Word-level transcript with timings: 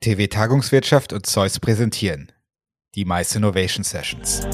TV 0.00 0.28
Tagungswirtschaft 0.28 1.12
und 1.12 1.26
Zeus 1.26 1.58
präsentieren 1.58 2.30
die 2.94 3.04
Mice 3.04 3.34
Innovation 3.34 3.82
Sessions. 3.82 4.44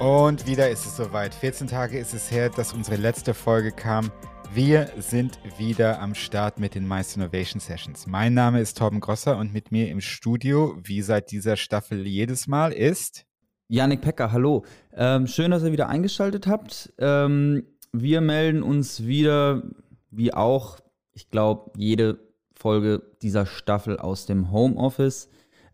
Und 0.00 0.44
wieder 0.44 0.68
ist 0.70 0.86
es 0.86 0.96
soweit. 0.96 1.32
14 1.32 1.68
Tage 1.68 2.00
ist 2.00 2.14
es 2.14 2.32
her, 2.32 2.50
dass 2.50 2.72
unsere 2.72 2.96
letzte 2.96 3.32
Folge 3.32 3.70
kam. 3.70 4.10
Wir 4.52 4.90
sind 4.98 5.38
wieder 5.56 6.00
am 6.00 6.16
Start 6.16 6.58
mit 6.58 6.74
den 6.74 6.88
Mice 6.88 7.14
Innovation 7.14 7.60
Sessions. 7.60 8.08
Mein 8.08 8.34
Name 8.34 8.60
ist 8.60 8.76
Torben 8.76 8.98
Grosser 8.98 9.38
und 9.38 9.52
mit 9.52 9.70
mir 9.70 9.88
im 9.88 10.00
Studio, 10.00 10.76
wie 10.82 11.02
seit 11.02 11.30
dieser 11.30 11.56
Staffel 11.56 12.08
jedes 12.08 12.48
Mal, 12.48 12.72
ist 12.72 13.24
Janik 13.68 14.02
Pecker, 14.02 14.30
hallo. 14.30 14.64
Ähm, 14.92 15.26
schön, 15.26 15.50
dass 15.50 15.62
ihr 15.62 15.72
wieder 15.72 15.88
eingeschaltet 15.88 16.46
habt. 16.46 16.92
Ähm, 16.98 17.64
wir 17.92 18.20
melden 18.20 18.62
uns 18.62 19.06
wieder, 19.06 19.62
wie 20.10 20.34
auch, 20.34 20.78
ich 21.12 21.30
glaube, 21.30 21.70
jede 21.76 22.18
Folge 22.54 23.02
dieser 23.22 23.46
Staffel 23.46 23.98
aus 23.98 24.26
dem 24.26 24.50
Homeoffice. 24.50 25.30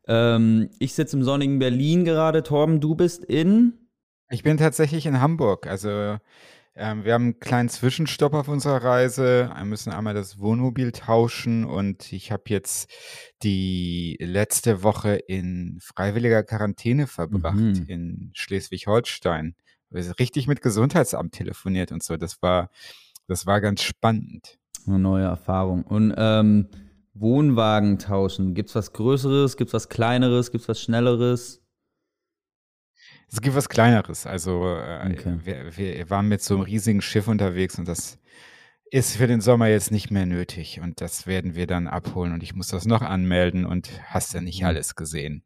Ähm, 0.06 0.70
ich 0.78 0.94
sitze 0.94 1.16
im 1.16 1.24
sonnigen 1.24 1.58
Berlin 1.58 2.04
gerade. 2.04 2.42
Torben, 2.44 2.80
du 2.80 2.94
bist 2.94 3.24
in? 3.24 3.74
Ich 4.30 4.44
bin 4.44 4.56
tatsächlich 4.56 5.06
in 5.06 5.20
Hamburg. 5.20 5.66
Also 5.66 6.18
ähm, 6.80 7.04
wir 7.04 7.12
haben 7.12 7.24
einen 7.24 7.40
kleinen 7.40 7.68
Zwischenstopp 7.68 8.32
auf 8.32 8.48
unserer 8.48 8.82
Reise. 8.82 9.50
Wir 9.54 9.64
müssen 9.64 9.92
einmal 9.92 10.14
das 10.14 10.38
Wohnmobil 10.38 10.92
tauschen 10.92 11.64
und 11.64 12.12
ich 12.12 12.32
habe 12.32 12.44
jetzt 12.46 12.90
die 13.42 14.16
letzte 14.18 14.82
Woche 14.82 15.16
in 15.16 15.78
freiwilliger 15.80 16.42
Quarantäne 16.42 17.06
verbracht 17.06 17.56
mhm. 17.56 17.84
in 17.86 18.30
Schleswig-Holstein. 18.34 19.54
Wir 19.90 20.02
sind 20.02 20.18
richtig 20.18 20.46
mit 20.46 20.62
Gesundheitsamt 20.62 21.32
telefoniert 21.32 21.92
und 21.92 22.02
so. 22.02 22.16
Das 22.16 22.40
war, 22.40 22.70
das 23.26 23.44
war 23.46 23.60
ganz 23.60 23.82
spannend. 23.82 24.58
Eine 24.86 24.98
neue 24.98 25.24
Erfahrung. 25.24 25.82
Und 25.84 26.14
ähm, 26.16 26.68
Wohnwagen 27.12 27.98
tauschen. 27.98 28.54
Gibt 28.54 28.70
es 28.70 28.74
was 28.74 28.92
Größeres? 28.92 29.56
Gibt 29.56 29.68
es 29.68 29.74
was 29.74 29.88
Kleineres? 29.90 30.50
Gibt 30.50 30.62
es 30.62 30.68
was 30.68 30.80
Schnelleres? 30.80 31.59
Es 33.32 33.40
gibt 33.40 33.54
was 33.54 33.68
Kleineres. 33.68 34.26
Also 34.26 34.66
äh, 34.66 35.12
okay. 35.12 35.38
wir, 35.44 35.76
wir 35.76 36.10
waren 36.10 36.28
mit 36.28 36.42
so 36.42 36.54
einem 36.54 36.64
riesigen 36.64 37.00
Schiff 37.00 37.28
unterwegs 37.28 37.78
und 37.78 37.86
das 37.86 38.18
ist 38.90 39.16
für 39.16 39.26
den 39.26 39.40
Sommer 39.40 39.68
jetzt 39.68 39.92
nicht 39.92 40.10
mehr 40.10 40.26
nötig. 40.26 40.80
Und 40.82 41.00
das 41.00 41.26
werden 41.26 41.54
wir 41.54 41.66
dann 41.66 41.86
abholen 41.86 42.32
und 42.32 42.42
ich 42.42 42.54
muss 42.54 42.68
das 42.68 42.86
noch 42.86 43.02
anmelden 43.02 43.64
und 43.64 43.88
hast 44.06 44.34
ja 44.34 44.40
nicht 44.40 44.62
mhm. 44.62 44.66
alles 44.66 44.96
gesehen. 44.96 45.44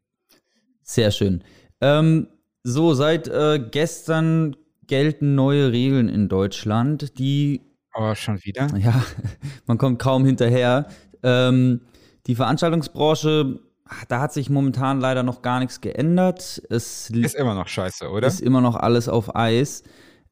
Sehr 0.81 1.11
schön. 1.11 1.43
Ähm, 1.81 2.27
so, 2.63 2.93
seit 2.93 3.27
äh, 3.27 3.59
gestern 3.71 4.55
gelten 4.87 5.35
neue 5.35 5.71
Regeln 5.71 6.09
in 6.09 6.29
Deutschland, 6.29 7.17
die. 7.19 7.61
Aber 7.91 8.11
oh, 8.11 8.15
schon 8.15 8.43
wieder? 8.43 8.67
Ja, 8.77 9.05
man 9.67 9.77
kommt 9.77 9.99
kaum 9.99 10.25
hinterher. 10.25 10.87
Ähm, 11.23 11.81
die 12.27 12.35
Veranstaltungsbranche 12.35 13.59
da 14.07 14.19
hat 14.21 14.33
sich 14.33 14.49
momentan 14.49 14.99
leider 14.99 15.23
noch 15.23 15.41
gar 15.41 15.59
nichts 15.59 15.81
geändert. 15.81 16.61
Es 16.69 17.09
ist 17.09 17.35
immer 17.35 17.53
noch 17.53 17.67
scheiße, 17.67 18.09
oder? 18.09 18.27
Ist 18.27 18.41
immer 18.41 18.61
noch 18.61 18.75
alles 18.75 19.07
auf 19.07 19.35
Eis. 19.35 19.83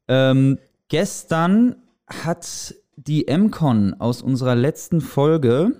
Ähm, 0.08 0.58
gestern 0.88 1.76
hat 2.08 2.74
die 2.96 3.26
MCon 3.26 3.94
aus 3.98 4.22
unserer 4.22 4.54
letzten 4.54 5.00
Folge, 5.00 5.72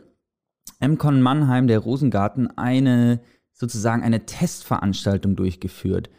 MCon 0.81 1.21
Mannheim, 1.21 1.67
der 1.67 1.81
Rosengarten, 1.81 2.57
eine 2.57 3.21
sozusagen 3.53 4.03
eine 4.03 4.27
Testveranstaltung 4.27 5.37
durchgeführt. 5.37 6.11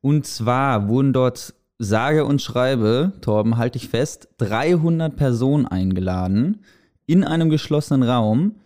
Und 0.00 0.26
zwar 0.26 0.88
wurden 0.88 1.12
dort 1.12 1.54
sage 1.78 2.24
und 2.24 2.40
schreibe, 2.40 3.12
Torben, 3.20 3.56
halte 3.56 3.78
ich 3.78 3.88
fest, 3.88 4.28
300 4.38 5.14
Personen 5.16 5.66
eingeladen 5.66 6.64
in 7.06 7.24
einem 7.24 7.50
geschlossenen 7.50 8.08
Raum 8.08 8.56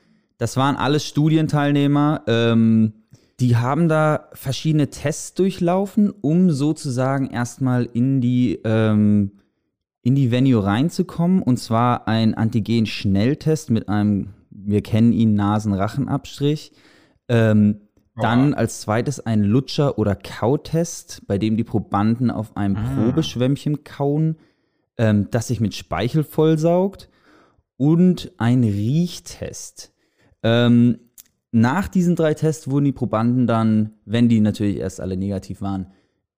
das 0.40 0.56
waren 0.56 0.76
alles 0.76 1.04
Studienteilnehmer. 1.04 2.22
Ähm, 2.26 2.94
die 3.40 3.58
haben 3.58 3.88
da 3.88 4.28
verschiedene 4.32 4.88
Tests 4.88 5.34
durchlaufen, 5.34 6.10
um 6.10 6.50
sozusagen 6.50 7.28
erstmal 7.28 7.84
in 7.84 8.22
die, 8.22 8.58
ähm, 8.64 9.32
in 10.00 10.14
die 10.14 10.30
Venue 10.30 10.64
reinzukommen. 10.64 11.42
Und 11.42 11.58
zwar 11.58 12.08
ein 12.08 12.32
Antigen-Schnelltest 12.32 13.68
mit 13.68 13.90
einem, 13.90 14.30
wir 14.50 14.82
kennen 14.82 15.12
ihn, 15.12 15.34
Nasen-Rachen-Abstrich. 15.34 16.72
Ähm, 17.28 17.82
dann 18.16 18.54
als 18.54 18.80
zweites 18.80 19.20
ein 19.20 19.44
Lutscher- 19.44 19.98
oder 19.98 20.16
Kautest, 20.16 21.22
bei 21.26 21.36
dem 21.36 21.58
die 21.58 21.64
Probanden 21.64 22.30
auf 22.30 22.56
einem 22.56 22.76
ah. 22.76 22.94
Probeschwämmchen 22.94 23.84
kauen, 23.84 24.36
ähm, 24.96 25.28
das 25.30 25.48
sich 25.48 25.60
mit 25.60 25.74
Speichel 25.74 26.24
vollsaugt. 26.24 27.10
Und 27.76 28.32
ein 28.38 28.64
Riechtest. 28.64 29.92
Ähm, 30.42 30.98
nach 31.52 31.88
diesen 31.88 32.16
drei 32.16 32.34
Tests 32.34 32.70
wurden 32.70 32.84
die 32.84 32.92
Probanden 32.92 33.46
dann, 33.46 33.90
wenn 34.04 34.28
die 34.28 34.40
natürlich 34.40 34.76
erst 34.76 35.00
alle 35.00 35.16
negativ 35.16 35.62
waren, 35.62 35.88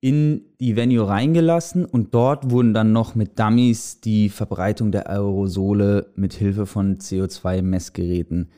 in 0.01 0.43
die 0.59 0.75
Venue 0.75 1.07
reingelassen 1.07 1.85
und 1.85 2.15
dort 2.15 2.51
wurden 2.51 2.75
dann 2.75 2.93
noch 2.93 3.15
mit 3.15 3.39
Dummies 3.39 4.01
die 4.01 4.31
Verbreitung 4.31 4.91
der 4.91 5.09
Aerosole 5.09 6.11
mit 6.17 6.33
Hilfe 6.33 6.67
von 6.67 6.99
CO2-Messgeräten 6.99 8.51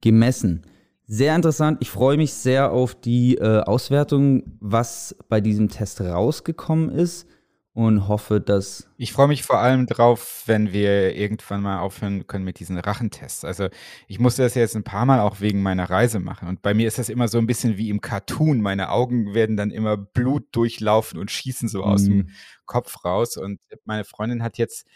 gemessen. 0.00 0.62
Sehr 1.08 1.34
interessant. 1.34 1.78
Ich 1.80 1.90
freue 1.90 2.16
mich 2.16 2.32
sehr 2.32 2.70
auf 2.70 2.94
die 2.94 3.36
äh, 3.36 3.60
Auswertung, 3.60 4.44
was 4.60 5.16
bei 5.28 5.40
diesem 5.40 5.68
Test 5.68 6.00
rausgekommen 6.00 6.90
ist 6.90 7.26
und 7.74 8.06
hoffe, 8.06 8.40
dass. 8.40 8.88
Ich 8.98 9.12
freue 9.12 9.28
mich 9.28 9.42
vor 9.42 9.58
allem 9.58 9.86
drauf, 9.86 10.42
wenn 10.46 10.72
wir 10.72 11.16
irgendwann 11.16 11.62
mal 11.62 11.80
aufhören 11.80 12.26
können 12.26 12.44
mit 12.44 12.60
diesen 12.60 12.78
Rachentests. 12.78 13.44
Also 13.44 13.68
ich 14.06 14.18
musste 14.18 14.42
das 14.42 14.54
jetzt 14.54 14.76
ein 14.76 14.84
paar 14.84 15.06
Mal 15.06 15.20
auch 15.20 15.40
wegen 15.40 15.62
meiner 15.62 15.88
Reise 15.88 16.20
machen. 16.20 16.48
Und 16.48 16.60
bei 16.60 16.74
mir 16.74 16.86
ist 16.86 16.98
das 16.98 17.08
immer 17.08 17.28
so 17.28 17.38
ein 17.38 17.46
bisschen 17.46 17.78
wie 17.78 17.88
im 17.88 18.02
Cartoon. 18.02 18.60
Meine 18.60 18.90
Augen 18.90 19.32
werden 19.34 19.56
dann 19.56 19.70
immer 19.70 19.96
Blut 19.96 20.44
durchlaufen 20.52 21.18
und 21.18 21.30
schießen 21.30 21.68
so 21.68 21.82
aus 21.82 22.04
dem 22.04 22.16
mhm. 22.16 22.30
Kopf 22.66 23.04
raus. 23.04 23.38
Und 23.38 23.60
meine 23.84 24.04
Freundin 24.04 24.42
hat 24.42 24.58
jetzt 24.58 24.86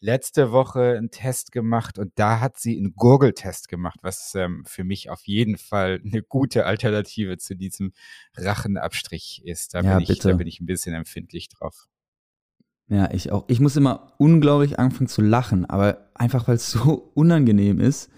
letzte 0.00 0.52
Woche 0.52 0.94
einen 0.98 1.10
Test 1.10 1.52
gemacht 1.52 1.98
und 1.98 2.12
da 2.16 2.40
hat 2.40 2.58
sie 2.58 2.76
einen 2.76 2.94
Gurgeltest 2.94 3.68
gemacht, 3.68 3.98
was 4.02 4.34
ähm, 4.34 4.62
für 4.66 4.84
mich 4.84 5.08
auf 5.08 5.26
jeden 5.26 5.56
Fall 5.56 6.02
eine 6.04 6.22
gute 6.22 6.66
Alternative 6.66 7.38
zu 7.38 7.56
diesem 7.56 7.94
Rachenabstrich 8.34 9.40
ist. 9.44 9.72
Da, 9.72 9.80
ja, 9.80 9.96
bin, 9.96 10.06
ich, 10.06 10.18
da 10.18 10.34
bin 10.34 10.46
ich 10.46 10.60
ein 10.60 10.66
bisschen 10.66 10.94
empfindlich 10.94 11.48
drauf. 11.48 11.88
Ja, 12.88 13.10
ich 13.12 13.32
auch. 13.32 13.44
Ich 13.48 13.60
muss 13.60 13.76
immer 13.76 14.12
unglaublich 14.18 14.78
anfangen 14.78 15.08
zu 15.08 15.20
lachen, 15.20 15.68
aber 15.68 16.08
einfach 16.14 16.46
weil 16.48 16.56
es 16.56 16.70
so 16.70 17.10
unangenehm 17.14 17.80
ist. 17.80 18.10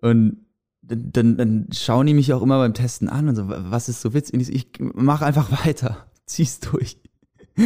Und 0.00 0.44
dann, 0.82 1.36
dann 1.36 1.68
schauen 1.72 2.06
die 2.06 2.14
mich 2.14 2.32
auch 2.32 2.42
immer 2.42 2.58
beim 2.58 2.74
Testen 2.74 3.08
an 3.08 3.28
und 3.28 3.36
so, 3.36 3.48
was 3.48 3.88
ist 3.88 4.02
so 4.02 4.12
witzig? 4.12 4.50
Ich 4.54 4.68
mach 4.78 5.22
einfach 5.22 5.64
weiter, 5.64 6.06
zieh's 6.26 6.60
durch. 6.60 6.98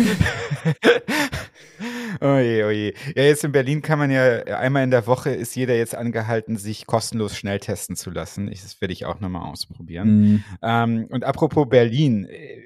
oje, 2.21 2.67
oje. 2.67 2.93
Ja, 3.17 3.23
jetzt 3.23 3.43
in 3.45 3.53
Berlin 3.53 3.83
kann 3.83 3.99
man 3.99 4.11
ja 4.11 4.43
einmal 4.59 4.85
in 4.85 4.91
der 4.91 5.07
Woche 5.07 5.31
ist 5.31 5.57
jeder 5.57 5.75
jetzt 5.77 5.95
angehalten, 5.95 6.57
sich 6.57 6.87
kostenlos 6.87 7.37
schnell 7.37 7.59
testen 7.59 7.97
zu 7.97 8.11
lassen. 8.11 8.49
Ich, 8.49 8.63
das 8.63 8.81
werde 8.81 8.93
ich 8.93 9.07
auch 9.07 9.21
nochmal 9.21 9.51
ausprobieren. 9.51 10.35
Mm. 10.35 10.45
Ähm, 10.63 11.07
und 11.11 11.25
apropos 11.25 11.69
Berlin, 11.69 12.27
äh, 12.27 12.61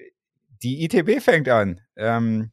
die 0.62 0.84
ITB 0.84 1.20
fängt 1.22 1.48
an. 1.48 1.80
Ähm, 1.96 2.50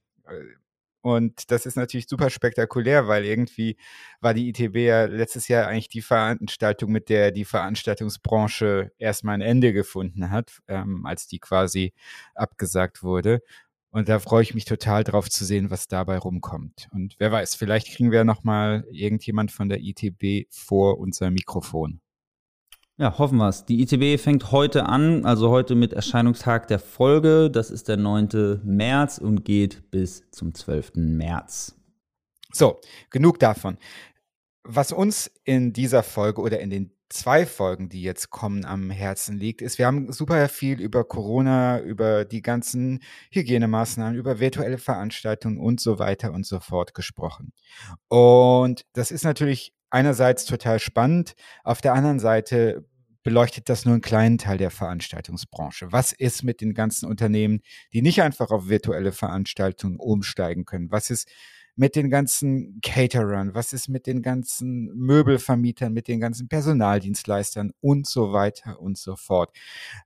und 1.02 1.52
das 1.52 1.66
ist 1.66 1.78
natürlich 1.78 2.08
super 2.08 2.30
spektakulär, 2.30 3.08
weil 3.08 3.26
irgendwie 3.26 3.78
war 4.20 4.34
die 4.34 4.50
ITB 4.50 4.76
ja 4.78 5.06
letztes 5.06 5.48
Jahr 5.48 5.68
eigentlich 5.68 5.90
die 5.90 6.02
Veranstaltung, 6.02 6.92
mit 6.92 7.10
der 7.10 7.32
die 7.32 7.46
Veranstaltungsbranche 7.46 8.92
erstmal 8.98 9.36
ein 9.36 9.42
Ende 9.42 9.72
gefunden 9.74 10.30
hat, 10.30 10.60
ähm, 10.68 11.06
als 11.06 11.28
die 11.28 11.40
quasi 11.40 11.94
abgesagt 12.36 13.02
wurde. 13.04 13.42
Und 13.92 14.10
da 14.10 14.20
freue 14.20 14.44
ich 14.44 14.54
mich 14.54 14.66
total 14.66 15.04
drauf 15.04 15.30
zu 15.30 15.46
sehen, 15.46 15.72
was 15.72 15.88
dabei 15.88 16.18
rumkommt. 16.18 16.88
Und 16.92 17.16
wer 17.18 17.32
weiß, 17.32 17.56
vielleicht 17.56 17.88
kriegen 17.96 18.12
wir 18.12 18.24
noch 18.24 18.44
mal 18.44 18.86
irgendjemand 18.92 19.52
von 19.52 19.70
der 19.70 19.80
ITB 19.80 20.48
vor 20.52 21.00
unser 21.00 21.32
Mikrofon. 21.32 22.02
Ja, 23.00 23.18
hoffen 23.18 23.38
wir 23.38 23.48
es. 23.48 23.64
Die 23.64 23.82
ITB 23.82 24.22
fängt 24.22 24.52
heute 24.52 24.86
an, 24.86 25.26
also 25.26 25.50
heute 25.50 25.74
mit 25.74 25.94
Erscheinungstag 25.94 26.68
der 26.68 26.80
Folge. 26.80 27.50
Das 27.50 27.72
ist 27.72 27.88
der 27.88 27.96
9. 27.96 28.60
März 28.66 29.20
und 29.20 29.46
geht 29.46 29.90
bis 29.90 30.30
zum 30.32 30.54
12. 30.54 30.96
März. 30.96 31.78
So, 32.52 32.82
genug 33.10 33.40
davon. 33.40 33.78
Was 34.64 34.92
uns 34.92 35.32
in 35.46 35.72
dieser 35.72 36.04
Folge 36.04 36.42
oder 36.42 36.60
in 36.60 36.70
den 36.70 36.92
zwei 37.08 37.46
Folgen, 37.46 37.88
die 37.88 38.02
jetzt 38.02 38.32
kommen, 38.32 38.66
am 38.66 38.90
Herzen 38.90 39.38
liegt, 39.38 39.62
ist, 39.62 39.78
wir 39.78 39.86
haben 39.86 40.12
super 40.12 40.50
viel 40.50 40.82
über 40.82 41.06
Corona, 41.06 41.80
über 41.80 42.26
die 42.26 42.42
ganzen 42.42 43.00
Hygienemaßnahmen, 43.32 44.18
über 44.18 44.42
virtuelle 44.42 44.78
Veranstaltungen 44.78 45.58
und 45.58 45.80
so 45.80 46.00
weiter 46.00 46.34
und 46.34 46.46
so 46.46 46.60
fort 46.60 46.94
gesprochen. 46.94 47.54
Und 48.10 48.86
das 48.92 49.12
ist 49.12 49.24
natürlich 49.24 49.74
einerseits 49.90 50.46
total 50.46 50.80
spannend, 50.80 51.36
auf 51.64 51.82
der 51.82 51.94
anderen 51.94 52.20
Seite 52.20 52.86
beleuchtet 53.24 53.70
das 53.70 53.86
nur 53.86 53.94
einen 53.94 54.02
kleinen 54.02 54.38
Teil 54.38 54.58
der 54.58 54.72
Veranstaltungsbranche. 54.72 55.92
Was 55.92 56.14
ist 56.14 56.44
mit 56.44 56.62
den 56.62 56.74
ganzen 56.74 57.08
Unternehmen, 57.08 57.62
die 57.94 58.02
nicht 58.02 58.22
einfach 58.22 58.50
auf 58.52 58.70
virtuelle 58.70 59.12
Veranstaltungen 59.12 59.98
umsteigen 59.98 60.66
können? 60.66 60.92
Was 60.92 61.10
ist 61.10 61.30
mit 61.76 61.96
den 61.96 62.10
ganzen 62.10 62.80
Caterern? 62.82 63.54
Was 63.54 63.72
ist 63.72 63.88
mit 63.88 64.06
den 64.06 64.22
ganzen 64.22 64.88
Möbelvermietern, 64.96 65.94
mit 65.94 66.08
den 66.08 66.20
ganzen 66.20 66.48
Personaldienstleistern 66.48 67.72
und 67.82 68.08
so 68.08 68.34
weiter 68.34 68.82
und 68.82 68.98
so 68.98 69.16
fort? 69.16 69.56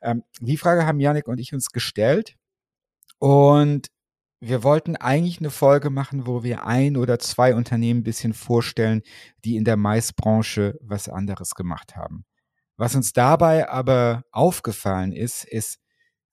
Ähm, 0.02 0.24
die 0.40 0.58
Frage 0.58 0.86
haben 0.86 1.00
Janik 1.00 1.28
und 1.28 1.40
ich 1.40 1.54
uns 1.54 1.70
gestellt 1.70 2.36
und 3.18 3.88
wir 4.46 4.64
wollten 4.64 4.98
eigentlich 4.98 5.40
eine 5.40 5.50
Folge 5.50 5.90
machen, 5.90 6.28
wo 6.28 6.44
wir 6.44 6.66
ein 6.66 6.98
oder 6.98 7.18
zwei 7.18 7.56
Unternehmen 7.56 8.02
ein 8.02 8.04
bisschen 8.04 8.34
vorstellen, 8.34 9.02
die 9.46 9.56
in 9.56 9.64
der 9.64 9.78
Maisbranche 9.78 10.78
was 10.82 11.08
anderes 11.08 11.56
gemacht 11.56 11.96
haben. 11.96 12.26
Was 12.76 12.96
uns 12.96 13.14
dabei 13.14 13.70
aber 13.70 14.24
aufgefallen 14.32 15.14
ist, 15.14 15.46
ist, 15.46 15.80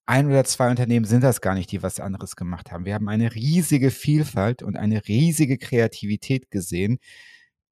ein 0.07 0.27
oder 0.27 0.43
zwei 0.43 0.71
Unternehmen 0.71 1.05
sind 1.05 1.23
das 1.23 1.41
gar 1.41 1.55
nicht, 1.55 1.71
die 1.71 1.85
was 1.85 2.01
anderes 2.01 2.35
gemacht 2.35 2.73
haben. 2.73 2.85
Wir 2.85 2.95
haben 2.95 3.09
eine 3.09 3.33
riesige 3.33 3.93
Vielfalt 3.93 4.61
und 4.61 4.77
eine 4.77 5.07
riesige 5.07 5.57
Kreativität 5.57 6.51
gesehen 6.51 6.99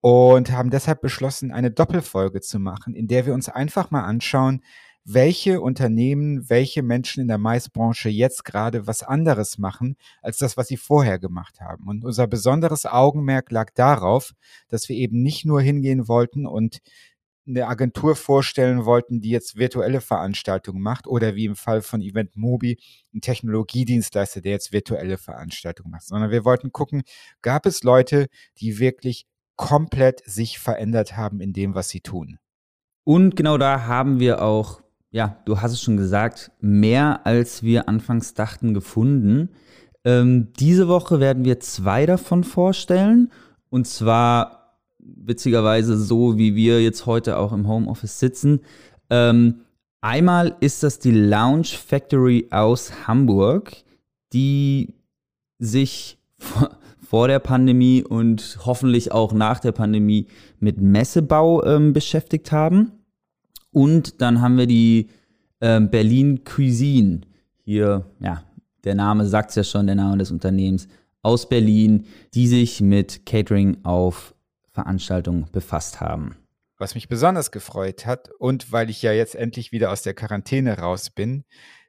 und 0.01 0.53
haben 0.53 0.71
deshalb 0.71 1.01
beschlossen, 1.01 1.51
eine 1.51 1.73
Doppelfolge 1.73 2.41
zu 2.41 2.61
machen, 2.61 2.95
in 2.95 3.09
der 3.09 3.27
wir 3.27 3.35
uns 3.35 3.49
einfach 3.49 3.91
mal 3.91 4.05
anschauen, 4.05 4.63
welche 5.11 5.63
Unternehmen, 5.63 6.51
welche 6.51 6.83
Menschen 6.83 7.23
in 7.23 7.29
der 7.29 7.39
Maisbranche 7.39 8.11
jetzt 8.11 8.45
gerade 8.45 8.87
was 8.87 9.03
anderes 9.03 9.57
machen, 9.57 9.97
als 10.21 10.37
das, 10.37 10.59
was 10.59 10.69
sie 10.69 10.77
vorher 10.77 11.19
gemacht 11.19 11.61
haben. 11.61 11.87
Und 11.87 12.05
unser 12.05 12.27
besonderes 12.27 12.85
Augenmerk 12.85 13.51
lag 13.51 13.71
darauf, 13.75 14.35
dass 14.69 14.89
wir 14.91 14.97
eben 14.97 15.23
nicht 15.23 15.47
nur 15.47 15.63
hingehen 15.63 16.09
wollten 16.09 16.47
und 16.47 16.81
eine 17.47 17.67
Agentur 17.67 18.17
vorstellen 18.17 18.85
wollten, 18.85 19.23
die 19.23 19.31
jetzt 19.31 19.57
virtuelle 19.57 20.03
Veranstaltungen 20.03 20.83
macht 20.83 21.07
oder 21.07 21.35
wie 21.35 21.47
im 21.47 21.57
Fall 21.57 21.81
von 21.81 22.03
Event 22.03 22.37
Mobi 22.37 22.79
ein 23.15 23.23
Technologiedienstleister, 23.23 24.43
der 24.43 24.53
jetzt 24.53 24.73
virtuelle 24.73 25.17
Veranstaltungen 25.17 25.91
macht, 25.91 26.07
sondern 26.07 26.31
wir 26.31 26.45
wollten 26.45 26.71
gucken, 26.71 27.03
gab 27.41 27.65
es 27.65 27.83
Leute, 27.83 28.27
die 28.59 28.79
wirklich 28.79 29.25
komplett 29.57 30.23
sich 30.27 30.59
verändert 30.59 31.17
haben 31.17 31.41
in 31.41 31.55
dem, 31.55 31.75
was 31.75 31.89
sie 31.89 32.01
tun. 32.01 32.39
Und 33.05 33.37
genau 33.37 33.57
da 33.57 33.87
haben 33.87 34.21
wir 34.21 34.43
auch 34.43 34.83
ja, 35.11 35.37
du 35.45 35.61
hast 35.61 35.73
es 35.73 35.83
schon 35.83 35.97
gesagt, 35.97 36.51
mehr 36.61 37.27
als 37.27 37.63
wir 37.63 37.89
anfangs 37.89 38.35
dachten 38.35 38.75
gefunden. 38.75 39.51
Ähm, 40.05 40.49
diese 40.59 40.89
Woche 40.89 41.21
werden 41.21 41.45
wir 41.45 41.61
zwei 41.61 42.07
davon 42.07 42.45
vorstellen. 42.45 43.31
Und 43.71 43.87
zwar 43.87 44.77
witzigerweise 44.99 45.97
so, 45.97 46.37
wie 46.37 46.55
wir 46.55 46.83
jetzt 46.83 47.07
heute 47.07 47.39
auch 47.39 47.53
im 47.53 47.67
Homeoffice 47.67 48.19
sitzen. 48.19 48.61
Ähm, 49.11 49.63
einmal 50.01 50.57
ist 50.61 50.83
das 50.83 50.99
die 50.99 51.13
Lounge 51.13 51.65
Factory 51.65 52.49
aus 52.51 53.07
Hamburg, 53.07 53.73
die 54.33 54.95
sich 55.59 56.19
vor 57.09 57.29
der 57.29 57.39
Pandemie 57.39 58.05
und 58.05 58.59
hoffentlich 58.67 59.13
auch 59.13 59.33
nach 59.33 59.61
der 59.61 59.73
Pandemie 59.73 60.27
mit 60.61 60.79
Messebau 60.81 61.65
ähm, 61.65 61.95
beschäftigt 61.95 62.53
haben. 62.53 62.93
Und 63.79 64.21
dann 64.21 64.41
haben 64.41 64.59
wir 64.59 64.67
die 64.67 65.07
ähm, 65.61 65.89
Berlin 65.89 66.43
Cuisine. 66.43 67.21
Hier, 67.65 68.11
ja, 68.19 68.43
der 68.83 68.97
Name 68.97 69.25
sagt 69.25 69.51
es 69.51 69.55
ja 69.55 69.63
schon, 69.63 69.87
der 69.87 69.95
Name 69.95 70.19
des 70.19 70.33
Unternehmens 70.33 70.89
aus 71.23 71.49
Berlin, 71.49 72.05
die 72.35 72.49
sich 72.49 72.81
mit 72.81 73.25
Catering 73.25 73.85
auf 73.85 74.35
Veranstaltungen 74.73 75.47
befasst 75.53 76.01
haben. 76.01 76.35
Was 76.77 76.97
mich 76.97 77.09
besonders 77.09 77.53
gefreut 77.53 78.05
hat 78.05 78.31
und 78.41 78.73
weil 78.73 78.91
ich 78.91 79.01
ja 79.01 79.13
jetzt 79.13 79.37
endlich 79.37 79.71
wieder 79.71 79.93
aus 79.93 80.03
der 80.03 80.15
Quarantäne 80.15 80.79
raus 80.79 81.11
bin, 81.11 81.45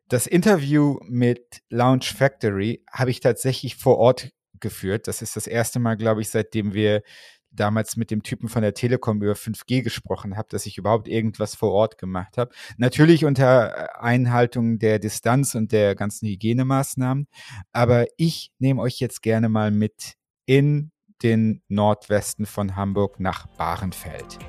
das 0.10 0.28
Interview 0.28 1.00
mit 1.08 1.64
Lounge 1.72 2.06
Factory 2.16 2.84
habe 2.92 3.10
ich 3.10 3.20
tatsächlich 3.20 3.78
vor 3.78 3.98
Ort 3.98 4.30
geführt. 4.60 5.08
Das 5.08 5.24
ist 5.24 5.36
das 5.36 5.48
erste 5.48 5.80
Mal, 5.80 5.98
glaube 5.98 6.22
ich, 6.22 6.30
seitdem 6.30 6.76
wir 6.76 7.02
damals 7.52 7.98
mit 7.98 8.12
dem 8.12 8.24
Typen 8.24 8.50
von 8.50 8.62
der 8.62 8.74
Telekom 8.74 9.22
über 9.22 9.34
5G 9.34 9.82
gesprochen 9.82 10.38
habe, 10.38 10.48
dass 10.50 10.66
ich 10.66 10.78
überhaupt 10.78 11.08
irgendwas 11.08 11.56
vor 11.56 11.72
Ort 11.72 11.98
gemacht 11.98 12.38
habe. 12.38 12.52
Natürlich 12.78 13.26
unter 13.26 13.76
äh, 13.76 13.88
Einhaltung 14.00 14.80
der 14.80 15.00
Distanz 15.00 15.56
und 15.56 15.72
der 15.72 15.96
ganzen 15.96 16.28
Hygienemaßnahmen. 16.28 17.28
Aber 17.72 18.06
ich 18.18 18.52
nehme 18.60 18.82
euch 18.82 19.00
jetzt 19.00 19.22
gerne 19.22 19.50
mal 19.50 19.72
mit 19.72 20.14
in 20.46 20.92
den 21.24 21.62
Nordwesten 21.68 22.46
von 22.46 22.76
Hamburg 22.76 23.20
nach 23.20 23.48
Bahrenfeld. 23.58 24.40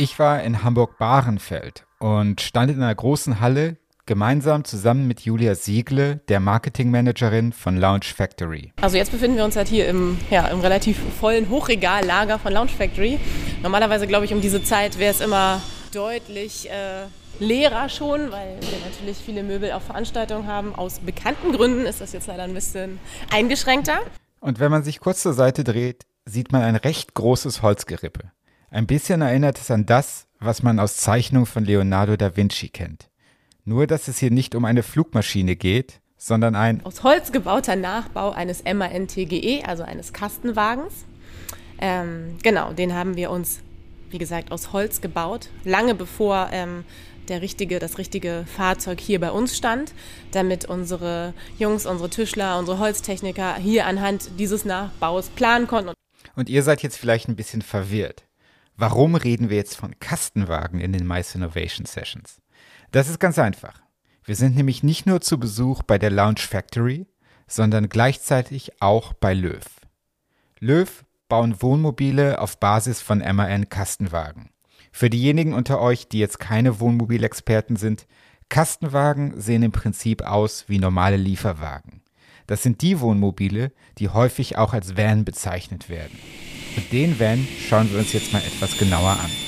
Ich 0.00 0.18
war 0.20 0.44
in 0.44 0.62
Hamburg-Bahrenfeld 0.62 1.84
und 1.98 2.40
stand 2.40 2.70
in 2.70 2.80
einer 2.80 2.94
großen 2.94 3.40
Halle, 3.40 3.78
gemeinsam 4.08 4.64
zusammen 4.64 5.06
mit 5.06 5.20
Julia 5.20 5.54
Siegle, 5.54 6.16
der 6.28 6.40
Marketingmanagerin 6.40 7.52
von 7.52 7.76
Lounge 7.76 8.06
Factory. 8.16 8.72
Also 8.80 8.96
jetzt 8.96 9.12
befinden 9.12 9.36
wir 9.36 9.44
uns 9.44 9.54
halt 9.54 9.68
hier 9.68 9.86
im, 9.86 10.18
ja, 10.30 10.48
im 10.48 10.60
relativ 10.60 10.98
vollen 11.20 11.48
Hochregallager 11.48 12.40
von 12.40 12.52
Lounge 12.52 12.70
Factory. 12.70 13.20
Normalerweise 13.62 14.08
glaube 14.08 14.24
ich 14.24 14.32
um 14.32 14.40
diese 14.40 14.64
Zeit 14.64 14.98
wäre 14.98 15.12
es 15.12 15.20
immer 15.20 15.60
deutlich 15.92 16.68
äh, 16.70 17.04
leerer 17.38 17.88
schon, 17.88 18.32
weil 18.32 18.56
wir 18.60 18.78
natürlich 18.90 19.18
viele 19.18 19.42
Möbel 19.42 19.72
auf 19.72 19.84
Veranstaltungen 19.84 20.46
haben. 20.46 20.74
Aus 20.74 21.00
bekannten 21.00 21.52
Gründen 21.52 21.84
ist 21.84 22.00
das 22.00 22.12
jetzt 22.12 22.26
leider 22.26 22.44
ein 22.44 22.54
bisschen 22.54 22.98
eingeschränkter. 23.30 24.00
Und 24.40 24.58
wenn 24.58 24.70
man 24.70 24.82
sich 24.82 25.00
kurz 25.00 25.22
zur 25.22 25.34
Seite 25.34 25.64
dreht, 25.64 26.06
sieht 26.24 26.50
man 26.50 26.62
ein 26.62 26.76
recht 26.76 27.14
großes 27.14 27.60
Holzgerippe. 27.60 28.32
Ein 28.70 28.86
bisschen 28.86 29.20
erinnert 29.20 29.58
es 29.58 29.70
an 29.70 29.84
das, 29.84 30.26
was 30.40 30.62
man 30.62 30.78
aus 30.78 30.96
Zeichnungen 30.96 31.46
von 31.46 31.64
Leonardo 31.64 32.16
da 32.16 32.36
Vinci 32.36 32.70
kennt. 32.70 33.07
Nur, 33.68 33.86
dass 33.86 34.08
es 34.08 34.18
hier 34.18 34.30
nicht 34.30 34.54
um 34.54 34.64
eine 34.64 34.82
Flugmaschine 34.82 35.54
geht, 35.54 36.00
sondern 36.16 36.54
ein 36.54 36.82
aus 36.86 37.02
Holz 37.02 37.32
gebauter 37.32 37.76
Nachbau 37.76 38.30
eines 38.30 38.64
MAN-TGE, 38.64 39.62
also 39.66 39.82
eines 39.82 40.14
Kastenwagens. 40.14 41.04
Ähm, 41.78 42.38
genau, 42.42 42.72
den 42.72 42.94
haben 42.94 43.16
wir 43.16 43.30
uns, 43.30 43.60
wie 44.08 44.16
gesagt, 44.16 44.52
aus 44.52 44.72
Holz 44.72 45.02
gebaut, 45.02 45.50
lange 45.64 45.94
bevor 45.94 46.48
ähm, 46.50 46.86
der 47.28 47.42
richtige, 47.42 47.78
das 47.78 47.98
richtige 47.98 48.46
Fahrzeug 48.56 49.00
hier 49.00 49.20
bei 49.20 49.30
uns 49.30 49.54
stand, 49.54 49.92
damit 50.30 50.64
unsere 50.64 51.34
Jungs, 51.58 51.84
unsere 51.84 52.08
Tischler, 52.08 52.58
unsere 52.58 52.78
Holztechniker 52.78 53.56
hier 53.56 53.84
anhand 53.84 54.30
dieses 54.38 54.64
Nachbaus 54.64 55.28
planen 55.28 55.66
konnten. 55.66 55.92
Und 56.36 56.48
ihr 56.48 56.62
seid 56.62 56.82
jetzt 56.82 56.96
vielleicht 56.96 57.28
ein 57.28 57.36
bisschen 57.36 57.60
verwirrt. 57.60 58.24
Warum 58.78 59.14
reden 59.14 59.50
wir 59.50 59.58
jetzt 59.58 59.76
von 59.76 59.98
Kastenwagen 60.00 60.80
in 60.80 60.94
den 60.94 61.06
Mice 61.06 61.34
Innovation 61.34 61.84
Sessions? 61.84 62.40
Das 62.90 63.08
ist 63.08 63.18
ganz 63.20 63.38
einfach. 63.38 63.82
Wir 64.24 64.36
sind 64.36 64.56
nämlich 64.56 64.82
nicht 64.82 65.06
nur 65.06 65.20
zu 65.20 65.38
Besuch 65.38 65.82
bei 65.82 65.98
der 65.98 66.10
Lounge 66.10 66.40
Factory, 66.40 67.06
sondern 67.46 67.88
gleichzeitig 67.88 68.80
auch 68.80 69.12
bei 69.12 69.34
Löw. 69.34 69.64
Löw 70.60 71.04
bauen 71.28 71.60
Wohnmobile 71.60 72.40
auf 72.40 72.58
Basis 72.58 73.00
von 73.00 73.18
MAN 73.18 73.68
Kastenwagen. 73.68 74.50
Für 74.90 75.10
diejenigen 75.10 75.52
unter 75.52 75.80
euch, 75.80 76.08
die 76.08 76.18
jetzt 76.18 76.40
keine 76.40 76.80
Wohnmobilexperten 76.80 77.76
sind, 77.76 78.06
Kastenwagen 78.48 79.38
sehen 79.38 79.62
im 79.62 79.72
Prinzip 79.72 80.22
aus 80.22 80.64
wie 80.68 80.78
normale 80.78 81.16
Lieferwagen. 81.16 82.02
Das 82.46 82.62
sind 82.62 82.80
die 82.80 83.00
Wohnmobile, 83.00 83.72
die 83.98 84.08
häufig 84.08 84.56
auch 84.56 84.72
als 84.72 84.96
Van 84.96 85.26
bezeichnet 85.26 85.90
werden. 85.90 86.18
Und 86.76 86.90
den 86.90 87.20
Van 87.20 87.46
schauen 87.68 87.90
wir 87.92 87.98
uns 87.98 88.14
jetzt 88.14 88.32
mal 88.32 88.40
etwas 88.40 88.78
genauer 88.78 89.10
an. 89.10 89.47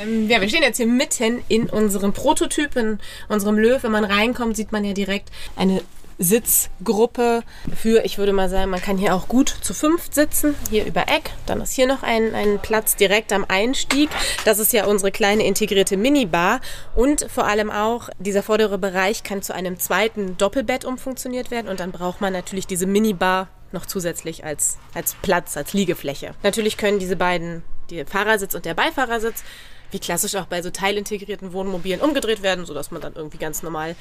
Ähm, 0.00 0.28
ja, 0.28 0.40
wir 0.40 0.48
stehen 0.48 0.62
jetzt 0.62 0.76
hier 0.76 0.86
mitten 0.86 1.42
in 1.48 1.68
unserem 1.68 2.12
Prototyp, 2.12 2.76
in 2.76 2.98
unserem 3.28 3.58
Löw. 3.58 3.82
Wenn 3.82 3.92
man 3.92 4.04
reinkommt, 4.04 4.56
sieht 4.56 4.72
man 4.72 4.84
ja 4.84 4.92
direkt 4.92 5.30
eine 5.56 5.82
Sitzgruppe 6.18 7.42
für, 7.74 8.04
ich 8.04 8.16
würde 8.16 8.32
mal 8.32 8.48
sagen, 8.48 8.70
man 8.70 8.80
kann 8.80 8.96
hier 8.96 9.14
auch 9.14 9.28
gut 9.28 9.54
zu 9.60 9.74
fünf 9.74 10.08
sitzen, 10.10 10.54
hier 10.70 10.86
über 10.86 11.02
Eck. 11.02 11.30
Dann 11.44 11.60
ist 11.60 11.72
hier 11.72 11.86
noch 11.86 12.02
ein, 12.02 12.34
ein 12.34 12.58
Platz 12.60 12.96
direkt 12.96 13.32
am 13.32 13.44
Einstieg. 13.46 14.08
Das 14.44 14.58
ist 14.58 14.72
ja 14.72 14.86
unsere 14.86 15.12
kleine 15.12 15.44
integrierte 15.44 15.96
Minibar. 15.96 16.60
Und 16.94 17.26
vor 17.30 17.46
allem 17.46 17.70
auch, 17.70 18.08
dieser 18.18 18.42
vordere 18.42 18.78
Bereich 18.78 19.24
kann 19.24 19.42
zu 19.42 19.54
einem 19.54 19.78
zweiten 19.78 20.38
Doppelbett 20.38 20.84
umfunktioniert 20.84 21.50
werden. 21.50 21.68
Und 21.68 21.80
dann 21.80 21.92
braucht 21.92 22.20
man 22.20 22.32
natürlich 22.32 22.66
diese 22.66 22.86
Minibar 22.86 23.48
noch 23.72 23.84
zusätzlich 23.84 24.44
als, 24.44 24.78
als 24.94 25.16
Platz, 25.20 25.56
als 25.56 25.74
Liegefläche. 25.74 26.32
Natürlich 26.42 26.76
können 26.78 26.98
diese 26.98 27.16
beiden, 27.16 27.62
der 27.90 28.06
Fahrersitz 28.06 28.54
und 28.54 28.64
der 28.64 28.74
Beifahrersitz, 28.74 29.42
wie 29.90 29.98
klassisch 29.98 30.34
auch 30.36 30.46
bei 30.46 30.62
so 30.62 30.70
teilintegrierten 30.70 31.52
Wohnmobilen 31.52 32.00
umgedreht 32.00 32.42
werden, 32.42 32.66
sodass 32.66 32.90
man 32.90 33.00
dann 33.00 33.14
irgendwie 33.14 33.38
ganz 33.38 33.62
normal 33.62 33.96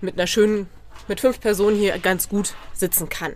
mit 0.00 0.14
einer 0.14 0.26
schönen, 0.26 0.68
mit 1.08 1.20
fünf 1.20 1.40
Personen 1.40 1.76
hier 1.76 1.98
ganz 1.98 2.28
gut 2.28 2.54
sitzen 2.72 3.08
kann. 3.08 3.34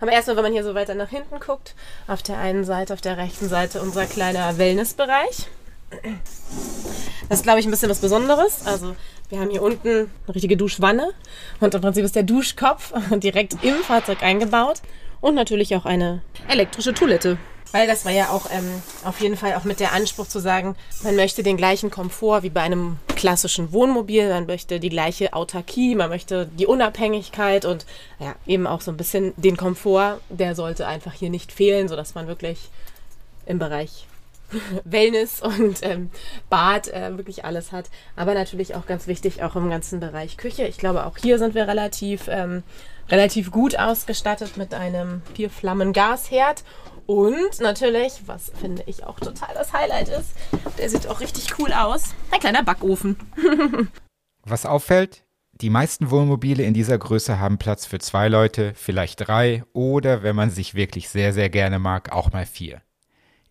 Aber 0.00 0.12
erstmal, 0.12 0.36
wenn 0.36 0.44
man 0.44 0.52
hier 0.52 0.64
so 0.64 0.74
weiter 0.74 0.94
nach 0.94 1.08
hinten 1.08 1.40
guckt, 1.40 1.74
auf 2.06 2.22
der 2.22 2.38
einen 2.38 2.64
Seite, 2.64 2.94
auf 2.94 3.00
der 3.00 3.16
rechten 3.16 3.48
Seite 3.48 3.80
unser 3.80 4.06
kleiner 4.06 4.56
Wellnessbereich. 4.58 5.48
Das 7.28 7.38
ist, 7.38 7.42
glaube 7.42 7.60
ich, 7.60 7.66
ein 7.66 7.70
bisschen 7.70 7.90
was 7.90 8.00
Besonderes. 8.00 8.66
Also 8.66 8.94
Wir 9.28 9.40
haben 9.40 9.50
hier 9.50 9.62
unten 9.62 9.88
eine 10.26 10.34
richtige 10.34 10.56
Duschwanne 10.56 11.12
und 11.60 11.74
im 11.74 11.80
Prinzip 11.82 12.02
ist 12.02 12.16
der 12.16 12.22
Duschkopf 12.22 12.94
direkt 13.10 13.62
im 13.62 13.74
Fahrzeug 13.76 14.22
eingebaut 14.22 14.80
und 15.20 15.34
natürlich 15.34 15.76
auch 15.76 15.84
eine 15.84 16.22
elektrische 16.48 16.94
Toilette. 16.94 17.36
Weil 17.72 17.86
das 17.86 18.04
war 18.04 18.12
ja 18.12 18.30
auch 18.30 18.50
ähm, 18.50 18.82
auf 19.04 19.20
jeden 19.20 19.36
Fall 19.36 19.54
auch 19.54 19.64
mit 19.64 19.78
der 19.78 19.92
Anspruch 19.92 20.26
zu 20.26 20.38
sagen, 20.38 20.74
man 21.02 21.16
möchte 21.16 21.42
den 21.42 21.56
gleichen 21.56 21.90
Komfort 21.90 22.42
wie 22.42 22.50
bei 22.50 22.62
einem 22.62 22.98
klassischen 23.14 23.72
Wohnmobil, 23.72 24.28
man 24.28 24.46
möchte 24.46 24.80
die 24.80 24.88
gleiche 24.88 25.34
Autarkie, 25.34 25.94
man 25.94 26.08
möchte 26.08 26.46
die 26.46 26.66
Unabhängigkeit 26.66 27.64
und 27.64 27.84
ja, 28.18 28.34
eben 28.46 28.66
auch 28.66 28.80
so 28.80 28.90
ein 28.90 28.96
bisschen 28.96 29.34
den 29.36 29.56
Komfort, 29.56 30.20
der 30.30 30.54
sollte 30.54 30.86
einfach 30.86 31.12
hier 31.12 31.28
nicht 31.28 31.52
fehlen, 31.52 31.88
sodass 31.88 32.14
man 32.14 32.26
wirklich 32.26 32.70
im 33.44 33.58
Bereich 33.58 34.06
Wellness 34.84 35.42
und 35.42 35.78
ähm, 35.82 36.10
Bad 36.48 36.88
äh, 36.88 37.16
wirklich 37.16 37.44
alles 37.44 37.72
hat. 37.72 37.86
Aber 38.16 38.34
natürlich 38.34 38.74
auch 38.74 38.86
ganz 38.86 39.06
wichtig, 39.06 39.42
auch 39.42 39.56
im 39.56 39.70
ganzen 39.70 40.00
Bereich 40.00 40.36
Küche. 40.36 40.66
Ich 40.66 40.78
glaube, 40.78 41.06
auch 41.06 41.18
hier 41.18 41.38
sind 41.38 41.54
wir 41.54 41.68
relativ, 41.68 42.28
ähm, 42.28 42.62
relativ 43.10 43.50
gut 43.50 43.78
ausgestattet 43.78 44.56
mit 44.56 44.74
einem 44.74 45.22
Vier-Flammen-Gasherd. 45.34 46.64
Und 47.08 47.60
natürlich, 47.60 48.20
was 48.26 48.52
finde 48.60 48.82
ich 48.84 49.04
auch 49.04 49.18
total 49.18 49.54
das 49.54 49.72
Highlight 49.72 50.08
ist, 50.08 50.28
der 50.76 50.90
sieht 50.90 51.06
auch 51.06 51.20
richtig 51.20 51.58
cool 51.58 51.72
aus, 51.72 52.14
ein 52.30 52.38
kleiner 52.38 52.62
Backofen. 52.62 53.16
was 54.44 54.66
auffällt, 54.66 55.24
die 55.52 55.70
meisten 55.70 56.10
Wohnmobile 56.10 56.62
in 56.62 56.74
dieser 56.74 56.98
Größe 56.98 57.40
haben 57.40 57.56
Platz 57.56 57.86
für 57.86 57.98
zwei 57.98 58.28
Leute, 58.28 58.74
vielleicht 58.74 59.26
drei 59.26 59.64
oder, 59.72 60.22
wenn 60.22 60.36
man 60.36 60.50
sich 60.50 60.74
wirklich 60.74 61.08
sehr, 61.08 61.32
sehr 61.32 61.48
gerne 61.48 61.78
mag, 61.78 62.12
auch 62.12 62.30
mal 62.34 62.44
vier. 62.44 62.82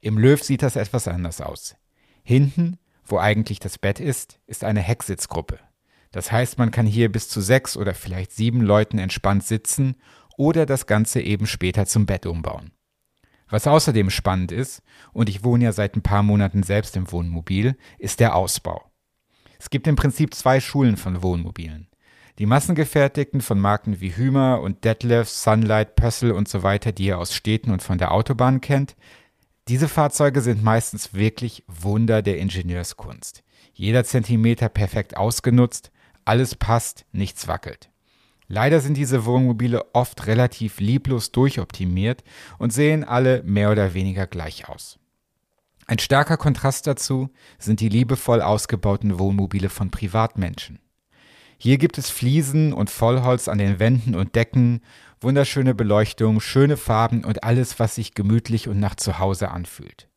Im 0.02 0.20
Löw 0.20 0.42
sieht 0.44 0.62
das 0.62 0.76
etwas 0.76 1.08
anders 1.08 1.42
aus. 1.42 1.76
Hinten, 2.22 2.78
wo 3.06 3.18
eigentlich 3.18 3.60
das 3.60 3.80
Bett 3.80 4.00
ist, 4.00 4.40
ist 4.46 4.64
eine 4.64 4.82
Hecksitzgruppe. 4.82 5.58
Das 6.12 6.32
heißt, 6.32 6.60
man 6.60 6.70
kann 6.70 6.86
hier 6.86 7.12
bis 7.12 7.28
zu 7.28 7.42
sechs 7.42 7.76
oder 7.76 7.96
vielleicht 7.96 8.34
sieben 8.34 8.62
Leuten 8.62 9.00
entspannt 9.00 9.46
sitzen 9.46 9.96
oder 10.38 10.68
das 10.68 10.86
Ganze 10.86 11.22
eben 11.22 11.48
später 11.48 11.88
zum 11.88 12.06
Bett 12.06 12.28
umbauen. 12.28 12.72
Was 13.50 13.68
außerdem 13.68 14.10
spannend 14.10 14.52
ist, 14.52 14.82
und 15.14 15.30
ich 15.30 15.44
wohne 15.44 15.66
ja 15.66 15.72
seit 15.72 15.96
ein 15.96 16.02
paar 16.02 16.24
Monaten 16.24 16.64
selbst 16.64 16.96
im 16.98 17.12
Wohnmobil, 17.12 17.78
ist 17.98 18.20
der 18.20 18.36
Ausbau. 18.36 18.92
Es 19.60 19.70
gibt 19.70 19.88
im 19.88 19.96
Prinzip 19.96 20.34
zwei 20.34 20.60
Schulen 20.60 20.98
von 20.98 21.24
Wohnmobilen. 21.24 21.88
Die 22.40 22.46
massengefertigten 22.46 23.42
von 23.42 23.60
Marken 23.60 24.00
wie 24.00 24.16
Hümer 24.16 24.62
und 24.62 24.84
Detlef, 24.84 25.28
Sunlight, 25.28 25.96
Pössl 25.96 26.32
und 26.32 26.48
so 26.48 26.62
weiter, 26.62 26.92
die 26.92 27.06
ihr 27.06 27.18
aus 27.18 27.34
Städten 27.34 27.72
und 27.72 27.82
von 27.82 27.98
der 27.98 28.12
Autobahn 28.12 28.62
kennt, 28.62 28.96
diese 29.68 29.88
Fahrzeuge 29.88 30.42
sind 30.42 30.64
meistens 30.64 31.14
wirklich 31.14 31.64
Wunder 31.68 32.22
der 32.22 32.38
Ingenieurskunst. 32.38 33.44
Jeder 33.74 34.04
Zentimeter 34.04 34.70
perfekt 34.70 35.18
ausgenutzt, 35.18 35.92
alles 36.26 36.56
passt, 36.56 37.06
nichts 37.12 37.48
wackelt. 37.48 37.90
Leider 38.48 38.80
sind 38.80 38.96
diese 38.96 39.26
Wohnmobile 39.26 39.94
oft 39.94 40.26
relativ 40.28 40.80
lieblos 40.80 41.32
durchoptimiert 41.32 42.24
und 42.58 42.72
sehen 42.72 43.04
alle 43.04 43.44
mehr 43.44 43.72
oder 43.72 43.94
weniger 43.94 44.26
gleich 44.26 44.70
aus. 44.70 45.00
Ein 45.86 46.00
starker 46.00 46.38
Kontrast 46.38 46.88
dazu 46.88 47.30
sind 47.60 47.80
die 47.80 47.90
liebevoll 47.90 48.42
ausgebauten 48.42 49.20
Wohnmobile 49.20 49.70
von 49.70 49.92
Privatmenschen. 49.92 50.80
Hier 51.58 51.78
gibt 51.78 51.98
es 51.98 52.10
Fliesen 52.10 52.72
und 52.72 52.90
Vollholz 52.90 53.48
an 53.48 53.58
den 53.58 53.80
Wänden 53.80 54.16
und 54.16 54.36
Decken 54.36 54.82
wunderschöne 55.22 55.74
Beleuchtung, 55.74 56.40
schöne 56.40 56.78
Farben 56.78 57.24
und 57.24 57.44
alles, 57.44 57.80
was 57.80 57.96
sich 57.96 58.14
gemütlich 58.14 58.68
und 58.68 58.80
nach 58.80 58.96
Zuhause 58.96 59.50
anfühlt. 59.50 60.08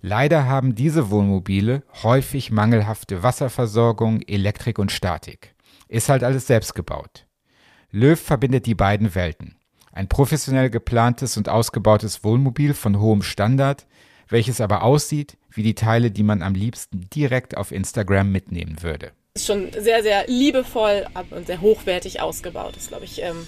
Leider 0.00 0.44
haben 0.46 0.74
diese 0.74 1.10
Wohnmobile 1.10 1.82
häufig 2.02 2.50
mangelhafte 2.50 3.22
Wasserversorgung, 3.22 4.22
Elektrik 4.22 4.78
und 4.78 4.92
Statik. 4.92 5.54
Ist 5.88 6.08
halt 6.08 6.22
alles 6.22 6.46
selbst 6.46 6.74
gebaut. 6.74 7.25
Löw 7.90 8.18
verbindet 8.18 8.66
die 8.66 8.74
beiden 8.74 9.14
Welten. 9.14 9.56
Ein 9.92 10.08
professionell 10.08 10.70
geplantes 10.70 11.36
und 11.36 11.48
ausgebautes 11.48 12.22
Wohnmobil 12.22 12.74
von 12.74 13.00
hohem 13.00 13.22
Standard, 13.22 13.86
welches 14.28 14.60
aber 14.60 14.82
aussieht 14.82 15.38
wie 15.50 15.62
die 15.62 15.74
Teile, 15.74 16.10
die 16.10 16.22
man 16.22 16.42
am 16.42 16.54
liebsten 16.54 17.08
direkt 17.14 17.56
auf 17.56 17.72
Instagram 17.72 18.30
mitnehmen 18.30 18.82
würde. 18.82 19.12
Ist 19.34 19.46
schon 19.46 19.72
sehr, 19.72 20.02
sehr 20.02 20.26
liebevoll 20.26 21.06
und 21.30 21.46
sehr 21.46 21.60
hochwertig 21.60 22.20
ausgebaut. 22.20 22.76
Das 22.76 22.88
glaube 22.88 23.04
ich 23.04 23.22
ähm 23.22 23.46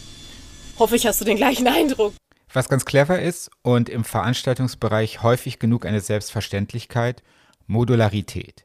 hoffe 0.78 0.96
ich, 0.96 1.06
hast 1.06 1.20
du 1.20 1.24
den 1.24 1.36
gleichen 1.36 1.66
Eindruck. 1.66 2.14
Was 2.52 2.68
ganz 2.68 2.84
clever 2.84 3.20
ist 3.20 3.50
und 3.62 3.88
im 3.88 4.04
Veranstaltungsbereich 4.04 5.22
häufig 5.22 5.58
genug 5.58 5.84
eine 5.84 6.00
Selbstverständlichkeit, 6.00 7.22
Modularität. 7.66 8.64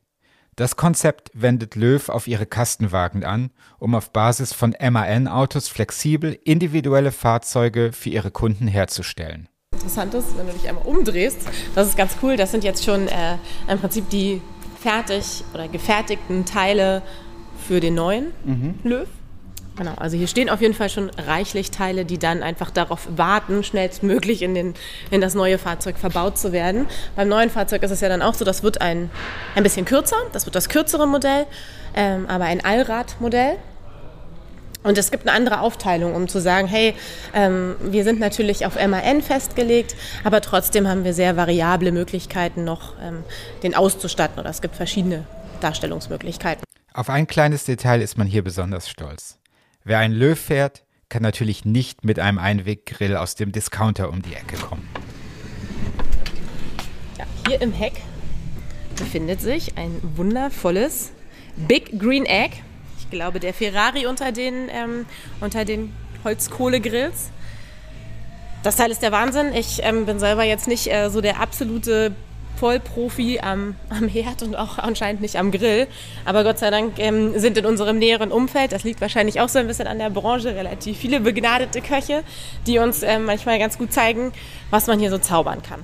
Das 0.56 0.76
Konzept 0.76 1.32
wendet 1.34 1.76
Löw 1.76 2.10
auf 2.10 2.28
ihre 2.28 2.46
Kastenwagen 2.46 3.24
an, 3.24 3.50
um 3.80 3.96
auf 3.96 4.12
Basis 4.12 4.54
von 4.54 4.76
MAN-Autos 4.80 5.68
flexibel 5.68 6.38
individuelle 6.44 7.12
Fahrzeuge 7.12 7.92
für 7.92 8.10
ihre 8.10 8.30
Kunden 8.30 8.68
herzustellen. 8.68 9.50
Interessant 9.74 10.14
ist, 10.14 10.38
wenn 10.38 10.46
du 10.46 10.54
dich 10.54 10.70
einmal 10.70 10.86
umdrehst, 10.86 11.40
das 11.74 11.88
ist 11.88 11.98
ganz 11.98 12.18
cool, 12.22 12.38
das 12.38 12.52
sind 12.52 12.64
jetzt 12.64 12.84
schon 12.84 13.08
äh, 13.08 13.38
im 13.68 13.80
Prinzip 13.80 14.10
die 14.12 14.42
fertig 14.80 15.44
oder 15.56 15.68
gefertigten 15.68 16.46
Teile 16.46 17.02
für 17.68 17.80
den 17.80 17.96
neuen 17.96 18.34
mhm. 18.46 18.76
Löw. 18.84 19.08
Genau, 19.76 19.94
also 19.96 20.16
hier 20.16 20.28
stehen 20.28 20.52
auf 20.52 20.62
jeden 20.62 20.76
Fall 20.76 20.90
schon 20.90 21.10
reichlich 21.28 21.72
Teile, 21.72 22.06
die 22.06 22.20
dann 22.20 22.44
einfach 22.44 22.70
darauf 22.70 23.08
warten, 23.16 23.64
schnellstmöglich 23.64 24.44
in, 24.44 24.54
den, 24.54 24.76
in 25.10 25.20
das 25.20 25.34
neue 25.34 25.58
Fahrzeug 25.58 25.98
verbaut 25.98 26.38
zu 26.38 26.52
werden. 26.52 26.86
Beim 27.16 27.28
neuen 27.28 27.50
Fahrzeug 27.50 27.82
ist 27.82 27.90
es 27.90 28.02
ja 28.02 28.10
dann 28.10 28.22
auch 28.22 28.36
so, 28.36 28.46
das 28.46 28.62
wird 28.62 28.82
ein, 28.82 29.10
ein 29.56 29.64
bisschen 29.64 29.86
kürzer, 29.86 30.18
das 30.32 30.46
wird 30.46 30.56
das 30.56 30.70
kürzere 30.70 31.08
Modell, 31.08 31.48
ähm, 31.96 32.28
aber 32.28 32.46
ein 32.46 32.64
Allradmodell. 32.64 33.58
Und 34.84 34.98
es 34.98 35.10
gibt 35.10 35.28
eine 35.28 35.36
andere 35.36 35.62
Aufteilung, 35.62 36.14
um 36.14 36.28
zu 36.28 36.40
sagen, 36.40 36.68
hey, 36.68 36.94
ähm, 37.34 37.76
wir 37.82 38.04
sind 38.04 38.20
natürlich 38.20 38.66
auf 38.66 38.76
MAN 38.76 39.22
festgelegt, 39.22 39.96
aber 40.24 40.42
trotzdem 40.42 40.88
haben 40.88 41.04
wir 41.04 41.14
sehr 41.14 41.36
variable 41.38 41.92
Möglichkeiten 41.92 42.64
noch, 42.64 42.94
ähm, 43.02 43.24
den 43.64 43.76
auszustatten. 43.76 44.40
Oder 44.40 44.50
es 44.50 44.62
gibt 44.62 44.76
verschiedene 44.76 45.26
Darstellungsmöglichkeiten. 45.62 46.64
Auf 46.94 47.10
ein 47.10 47.26
kleines 47.26 47.64
Detail 47.64 48.02
ist 48.02 48.18
man 48.18 48.28
hier 48.28 48.44
besonders 48.44 48.90
stolz. 48.90 49.40
Wer 49.86 50.00
einen 50.00 50.14
Löw 50.14 50.40
fährt, 50.40 50.84
kann 51.10 51.24
natürlich 51.24 51.66
nicht 51.66 52.06
mit 52.06 52.18
einem 52.18 52.40
Einweggrill 52.40 53.18
aus 53.18 53.36
dem 53.36 53.52
Discounter 53.52 54.10
um 54.10 54.22
die 54.22 54.34
Ecke 54.34 54.56
kommen. 54.56 54.88
Ja, 57.18 57.26
hier 57.48 57.62
im 57.62 57.74
Heck 57.74 58.02
befindet 58.98 59.42
sich 59.42 59.78
ein 59.78 60.00
wundervolles 60.16 61.12
Big 61.68 62.00
Green 62.00 62.26
Egg. 62.26 62.56
Ich 62.98 63.10
glaube, 63.10 63.42
der 63.42 63.54
Ferrari 63.54 64.06
unter 64.06 64.32
den, 64.32 64.70
ähm, 64.70 65.06
unter 65.42 65.66
den 65.66 65.94
Holzkohlegrills. 66.24 67.32
Das 68.64 68.78
Teil 68.78 68.90
ist 68.90 69.02
der 69.02 69.12
Wahnsinn. 69.12 69.54
Ich 69.54 69.84
ähm, 69.84 70.06
bin 70.06 70.18
selber 70.18 70.44
jetzt 70.44 70.70
nicht 70.70 70.88
äh, 70.88 71.10
so 71.10 71.20
der 71.20 71.42
absolute 71.42 72.16
Vollprofi 72.56 73.40
am, 73.40 73.76
am 73.90 74.08
Herd 74.08 74.44
und 74.44 74.56
auch 74.56 74.78
anscheinend 74.78 75.22
nicht 75.22 75.38
am 75.38 75.52
Grill. 75.52 75.88
Aber 76.26 76.44
Gott 76.44 76.60
sei 76.60 76.70
Dank 76.70 77.00
ähm, 77.00 77.38
sind 77.40 77.58
in 77.58 77.66
unserem 77.66 77.98
näheren 78.00 78.32
Umfeld, 78.32 78.72
das 78.72 78.84
liegt 78.84 79.02
wahrscheinlich 79.02 79.42
auch 79.42 79.50
so 79.50 79.60
ein 79.60 79.68
bisschen 79.68 79.88
an 79.88 80.00
der 80.00 80.10
Branche, 80.10 80.56
relativ 80.56 80.98
viele 80.98 81.20
begnadete 81.20 81.82
Köche, 81.82 82.24
die 82.68 82.80
uns 82.80 83.04
ähm, 83.04 83.26
manchmal 83.26 83.60
ganz 83.60 83.78
gut 83.78 83.94
zeigen, 83.94 84.32
was 84.70 84.88
man 84.88 85.00
hier 85.00 85.10
so 85.10 85.18
zaubern 85.18 85.62
kann. 85.62 85.82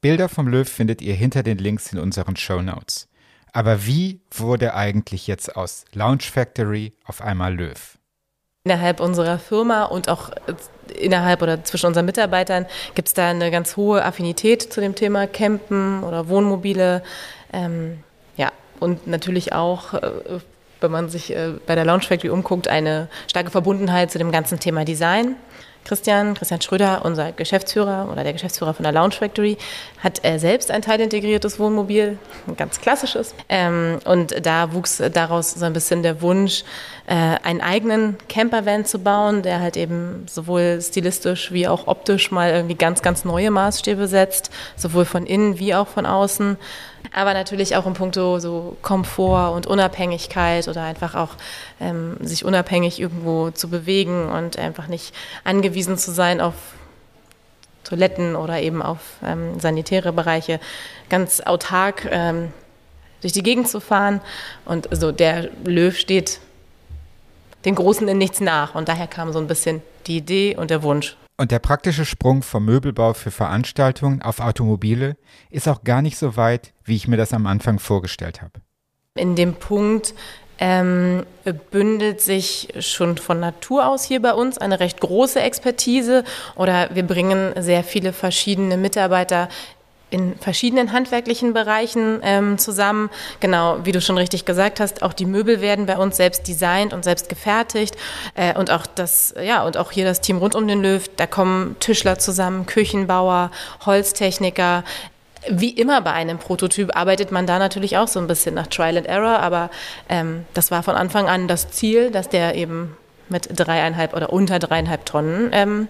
Bilder 0.00 0.28
vom 0.28 0.46
Löw 0.46 0.68
findet 0.68 1.02
ihr 1.02 1.14
hinter 1.14 1.42
den 1.42 1.58
Links 1.58 1.92
in 1.92 1.98
unseren 1.98 2.36
Show 2.36 2.62
Notes. 2.62 3.08
Aber 3.52 3.86
wie 3.86 4.20
wurde 4.30 4.74
eigentlich 4.74 5.26
jetzt 5.26 5.56
aus 5.56 5.86
Lounge 5.92 6.22
Factory 6.22 6.92
auf 7.04 7.22
einmal 7.22 7.54
Löw? 7.54 7.98
Innerhalb 8.66 8.98
unserer 8.98 9.38
Firma 9.38 9.84
und 9.84 10.08
auch 10.08 10.30
innerhalb 10.98 11.40
oder 11.40 11.62
zwischen 11.62 11.86
unseren 11.86 12.04
Mitarbeitern 12.04 12.66
gibt 12.96 13.06
es 13.06 13.14
da 13.14 13.30
eine 13.30 13.52
ganz 13.52 13.76
hohe 13.76 14.04
Affinität 14.04 14.72
zu 14.72 14.80
dem 14.80 14.96
Thema 14.96 15.28
Campen 15.28 16.02
oder 16.02 16.28
Wohnmobile. 16.28 17.04
Ähm, 17.52 18.00
ja, 18.36 18.50
und 18.80 19.06
natürlich 19.06 19.52
auch, 19.52 19.94
äh, 19.94 20.10
wenn 20.80 20.90
man 20.90 21.08
sich 21.10 21.30
äh, 21.30 21.52
bei 21.64 21.76
der 21.76 21.84
Launch 21.84 22.08
Factory 22.08 22.30
umguckt, 22.30 22.66
eine 22.66 23.06
starke 23.30 23.52
Verbundenheit 23.52 24.10
zu 24.10 24.18
dem 24.18 24.32
ganzen 24.32 24.58
Thema 24.58 24.84
Design. 24.84 25.36
Christian, 25.86 26.34
Christian 26.34 26.60
Schröder, 26.60 27.04
unser 27.04 27.32
Geschäftsführer 27.32 28.08
oder 28.10 28.24
der 28.24 28.32
Geschäftsführer 28.32 28.74
von 28.74 28.82
der 28.82 28.92
Lounge 28.92 29.12
Factory, 29.12 29.56
hat 30.02 30.24
äh, 30.24 30.38
selbst 30.38 30.70
ein 30.70 30.82
teilintegriertes 30.82 31.58
Wohnmobil, 31.58 32.18
ein 32.48 32.56
ganz 32.56 32.80
klassisches. 32.80 33.34
Ähm, 33.48 34.00
und 34.04 34.44
da 34.44 34.72
wuchs 34.72 35.00
daraus 35.12 35.52
so 35.52 35.64
ein 35.64 35.72
bisschen 35.72 36.02
der 36.02 36.20
Wunsch, 36.22 36.64
äh, 37.06 37.14
einen 37.14 37.60
eigenen 37.60 38.16
Campervan 38.28 38.84
zu 38.84 38.98
bauen, 38.98 39.42
der 39.42 39.60
halt 39.60 39.76
eben 39.76 40.26
sowohl 40.28 40.80
stilistisch 40.82 41.52
wie 41.52 41.68
auch 41.68 41.86
optisch 41.86 42.32
mal 42.32 42.50
irgendwie 42.50 42.74
ganz, 42.74 43.00
ganz 43.00 43.24
neue 43.24 43.52
Maßstäbe 43.52 44.08
setzt, 44.08 44.50
sowohl 44.76 45.04
von 45.04 45.24
innen 45.24 45.58
wie 45.60 45.74
auch 45.74 45.86
von 45.86 46.04
außen 46.04 46.56
aber 47.12 47.34
natürlich 47.34 47.76
auch 47.76 47.86
in 47.86 47.94
puncto 47.94 48.38
so 48.38 48.76
Komfort 48.82 49.54
und 49.54 49.66
Unabhängigkeit 49.66 50.68
oder 50.68 50.82
einfach 50.82 51.14
auch 51.14 51.30
ähm, 51.80 52.16
sich 52.20 52.44
unabhängig 52.44 53.00
irgendwo 53.00 53.50
zu 53.50 53.68
bewegen 53.68 54.28
und 54.28 54.58
einfach 54.58 54.86
nicht 54.86 55.14
angewiesen 55.44 55.98
zu 55.98 56.12
sein 56.12 56.40
auf 56.40 56.54
Toiletten 57.84 58.34
oder 58.36 58.60
eben 58.60 58.82
auf 58.82 58.98
ähm, 59.24 59.60
sanitäre 59.60 60.12
Bereiche, 60.12 60.60
ganz 61.08 61.40
autark 61.40 62.06
ähm, 62.10 62.52
durch 63.20 63.32
die 63.32 63.42
Gegend 63.42 63.68
zu 63.68 63.80
fahren. 63.80 64.20
Und 64.64 64.88
so 64.90 65.12
der 65.12 65.50
Löw 65.64 65.96
steht 65.96 66.40
den 67.64 67.74
Großen 67.74 68.06
in 68.08 68.18
nichts 68.18 68.40
nach. 68.40 68.74
Und 68.74 68.88
daher 68.88 69.06
kam 69.06 69.32
so 69.32 69.38
ein 69.38 69.46
bisschen 69.46 69.82
die 70.06 70.18
Idee 70.18 70.56
und 70.56 70.70
der 70.70 70.82
Wunsch. 70.82 71.16
Und 71.38 71.50
der 71.50 71.58
praktische 71.58 72.06
Sprung 72.06 72.42
vom 72.42 72.64
Möbelbau 72.64 73.12
für 73.12 73.30
Veranstaltungen 73.30 74.22
auf 74.22 74.40
Automobile 74.40 75.16
ist 75.50 75.68
auch 75.68 75.84
gar 75.84 76.00
nicht 76.00 76.16
so 76.16 76.36
weit, 76.36 76.72
wie 76.84 76.96
ich 76.96 77.08
mir 77.08 77.18
das 77.18 77.34
am 77.34 77.46
Anfang 77.46 77.78
vorgestellt 77.78 78.40
habe. 78.40 78.60
In 79.14 79.36
dem 79.36 79.54
Punkt 79.54 80.14
ähm, 80.58 81.26
bündelt 81.70 82.22
sich 82.22 82.68
schon 82.80 83.18
von 83.18 83.40
Natur 83.40 83.86
aus 83.86 84.04
hier 84.04 84.22
bei 84.22 84.32
uns 84.32 84.56
eine 84.56 84.80
recht 84.80 85.00
große 85.00 85.40
Expertise 85.40 86.24
oder 86.54 86.94
wir 86.94 87.02
bringen 87.02 87.52
sehr 87.58 87.84
viele 87.84 88.14
verschiedene 88.14 88.78
Mitarbeiter 88.78 89.48
in 90.10 90.36
verschiedenen 90.38 90.92
handwerklichen 90.92 91.52
Bereichen 91.52 92.20
ähm, 92.22 92.58
zusammen. 92.58 93.10
Genau, 93.40 93.78
wie 93.84 93.92
du 93.92 94.00
schon 94.00 94.16
richtig 94.16 94.44
gesagt 94.44 94.78
hast, 94.78 95.02
auch 95.02 95.12
die 95.12 95.26
Möbel 95.26 95.60
werden 95.60 95.86
bei 95.86 95.96
uns 95.96 96.16
selbst 96.16 96.46
designt 96.46 96.92
und 96.92 97.02
selbst 97.04 97.28
gefertigt. 97.28 97.96
Äh, 98.34 98.56
und 98.56 98.70
auch 98.70 98.86
das, 98.86 99.34
ja, 99.42 99.64
und 99.64 99.76
auch 99.76 99.90
hier 99.90 100.04
das 100.04 100.20
Team 100.20 100.38
rund 100.38 100.54
um 100.54 100.68
den 100.68 100.80
Löw, 100.80 101.08
da 101.16 101.26
kommen 101.26 101.76
Tischler 101.80 102.18
zusammen, 102.18 102.66
Küchenbauer, 102.66 103.50
Holztechniker. 103.84 104.84
Wie 105.48 105.70
immer 105.70 106.00
bei 106.00 106.12
einem 106.12 106.38
Prototyp 106.38 106.96
arbeitet 106.96 107.32
man 107.32 107.46
da 107.46 107.58
natürlich 107.58 107.96
auch 107.98 108.08
so 108.08 108.20
ein 108.20 108.26
bisschen 108.26 108.54
nach 108.54 108.68
Trial 108.68 108.96
and 108.96 109.06
Error, 109.06 109.40
aber 109.40 109.70
ähm, 110.08 110.44
das 110.54 110.70
war 110.70 110.82
von 110.82 110.94
Anfang 110.96 111.28
an 111.28 111.48
das 111.48 111.70
Ziel, 111.70 112.10
dass 112.10 112.28
der 112.28 112.54
eben 112.54 112.96
mit 113.28 113.48
dreieinhalb 113.54 114.14
oder 114.14 114.32
unter 114.32 114.58
dreieinhalb 114.58 115.04
Tonnen 115.04 115.50
ähm, 115.52 115.88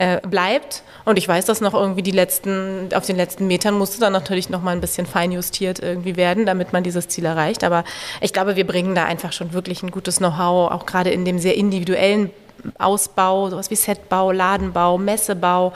äh, 0.00 0.18
bleibt. 0.26 0.82
Und 1.04 1.18
ich 1.18 1.28
weiß, 1.28 1.44
dass 1.44 1.60
noch 1.60 1.74
irgendwie 1.74 2.02
die 2.02 2.10
letzten, 2.10 2.88
auf 2.94 3.04
den 3.04 3.16
letzten 3.16 3.46
Metern 3.46 3.74
musste 3.74 4.00
dann 4.00 4.14
natürlich 4.14 4.48
noch 4.48 4.62
mal 4.62 4.70
ein 4.70 4.80
bisschen 4.80 5.04
feinjustiert 5.04 5.78
irgendwie 5.78 6.16
werden, 6.16 6.46
damit 6.46 6.72
man 6.72 6.82
dieses 6.82 7.06
Ziel 7.08 7.26
erreicht. 7.26 7.64
Aber 7.64 7.84
ich 8.22 8.32
glaube, 8.32 8.56
wir 8.56 8.66
bringen 8.66 8.94
da 8.94 9.04
einfach 9.04 9.34
schon 9.34 9.52
wirklich 9.52 9.82
ein 9.82 9.90
gutes 9.90 10.16
Know-how, 10.16 10.72
auch 10.72 10.86
gerade 10.86 11.10
in 11.10 11.26
dem 11.26 11.38
sehr 11.38 11.54
individuellen 11.54 12.30
Ausbau, 12.78 13.50
sowas 13.50 13.70
wie 13.70 13.76
Setbau, 13.76 14.32
Ladenbau, 14.32 14.96
Messebau. 14.96 15.74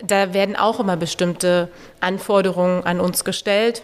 Da 0.00 0.32
werden 0.32 0.54
auch 0.54 0.78
immer 0.78 0.96
bestimmte 0.96 1.68
Anforderungen 1.98 2.84
an 2.84 3.00
uns 3.00 3.24
gestellt. 3.24 3.82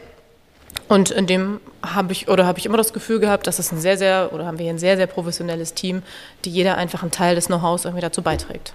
Und 0.86 1.10
in 1.10 1.26
dem 1.26 1.60
habe 1.84 2.12
ich 2.12 2.28
oder 2.28 2.46
habe 2.46 2.60
ich 2.60 2.66
immer 2.66 2.76
das 2.76 2.92
Gefühl 2.92 3.18
gehabt, 3.18 3.48
dass 3.48 3.58
es 3.58 3.72
ein 3.72 3.80
sehr, 3.80 3.98
sehr 3.98 4.30
oder 4.32 4.46
haben 4.46 4.60
wir 4.60 4.70
ein 4.70 4.78
sehr, 4.78 4.96
sehr 4.96 5.08
professionelles 5.08 5.74
Team, 5.74 6.04
die 6.44 6.50
jeder 6.50 6.76
einfach 6.76 7.02
einen 7.02 7.10
Teil 7.10 7.34
des 7.34 7.46
Know-hows 7.46 7.84
irgendwie 7.84 8.02
dazu 8.02 8.22
beiträgt. 8.22 8.74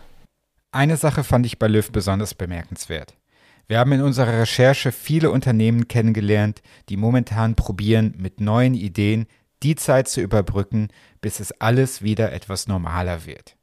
Eine 0.75 0.97
Sache 0.97 1.23
fand 1.23 1.45
ich 1.45 1.57
bei 1.57 1.69
Löw 1.69 1.89
besonders 1.89 2.33
bemerkenswert. 2.33 3.13
Wir 3.65 3.79
haben 3.79 3.93
in 3.93 4.01
unserer 4.01 4.41
Recherche 4.41 4.91
viele 4.91 5.31
Unternehmen 5.31 5.87
kennengelernt, 5.87 6.61
die 6.89 6.97
momentan 6.97 7.55
probieren, 7.55 8.13
mit 8.17 8.41
neuen 8.41 8.73
Ideen 8.73 9.25
die 9.63 9.77
Zeit 9.77 10.09
zu 10.09 10.19
überbrücken, 10.19 10.89
bis 11.21 11.39
es 11.39 11.53
alles 11.61 12.01
wieder 12.01 12.33
etwas 12.33 12.67
normaler 12.67 13.25
wird. 13.25 13.55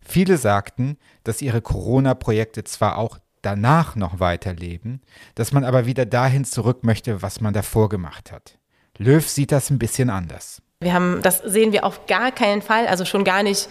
Viele 0.00 0.36
sagten, 0.36 0.98
dass 1.24 1.42
ihre 1.42 1.62
Corona-Projekte 1.62 2.62
zwar 2.62 2.96
auch 2.96 3.18
danach 3.42 3.96
noch 3.96 4.20
weiterleben, 4.20 5.00
dass 5.34 5.50
man 5.50 5.64
aber 5.64 5.86
wieder 5.86 6.06
dahin 6.06 6.44
zurück 6.44 6.84
möchte, 6.84 7.22
was 7.22 7.40
man 7.40 7.52
davor 7.52 7.88
gemacht 7.88 8.30
hat. 8.30 8.56
Löw 8.98 9.28
sieht 9.28 9.50
das 9.50 9.68
ein 9.70 9.80
bisschen 9.80 10.10
anders. 10.10 10.62
Wir 10.78 10.92
haben, 10.94 11.22
das 11.22 11.38
sehen 11.38 11.72
wir 11.72 11.84
auf 11.84 12.06
gar 12.06 12.30
keinen 12.30 12.62
Fall, 12.62 12.86
also 12.86 13.04
schon 13.04 13.24
gar 13.24 13.42
nicht 13.42 13.68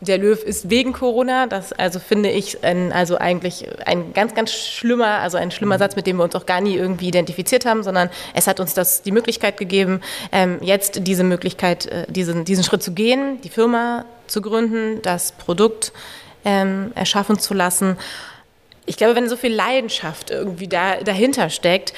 der 0.00 0.18
Löw 0.18 0.42
ist 0.42 0.70
wegen 0.70 0.92
Corona. 0.92 1.46
Das 1.46 1.72
also 1.72 1.98
finde 1.98 2.30
ich 2.30 2.64
ein, 2.64 2.92
also 2.92 3.16
eigentlich 3.18 3.66
ein 3.86 4.12
ganz, 4.12 4.34
ganz 4.34 4.52
schlimmer, 4.52 5.18
also 5.20 5.36
ein 5.36 5.50
schlimmer 5.50 5.78
Satz, 5.78 5.96
mit 5.96 6.06
dem 6.06 6.16
wir 6.16 6.24
uns 6.24 6.34
auch 6.34 6.46
gar 6.46 6.60
nie 6.60 6.76
irgendwie 6.76 7.08
identifiziert 7.08 7.66
haben, 7.66 7.82
sondern 7.82 8.10
es 8.34 8.46
hat 8.46 8.60
uns 8.60 8.74
das 8.74 9.02
die 9.02 9.12
Möglichkeit 9.12 9.56
gegeben, 9.56 10.00
ähm, 10.32 10.58
jetzt 10.62 11.06
diese 11.06 11.24
Möglichkeit, 11.24 11.86
äh, 11.86 12.06
diesen, 12.08 12.44
diesen 12.44 12.64
Schritt 12.64 12.82
zu 12.82 12.92
gehen, 12.92 13.40
die 13.42 13.50
Firma 13.50 14.04
zu 14.26 14.40
gründen, 14.40 15.02
das 15.02 15.32
Produkt 15.32 15.92
ähm, 16.44 16.92
erschaffen 16.94 17.38
zu 17.38 17.54
lassen. 17.54 17.96
Ich 18.86 18.96
glaube, 18.96 19.14
wenn 19.14 19.28
so 19.28 19.36
viel 19.36 19.52
Leidenschaft 19.52 20.30
irgendwie 20.30 20.68
da, 20.68 20.96
dahinter 20.96 21.50
steckt 21.50 21.92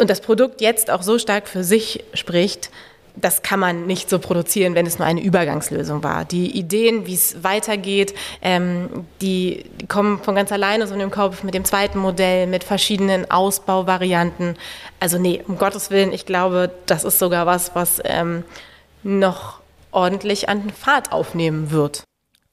und 0.00 0.10
das 0.10 0.20
Produkt 0.20 0.60
jetzt 0.60 0.90
auch 0.90 1.02
so 1.02 1.18
stark 1.18 1.48
für 1.48 1.64
sich 1.64 2.04
spricht, 2.14 2.70
das 3.16 3.42
kann 3.42 3.60
man 3.60 3.86
nicht 3.86 4.08
so 4.08 4.18
produzieren, 4.18 4.74
wenn 4.74 4.86
es 4.86 4.98
nur 4.98 5.06
eine 5.06 5.22
Übergangslösung 5.22 6.02
war. 6.02 6.24
Die 6.24 6.56
Ideen, 6.56 7.06
wie 7.06 7.14
es 7.14 7.42
weitergeht, 7.42 8.14
ähm, 8.42 9.06
die, 9.20 9.64
die, 9.80 9.86
kommen 9.86 10.22
von 10.22 10.34
ganz 10.34 10.52
alleine 10.52 10.86
so 10.86 10.94
in 10.94 11.00
den 11.00 11.10
Kopf 11.10 11.42
mit 11.42 11.54
dem 11.54 11.64
zweiten 11.64 11.98
Modell, 11.98 12.46
mit 12.46 12.64
verschiedenen 12.64 13.30
Ausbauvarianten. 13.30 14.56
Also 15.00 15.18
nee, 15.18 15.42
um 15.46 15.58
Gottes 15.58 15.90
Willen, 15.90 16.12
ich 16.12 16.26
glaube, 16.26 16.70
das 16.86 17.04
ist 17.04 17.18
sogar 17.18 17.46
was, 17.46 17.74
was 17.74 18.00
ähm, 18.04 18.44
noch 19.02 19.60
ordentlich 19.90 20.48
an 20.48 20.70
Fahrt 20.70 21.12
aufnehmen 21.12 21.70
wird. 21.70 22.04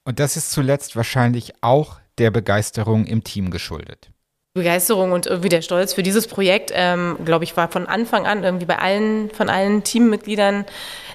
Und 0.04 0.20
das 0.20 0.36
ist 0.36 0.50
zuletzt 0.50 0.96
wahrscheinlich 0.96 1.52
auch 1.60 1.98
der 2.18 2.30
Begeisterung 2.30 3.06
im 3.06 3.24
Team 3.24 3.50
geschuldet. 3.50 4.10
Begeisterung 4.56 5.12
und 5.12 5.26
irgendwie 5.26 5.48
der 5.48 5.62
Stolz 5.62 5.92
für 5.92 6.02
dieses 6.02 6.26
Projekt, 6.26 6.72
ähm, 6.74 7.16
glaube 7.24 7.44
ich, 7.44 7.56
war 7.56 7.68
von 7.68 7.86
Anfang 7.86 8.26
an 8.26 8.42
irgendwie 8.42 8.66
bei 8.66 8.78
allen, 8.78 9.30
von 9.30 9.48
allen 9.48 9.84
Teammitgliedern 9.84 10.64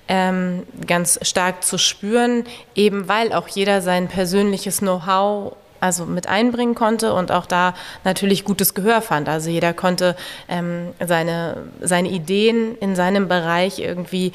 ähm, 0.08 0.64
ganz 0.88 1.20
stark 1.22 1.64
zu 1.64 1.78
spüren, 1.78 2.46
eben 2.76 3.08
weil 3.08 3.34
auch 3.34 3.48
jeder 3.48 3.82
sein 3.82 4.08
persönliches 4.08 4.80
Know-how 4.80 5.56
also 5.82 6.06
mit 6.06 6.28
einbringen 6.28 6.76
konnte 6.76 7.14
und 7.14 7.32
auch 7.32 7.48
da 7.48 7.74
natürlich 8.04 8.46
gutes 8.46 8.74
Gehör 8.74 9.02
fand. 9.02 9.28
Also 9.28 9.50
jeder 9.50 9.74
konnte 9.74 10.16
ähm, 10.48 10.90
seine, 11.04 11.58
seine 11.82 12.10
Ideen 12.10 12.78
in 12.78 12.96
seinem 12.96 13.28
Bereich 13.28 13.80
irgendwie 13.80 14.32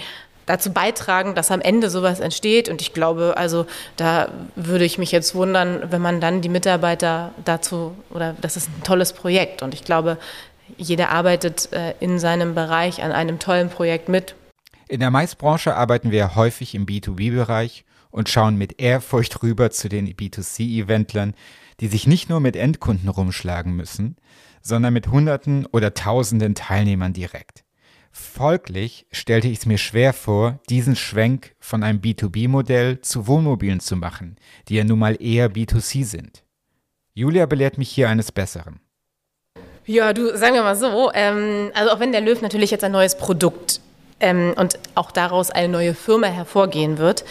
dazu 0.47 0.73
beitragen, 0.73 1.35
dass 1.35 1.51
am 1.51 1.61
Ende 1.61 1.91
sowas 1.91 2.21
entsteht. 2.21 2.69
Und 2.69 2.81
ich 2.81 2.93
glaube, 2.93 3.35
also 3.37 3.67
da 3.97 4.29
würde 4.55 4.85
ich 4.85 4.97
mich 4.97 5.13
jetzt 5.13 5.35
wundern, 5.35 5.91
wenn 5.91 6.01
man 6.01 6.21
dann 6.21 6.41
die 6.41 6.49
Mitarbeiter 6.49 7.33
dazu, 7.45 7.95
oder 8.11 8.35
das 8.41 8.57
ist 8.57 8.69
ein 8.69 8.83
tolles 8.85 9.13
Projekt. 9.13 9.63
Und 9.63 9.75
ich 9.75 9.85
glaube, 9.85 10.19
jeder 10.77 11.11
arbeitet 11.11 11.73
äh, 11.73 11.95
in 12.01 12.19
seinem 12.19 12.55
Bereich 12.55 13.03
an 13.03 13.13
einem 13.13 13.39
tollen 13.39 13.69
Projekt 13.69 14.09
mit. 14.09 14.35
In 14.89 15.01
der 15.01 15.11
Maisbranche 15.11 15.75
arbeiten 15.75 16.11
wir 16.11 16.37
häufig 16.37 16.75
im 16.75 16.87
B2B-Bereich 16.87 17.85
und 18.11 18.29
schauen 18.29 18.57
mit 18.57 18.81
Ehrfurcht 18.81 19.43
rüber 19.43 19.71
zu 19.71 19.89
den 19.89 20.09
B2C-Eventlern, 20.09 21.35
die 21.81 21.89
sich 21.89 22.07
nicht 22.07 22.31
nur 22.31 22.41
mit 22.41 22.57
Endkunden 22.57 23.09
rumschlagen 23.09 23.75
müssen, 23.75 24.17
sondern 24.63 24.95
mit 24.95 25.09
Hunderten 25.09 25.67
oder 25.67 25.95
Tausenden 25.95 26.55
Teilnehmern 26.55 27.13
direkt. 27.13 27.66
Folglich 28.19 29.07
stellte 29.13 29.47
ich 29.47 29.59
es 29.59 29.67
mir 29.67 29.77
schwer 29.77 30.15
vor, 30.15 30.59
diesen 30.71 30.97
Schwenk 30.97 31.55
von 31.61 31.83
einem 31.83 32.01
B2B-Modell 32.01 33.03
zu 33.03 33.27
Wohnmobilen 33.27 33.79
zu 33.79 33.95
machen, 33.95 34.37
die 34.69 34.77
ja 34.77 34.85
nun 34.85 34.99
mal 34.99 35.21
eher 35.21 35.51
B2C 35.51 36.03
sind. 36.03 36.43
Julia 37.13 37.45
belehrt 37.45 37.77
mich 37.77 37.91
hier 37.91 38.09
eines 38.09 38.33
Besseren. 38.33 38.81
Ja, 39.85 40.15
du, 40.15 40.35
sagen 40.35 40.55
wir 40.55 40.63
mal 40.63 40.77
so, 40.77 41.11
ähm, 41.13 41.71
also 41.75 41.91
auch 41.91 42.01
wenn 42.01 42.13
der 42.13 42.23
Löw 42.23 42.41
natürlich 42.41 42.71
jetzt 42.71 42.85
ein 42.85 42.93
neues 42.93 43.19
Produkt 43.19 43.83
ähm, 44.19 44.55
und 44.57 44.79
auch 44.95 45.11
daraus 45.11 45.51
eine 45.51 45.69
neue 45.69 45.93
Firma 45.93 46.29
hervorgehen 46.29 46.97
wird, 46.97 47.23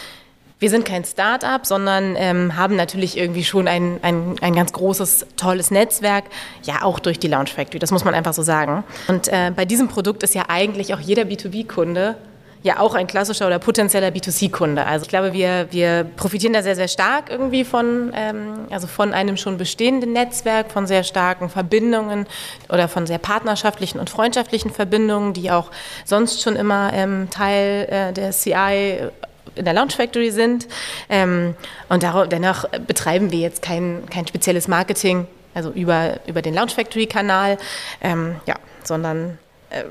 wir 0.58 0.70
sind 0.70 0.84
kein 0.84 1.04
Start-up, 1.04 1.66
sondern 1.66 2.16
ähm, 2.16 2.56
haben 2.56 2.76
natürlich 2.76 3.18
irgendwie 3.18 3.44
schon 3.44 3.68
ein, 3.68 3.98
ein, 4.02 4.36
ein 4.40 4.54
ganz 4.54 4.72
großes, 4.72 5.26
tolles 5.36 5.70
Netzwerk, 5.70 6.24
ja 6.62 6.82
auch 6.82 6.98
durch 6.98 7.18
die 7.18 7.28
Launch 7.28 7.52
Factory, 7.52 7.78
das 7.78 7.90
muss 7.90 8.04
man 8.04 8.14
einfach 8.14 8.32
so 8.32 8.42
sagen. 8.42 8.84
Und 9.08 9.28
äh, 9.28 9.52
bei 9.54 9.64
diesem 9.66 9.88
Produkt 9.88 10.22
ist 10.22 10.34
ja 10.34 10.44
eigentlich 10.48 10.94
auch 10.94 11.00
jeder 11.00 11.22
B2B-Kunde 11.24 12.16
ja 12.62 12.80
auch 12.80 12.94
ein 12.94 13.06
klassischer 13.06 13.46
oder 13.46 13.58
potenzieller 13.58 14.08
B2C-Kunde. 14.08 14.84
Also 14.86 15.04
ich 15.04 15.08
glaube, 15.08 15.32
wir, 15.32 15.68
wir 15.70 16.04
profitieren 16.16 16.52
da 16.52 16.62
sehr, 16.62 16.74
sehr 16.74 16.88
stark 16.88 17.30
irgendwie 17.30 17.64
von, 17.64 18.12
ähm, 18.14 18.66
also 18.70 18.86
von 18.86 19.14
einem 19.14 19.36
schon 19.36 19.56
bestehenden 19.56 20.12
Netzwerk, 20.12 20.72
von 20.72 20.86
sehr 20.86 21.04
starken 21.04 21.48
Verbindungen 21.48 22.26
oder 22.68 22.88
von 22.88 23.06
sehr 23.06 23.18
partnerschaftlichen 23.18 24.00
und 24.00 24.10
freundschaftlichen 24.10 24.70
Verbindungen, 24.70 25.32
die 25.32 25.50
auch 25.50 25.70
sonst 26.04 26.42
schon 26.42 26.56
immer 26.56 26.92
ähm, 26.92 27.28
Teil 27.30 27.86
äh, 27.88 28.12
der 28.12 28.32
CI 28.32 29.10
in 29.54 29.64
der 29.64 29.74
Launch 29.74 29.96
Factory 29.96 30.30
sind. 30.30 30.66
Ähm, 31.08 31.54
und 31.88 32.02
dennoch 32.02 32.68
betreiben 32.86 33.30
wir 33.30 33.38
jetzt 33.38 33.62
kein, 33.62 34.04
kein 34.10 34.26
spezielles 34.26 34.68
Marketing, 34.68 35.26
also 35.54 35.70
über, 35.70 36.20
über 36.26 36.42
den 36.42 36.54
Launch 36.54 36.74
Factory-Kanal, 36.74 37.58
ähm, 38.02 38.36
ja, 38.46 38.56
sondern 38.84 39.38
äh, 39.70 39.84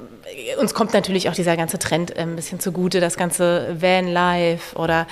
uns 0.60 0.74
kommt 0.74 0.94
natürlich 0.94 1.30
auch 1.30 1.34
dieser 1.34 1.58
ganze 1.58 1.80
Trend 1.80 2.16
äh, 2.16 2.22
ein 2.22 2.36
bisschen 2.36 2.60
zugute, 2.60 3.00
das 3.00 3.18
ganze 3.18 3.76
Van 3.80 4.08
Life 4.08 4.76
oder 4.78 5.08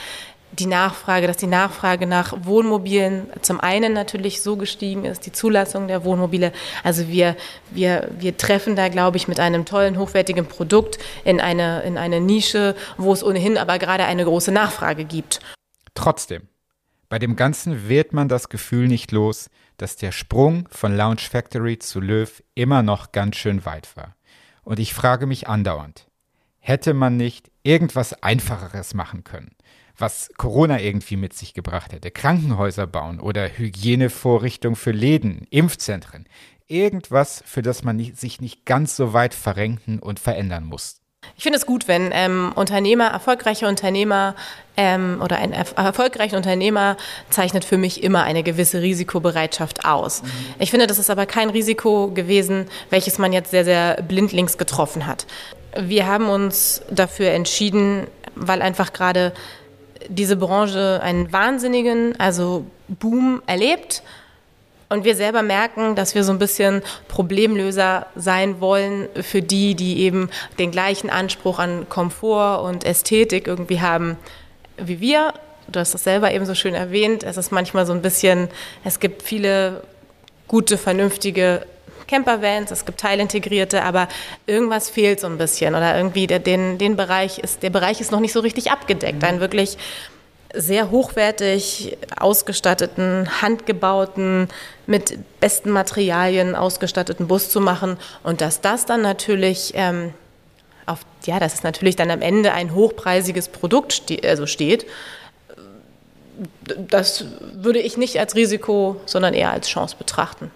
die 0.59 0.65
Nachfrage, 0.65 1.27
dass 1.27 1.37
die 1.37 1.47
Nachfrage 1.47 2.05
nach 2.07 2.33
Wohnmobilen 2.45 3.27
zum 3.41 3.59
einen 3.59 3.93
natürlich 3.93 4.41
so 4.41 4.55
gestiegen 4.55 5.05
ist, 5.05 5.25
die 5.25 5.31
Zulassung 5.31 5.87
der 5.87 6.03
Wohnmobile. 6.03 6.51
Also 6.83 7.07
wir, 7.07 7.35
wir, 7.71 8.09
wir 8.17 8.37
treffen 8.37 8.75
da, 8.75 8.89
glaube 8.89 9.17
ich, 9.17 9.27
mit 9.27 9.39
einem 9.39 9.65
tollen, 9.65 9.97
hochwertigen 9.97 10.45
Produkt 10.45 10.99
in 11.23 11.39
eine, 11.39 11.81
in 11.83 11.97
eine 11.97 12.21
Nische, 12.21 12.75
wo 12.97 13.13
es 13.13 13.23
ohnehin 13.23 13.57
aber 13.57 13.79
gerade 13.79 14.05
eine 14.05 14.23
große 14.23 14.51
Nachfrage 14.51 15.05
gibt. 15.05 15.39
Trotzdem, 15.95 16.47
bei 17.09 17.19
dem 17.19 17.35
Ganzen 17.35 17.89
wird 17.89 18.13
man 18.13 18.27
das 18.27 18.49
Gefühl 18.49 18.87
nicht 18.87 19.11
los, 19.11 19.49
dass 19.77 19.95
der 19.95 20.11
Sprung 20.11 20.67
von 20.71 20.95
Lounge 20.95 21.21
Factory 21.21 21.79
zu 21.79 21.99
Löw 21.99 22.43
immer 22.55 22.83
noch 22.83 23.11
ganz 23.11 23.37
schön 23.37 23.65
weit 23.65 23.95
war. 23.95 24.15
Und 24.63 24.79
ich 24.79 24.93
frage 24.93 25.25
mich 25.25 25.47
andauernd, 25.47 26.07
hätte 26.59 26.93
man 26.93 27.17
nicht 27.17 27.51
irgendwas 27.63 28.13
Einfacheres 28.23 28.93
machen 28.93 29.23
können, 29.23 29.55
was 29.97 30.31
Corona 30.37 30.79
irgendwie 30.79 31.17
mit 31.17 31.33
sich 31.33 31.53
gebracht 31.53 31.93
hätte? 31.93 32.11
Krankenhäuser 32.11 32.87
bauen 32.87 33.19
oder 33.19 33.47
Hygienevorrichtungen 33.49 34.75
für 34.75 34.91
Läden, 34.91 35.47
Impfzentren. 35.49 36.25
Irgendwas, 36.67 37.43
für 37.45 37.61
das 37.61 37.83
man 37.83 37.95
nicht, 37.95 38.19
sich 38.19 38.41
nicht 38.41 38.65
ganz 38.65 38.95
so 38.95 39.13
weit 39.13 39.33
verrenken 39.33 39.99
und 39.99 40.19
verändern 40.19 40.65
muss. 40.65 41.03
Ich 41.37 41.43
finde 41.43 41.57
es 41.57 41.65
gut, 41.65 41.87
wenn 41.87 42.11
ähm, 42.13 42.51
Unternehmer, 42.55 43.07
erfolgreiche 43.07 43.67
Unternehmer 43.67 44.35
ähm, 44.77 45.21
oder 45.23 45.37
ein 45.37 45.51
erf 45.51 45.73
erfolgreicher 45.77 46.37
Unternehmer 46.37 46.97
zeichnet 47.29 47.65
für 47.65 47.77
mich 47.77 48.03
immer 48.03 48.23
eine 48.23 48.43
gewisse 48.43 48.81
Risikobereitschaft 48.81 49.85
aus. 49.85 50.23
Mhm. 50.23 50.29
Ich 50.59 50.71
finde, 50.71 50.87
das 50.87 50.99
ist 50.99 51.09
aber 51.09 51.25
kein 51.25 51.49
Risiko 51.49 52.11
gewesen, 52.11 52.67
welches 52.89 53.17
man 53.17 53.33
jetzt 53.33 53.51
sehr, 53.51 53.63
sehr 53.63 54.01
blindlings 54.01 54.57
getroffen 54.57 55.05
hat. 55.07 55.25
Wir 55.79 56.05
haben 56.07 56.29
uns 56.29 56.81
dafür 56.91 57.31
entschieden, 57.31 58.07
weil 58.35 58.61
einfach 58.61 58.93
gerade 58.93 59.33
diese 60.07 60.35
Branche 60.35 60.99
einen 61.03 61.31
wahnsinnigen, 61.31 62.19
also 62.19 62.65
Boom 62.87 63.41
erlebt 63.45 64.03
und 64.89 65.05
wir 65.05 65.15
selber 65.15 65.41
merken, 65.41 65.95
dass 65.95 66.13
wir 66.13 66.23
so 66.23 66.31
ein 66.31 66.39
bisschen 66.39 66.83
Problemlöser 67.07 68.05
sein 68.15 68.61
wollen 68.61 69.07
für 69.21 69.41
die, 69.41 69.75
die 69.75 70.01
eben 70.01 70.29
den 70.59 70.71
gleichen 70.71 71.09
Anspruch 71.09 71.59
an 71.59 71.87
Komfort 71.89 72.63
und 72.63 72.83
Ästhetik 72.85 73.47
irgendwie 73.47 73.81
haben 73.81 74.17
wie 74.77 74.99
wir. 74.99 75.33
Du 75.67 75.79
hast 75.79 75.93
das 75.93 76.03
selber 76.03 76.31
eben 76.31 76.45
so 76.45 76.55
schön 76.55 76.73
erwähnt. 76.73 77.23
Es 77.23 77.37
ist 77.37 77.51
manchmal 77.51 77.85
so 77.85 77.93
ein 77.93 78.01
bisschen, 78.01 78.49
es 78.83 78.99
gibt 78.99 79.23
viele 79.23 79.83
gute, 80.47 80.77
vernünftige 80.77 81.65
Campervans, 82.07 82.71
es 82.71 82.85
gibt 82.85 82.99
teilintegrierte, 82.99 83.83
aber 83.83 84.07
irgendwas 84.45 84.89
fehlt 84.89 85.19
so 85.19 85.27
ein 85.27 85.37
bisschen 85.37 85.75
oder 85.75 85.95
irgendwie 85.97 86.27
der, 86.27 86.39
den, 86.39 86.77
den 86.77 86.95
Bereich 86.95 87.39
ist, 87.39 87.63
der 87.63 87.69
Bereich 87.69 88.01
ist 88.01 88.11
noch 88.11 88.19
nicht 88.19 88.33
so 88.33 88.39
richtig 88.39 88.71
abgedeckt. 88.71 89.23
Ein 89.23 89.39
wirklich 89.39 89.77
sehr 90.53 90.91
hochwertig 90.91 91.97
ausgestatteten, 92.19 93.41
handgebauten, 93.41 94.49
mit 94.85 95.17
besten 95.39 95.71
Materialien 95.71 96.55
ausgestatteten 96.55 97.27
Bus 97.27 97.49
zu 97.49 97.59
machen 97.59 97.97
und 98.21 98.41
dass 98.41 98.61
das 98.61 98.85
dann 98.85 99.01
natürlich 99.01 99.73
ähm, 99.75 100.13
auf, 100.85 100.99
ja, 101.25 101.39
dass 101.39 101.55
es 101.55 101.63
natürlich 101.63 101.95
dann 101.95 102.11
am 102.11 102.21
Ende 102.21 102.53
ein 102.53 102.75
hochpreisiges 102.75 103.47
Produkt 103.47 103.93
ste 103.93 104.19
also 104.23 104.45
steht, 104.45 104.85
das 106.77 107.25
würde 107.53 107.79
ich 107.79 107.97
nicht 107.97 108.19
als 108.19 108.35
Risiko, 108.35 108.99
sondern 109.05 109.33
eher 109.33 109.51
als 109.51 109.67
Chance 109.67 109.95
betrachten. 109.97 110.51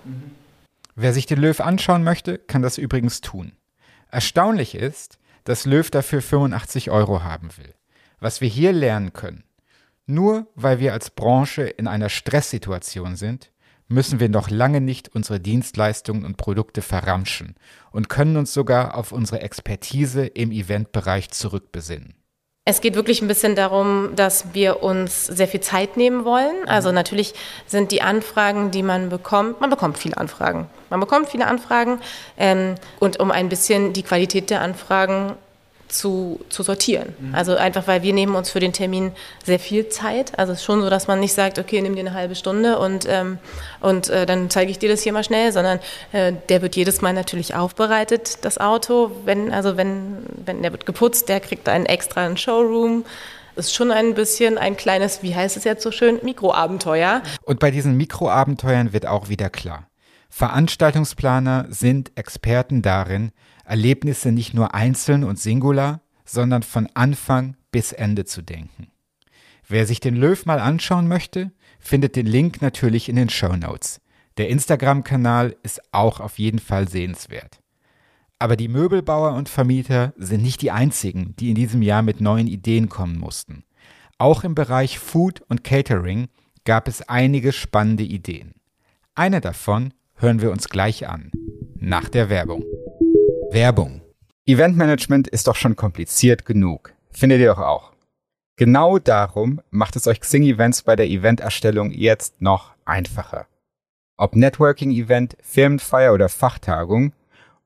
Wer 0.99 1.13
sich 1.13 1.27
den 1.27 1.39
Löw 1.39 1.59
anschauen 1.59 2.03
möchte, 2.03 2.39
kann 2.39 2.63
das 2.63 2.79
übrigens 2.79 3.21
tun. 3.21 3.51
Erstaunlich 4.09 4.73
ist, 4.73 5.19
dass 5.43 5.67
Löw 5.67 5.87
dafür 5.91 6.23
85 6.23 6.89
Euro 6.89 7.21
haben 7.21 7.51
will. 7.55 7.75
Was 8.19 8.41
wir 8.41 8.47
hier 8.47 8.71
lernen 8.71 9.13
können, 9.13 9.43
nur 10.07 10.47
weil 10.55 10.79
wir 10.79 10.93
als 10.93 11.11
Branche 11.11 11.65
in 11.65 11.87
einer 11.87 12.09
Stresssituation 12.09 13.15
sind, 13.15 13.51
müssen 13.87 14.19
wir 14.19 14.27
noch 14.27 14.49
lange 14.49 14.81
nicht 14.81 15.13
unsere 15.13 15.39
Dienstleistungen 15.39 16.25
und 16.25 16.37
Produkte 16.37 16.81
verramschen 16.81 17.53
und 17.91 18.09
können 18.09 18.35
uns 18.35 18.51
sogar 18.51 18.95
auf 18.95 19.11
unsere 19.11 19.41
Expertise 19.41 20.25
im 20.25 20.51
Eventbereich 20.51 21.29
zurückbesinnen. 21.29 22.15
Es 22.65 22.81
geht 22.81 22.95
wirklich 22.95 23.21
ein 23.21 23.27
bisschen 23.27 23.55
darum, 23.55 24.15
dass 24.15 24.55
wir 24.55 24.81
uns 24.81 25.27
sehr 25.27 25.47
viel 25.47 25.61
Zeit 25.61 25.95
nehmen 25.95 26.25
wollen. 26.25 26.67
Also 26.67 26.91
natürlich 26.91 27.35
sind 27.67 27.91
die 27.91 28.01
Anfragen, 28.01 28.71
die 28.71 28.81
man 28.81 29.09
bekommt, 29.09 29.61
man 29.61 29.69
bekommt 29.69 29.99
viele 29.99 30.17
Anfragen. 30.17 30.67
Man 30.89 30.99
bekommt 30.99 31.29
viele 31.29 31.47
Anfragen 31.47 31.99
ähm, 32.37 32.75
und 32.99 33.19
um 33.19 33.31
ein 33.31 33.49
bisschen 33.49 33.93
die 33.93 34.03
Qualität 34.03 34.49
der 34.49 34.61
Anfragen 34.61 35.33
zu, 35.87 36.39
zu 36.49 36.63
sortieren. 36.63 37.15
Mhm. 37.19 37.35
Also 37.35 37.55
einfach, 37.55 37.87
weil 37.87 38.03
wir 38.03 38.13
nehmen 38.13 38.35
uns 38.35 38.49
für 38.49 38.59
den 38.59 38.73
Termin 38.73 39.11
sehr 39.43 39.59
viel 39.59 39.89
Zeit. 39.89 40.37
Also 40.37 40.53
es 40.53 40.59
ist 40.59 40.65
schon 40.65 40.81
so, 40.81 40.89
dass 40.89 41.07
man 41.07 41.19
nicht 41.19 41.33
sagt, 41.33 41.59
okay, 41.59 41.81
nimm 41.81 41.95
dir 41.95 42.01
eine 42.01 42.13
halbe 42.13 42.35
Stunde 42.35 42.79
und, 42.79 43.05
ähm, 43.09 43.37
und 43.79 44.09
äh, 44.09 44.25
dann 44.25 44.49
zeige 44.49 44.71
ich 44.71 44.79
dir 44.79 44.89
das 44.89 45.01
hier 45.01 45.13
mal 45.13 45.23
schnell, 45.23 45.51
sondern 45.51 45.79
äh, 46.11 46.33
der 46.49 46.61
wird 46.61 46.75
jedes 46.75 47.01
Mal 47.01 47.13
natürlich 47.13 47.55
aufbereitet, 47.55 48.39
das 48.41 48.57
Auto. 48.57 49.11
Wenn, 49.25 49.53
also 49.53 49.77
wenn, 49.77 50.17
wenn 50.45 50.61
der 50.61 50.71
wird 50.71 50.85
geputzt, 50.85 51.29
der 51.29 51.39
kriegt 51.39 51.69
einen 51.69 51.85
extra 51.85 52.25
einen 52.25 52.37
Showroom. 52.37 53.05
Ist 53.55 53.73
schon 53.73 53.91
ein 53.91 54.13
bisschen 54.13 54.59
ein 54.59 54.77
kleines, 54.77 55.23
wie 55.23 55.33
heißt 55.33 55.57
es 55.57 55.63
jetzt 55.63 55.81
so 55.81 55.91
schön, 55.91 56.19
Mikroabenteuer. 56.21 57.23
Und 57.43 57.59
bei 57.59 57.71
diesen 57.71 57.97
Mikroabenteuern 57.97 58.93
wird 58.93 59.07
auch 59.07 59.29
wieder 59.29 59.49
klar. 59.49 59.87
Veranstaltungsplaner 60.29 61.67
sind 61.69 62.11
Experten 62.15 62.81
darin, 62.81 63.31
Erlebnisse 63.65 64.31
nicht 64.31 64.53
nur 64.53 64.73
einzeln 64.73 65.23
und 65.23 65.39
singular, 65.39 66.01
sondern 66.25 66.63
von 66.63 66.87
Anfang 66.93 67.55
bis 67.71 67.91
Ende 67.91 68.25
zu 68.25 68.41
denken. 68.41 68.91
Wer 69.67 69.85
sich 69.85 69.99
den 69.99 70.15
Löw 70.15 70.45
mal 70.45 70.59
anschauen 70.59 71.07
möchte, 71.07 71.51
findet 71.79 72.15
den 72.15 72.25
Link 72.25 72.61
natürlich 72.61 73.09
in 73.09 73.15
den 73.15 73.29
Show 73.29 73.55
Notes. 73.55 74.01
Der 74.37 74.49
Instagram-Kanal 74.49 75.55
ist 75.63 75.81
auch 75.91 76.19
auf 76.19 76.37
jeden 76.37 76.59
Fall 76.59 76.87
sehenswert. 76.87 77.59
Aber 78.39 78.55
die 78.55 78.67
Möbelbauer 78.67 79.33
und 79.33 79.49
Vermieter 79.49 80.13
sind 80.17 80.43
nicht 80.43 80.61
die 80.61 80.71
einzigen, 80.71 81.35
die 81.37 81.49
in 81.49 81.55
diesem 81.55 81.81
Jahr 81.81 82.03
mit 82.03 82.21
neuen 82.21 82.47
Ideen 82.47 82.87
kommen 82.87 83.17
mussten. 83.17 83.63
Auch 84.19 84.43
im 84.43 84.55
Bereich 84.55 84.99
Food 84.99 85.41
und 85.47 85.63
Catering 85.63 86.27
gab 86.63 86.87
es 86.87 87.01
einige 87.09 87.51
spannende 87.51 88.03
Ideen. 88.03 88.53
Eine 89.15 89.41
davon 89.41 89.93
hören 90.17 90.41
wir 90.41 90.51
uns 90.51 90.67
gleich 90.69 91.07
an, 91.07 91.31
nach 91.75 92.09
der 92.09 92.29
Werbung. 92.29 92.63
Werbung. 93.51 94.01
Eventmanagement 94.45 95.27
ist 95.27 95.47
doch 95.47 95.55
schon 95.55 95.75
kompliziert 95.75 96.45
genug. 96.45 96.93
Findet 97.11 97.39
ihr 97.39 97.49
doch 97.49 97.59
auch. 97.59 97.93
Genau 98.55 98.97
darum 98.97 99.61
macht 99.69 99.95
es 99.95 100.07
euch 100.07 100.19
Xing 100.19 100.43
Events 100.43 100.81
bei 100.81 100.95
der 100.95 101.07
Eventerstellung 101.07 101.91
jetzt 101.91 102.41
noch 102.41 102.73
einfacher. 102.85 103.45
Ob 104.17 104.35
Networking-Event, 104.35 105.37
Firmenfeier 105.41 106.13
oder 106.13 106.29
Fachtagung. 106.29 107.13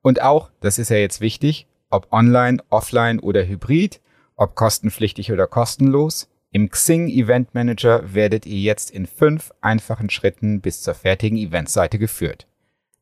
Und 0.01 0.21
auch, 0.21 0.51
das 0.59 0.77
ist 0.77 0.89
ja 0.89 0.97
jetzt 0.97 1.21
wichtig, 1.21 1.67
ob 1.89 2.11
online, 2.11 2.61
offline 2.69 3.19
oder 3.19 3.45
hybrid, 3.45 4.01
ob 4.35 4.55
kostenpflichtig 4.55 5.31
oder 5.31 5.47
kostenlos. 5.47 6.27
Im 6.53 6.69
Xing 6.69 7.07
Event 7.07 7.55
Manager 7.55 8.13
werdet 8.13 8.45
ihr 8.45 8.59
jetzt 8.59 8.91
in 8.91 9.05
fünf 9.05 9.53
einfachen 9.61 10.09
Schritten 10.09 10.59
bis 10.59 10.81
zur 10.81 10.93
fertigen 10.93 11.37
Eventseite 11.37 11.97
geführt. 11.97 12.45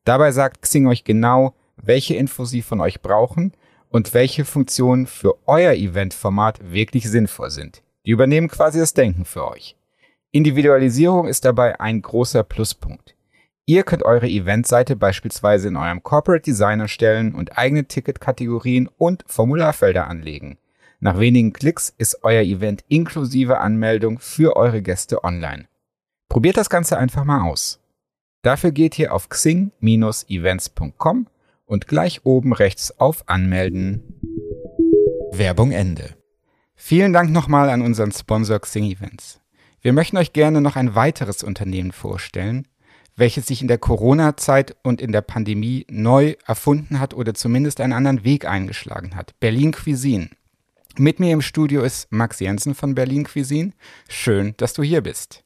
Dabei 0.04 0.30
sagt 0.30 0.62
Xing 0.62 0.86
euch 0.86 1.02
genau, 1.02 1.54
welche 1.76 2.14
Infos 2.14 2.50
sie 2.50 2.62
von 2.62 2.80
euch 2.80 3.00
brauchen 3.00 3.52
und 3.88 4.14
welche 4.14 4.44
Funktionen 4.44 5.08
für 5.08 5.34
euer 5.46 5.72
Eventformat 5.72 6.72
wirklich 6.72 7.10
sinnvoll 7.10 7.50
sind. 7.50 7.82
Die 8.06 8.12
übernehmen 8.12 8.46
quasi 8.46 8.78
das 8.78 8.94
Denken 8.94 9.24
für 9.24 9.48
euch. 9.48 9.76
Individualisierung 10.30 11.26
ist 11.26 11.44
dabei 11.44 11.80
ein 11.80 12.02
großer 12.02 12.44
Pluspunkt. 12.44 13.16
Ihr 13.66 13.82
könnt 13.82 14.04
eure 14.04 14.28
Eventseite 14.28 14.94
beispielsweise 14.94 15.68
in 15.68 15.76
eurem 15.76 16.04
Corporate 16.04 16.44
Design 16.44 16.78
erstellen 16.78 17.34
und 17.34 17.58
eigene 17.58 17.84
Ticketkategorien 17.84 18.88
und 18.96 19.24
Formularfelder 19.26 20.06
anlegen. 20.06 20.56
Nach 21.02 21.18
wenigen 21.18 21.54
Klicks 21.54 21.94
ist 21.96 22.22
euer 22.24 22.42
Event 22.42 22.84
inklusive 22.88 23.58
Anmeldung 23.58 24.18
für 24.18 24.54
eure 24.56 24.82
Gäste 24.82 25.24
online. 25.24 25.66
Probiert 26.28 26.58
das 26.58 26.68
Ganze 26.68 26.98
einfach 26.98 27.24
mal 27.24 27.48
aus. 27.48 27.80
Dafür 28.42 28.70
geht 28.70 28.98
ihr 28.98 29.14
auf 29.14 29.30
xing-events.com 29.30 31.26
und 31.64 31.88
gleich 31.88 32.20
oben 32.24 32.52
rechts 32.52 33.00
auf 33.00 33.26
Anmelden. 33.28 34.20
Werbung 35.32 35.72
Ende. 35.72 36.16
Vielen 36.74 37.14
Dank 37.14 37.30
nochmal 37.30 37.70
an 37.70 37.80
unseren 37.80 38.12
Sponsor 38.12 38.58
Xing 38.58 38.84
Events. 38.84 39.40
Wir 39.80 39.94
möchten 39.94 40.18
euch 40.18 40.34
gerne 40.34 40.60
noch 40.60 40.76
ein 40.76 40.94
weiteres 40.94 41.42
Unternehmen 41.42 41.92
vorstellen, 41.92 42.68
welches 43.16 43.46
sich 43.46 43.62
in 43.62 43.68
der 43.68 43.78
Corona-Zeit 43.78 44.76
und 44.82 45.00
in 45.00 45.12
der 45.12 45.22
Pandemie 45.22 45.86
neu 45.90 46.34
erfunden 46.46 47.00
hat 47.00 47.14
oder 47.14 47.32
zumindest 47.32 47.80
einen 47.80 47.94
anderen 47.94 48.22
Weg 48.24 48.44
eingeschlagen 48.44 49.16
hat. 49.16 49.32
Berlin 49.40 49.72
Cuisine. 49.72 50.28
Mit 50.98 51.20
mir 51.20 51.32
im 51.32 51.40
Studio 51.40 51.82
ist 51.82 52.10
Max 52.10 52.40
Jensen 52.40 52.74
von 52.74 52.94
Berlin 52.94 53.24
Cuisine. 53.24 53.72
Schön, 54.08 54.54
dass 54.56 54.74
du 54.74 54.82
hier 54.82 55.02
bist. 55.02 55.42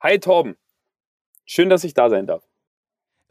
Hi 0.00 0.18
Torben. 0.18 0.56
Schön, 1.44 1.68
dass 1.68 1.84
ich 1.84 1.94
da 1.94 2.08
sein 2.08 2.26
darf. 2.26 2.44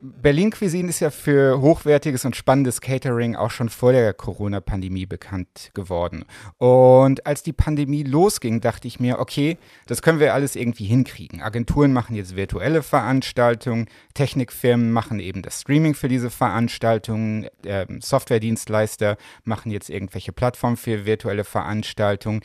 Berlin 0.04 0.50
Cuisine 0.50 0.90
ist 0.90 1.00
ja 1.00 1.12
für 1.12 1.62
hochwertiges 1.62 2.26
und 2.26 2.36
spannendes 2.36 2.82
Catering 2.82 3.36
auch 3.36 3.52
schon 3.52 3.70
vor 3.70 3.92
der 3.92 4.16
Corona-Pandemie 4.16 5.06
bekannt 5.06 5.70
geworden. 5.76 6.26
Und 6.58 7.28
als 7.28 7.44
die 7.44 7.54
Pandemie 7.54 8.02
losging, 8.02 8.62
dachte 8.62 8.88
ich 8.88 9.00
mir, 9.00 9.20
okay, 9.20 9.60
das 9.86 10.02
können 10.02 10.20
wir 10.20 10.34
alles 10.34 10.56
irgendwie 10.56 10.86
hinkriegen. 10.86 11.44
Agenturen 11.44 11.94
machen 11.94 12.16
jetzt 12.16 12.36
virtuelle 12.36 12.82
Veranstaltungen, 12.82 13.86
Technikfirmen 14.16 14.92
machen 14.92 15.20
eben 15.20 15.44
das 15.44 15.62
Streaming 15.62 15.94
für 15.94 16.08
diese 16.08 16.32
Veranstaltungen, 16.32 17.48
äh, 17.64 17.86
Softwaredienstleister 18.00 19.18
machen 19.44 19.72
jetzt 19.72 19.92
irgendwelche 19.92 20.34
Plattformen 20.34 20.78
für 20.78 21.06
virtuelle 21.06 21.44
Veranstaltungen. 21.44 22.42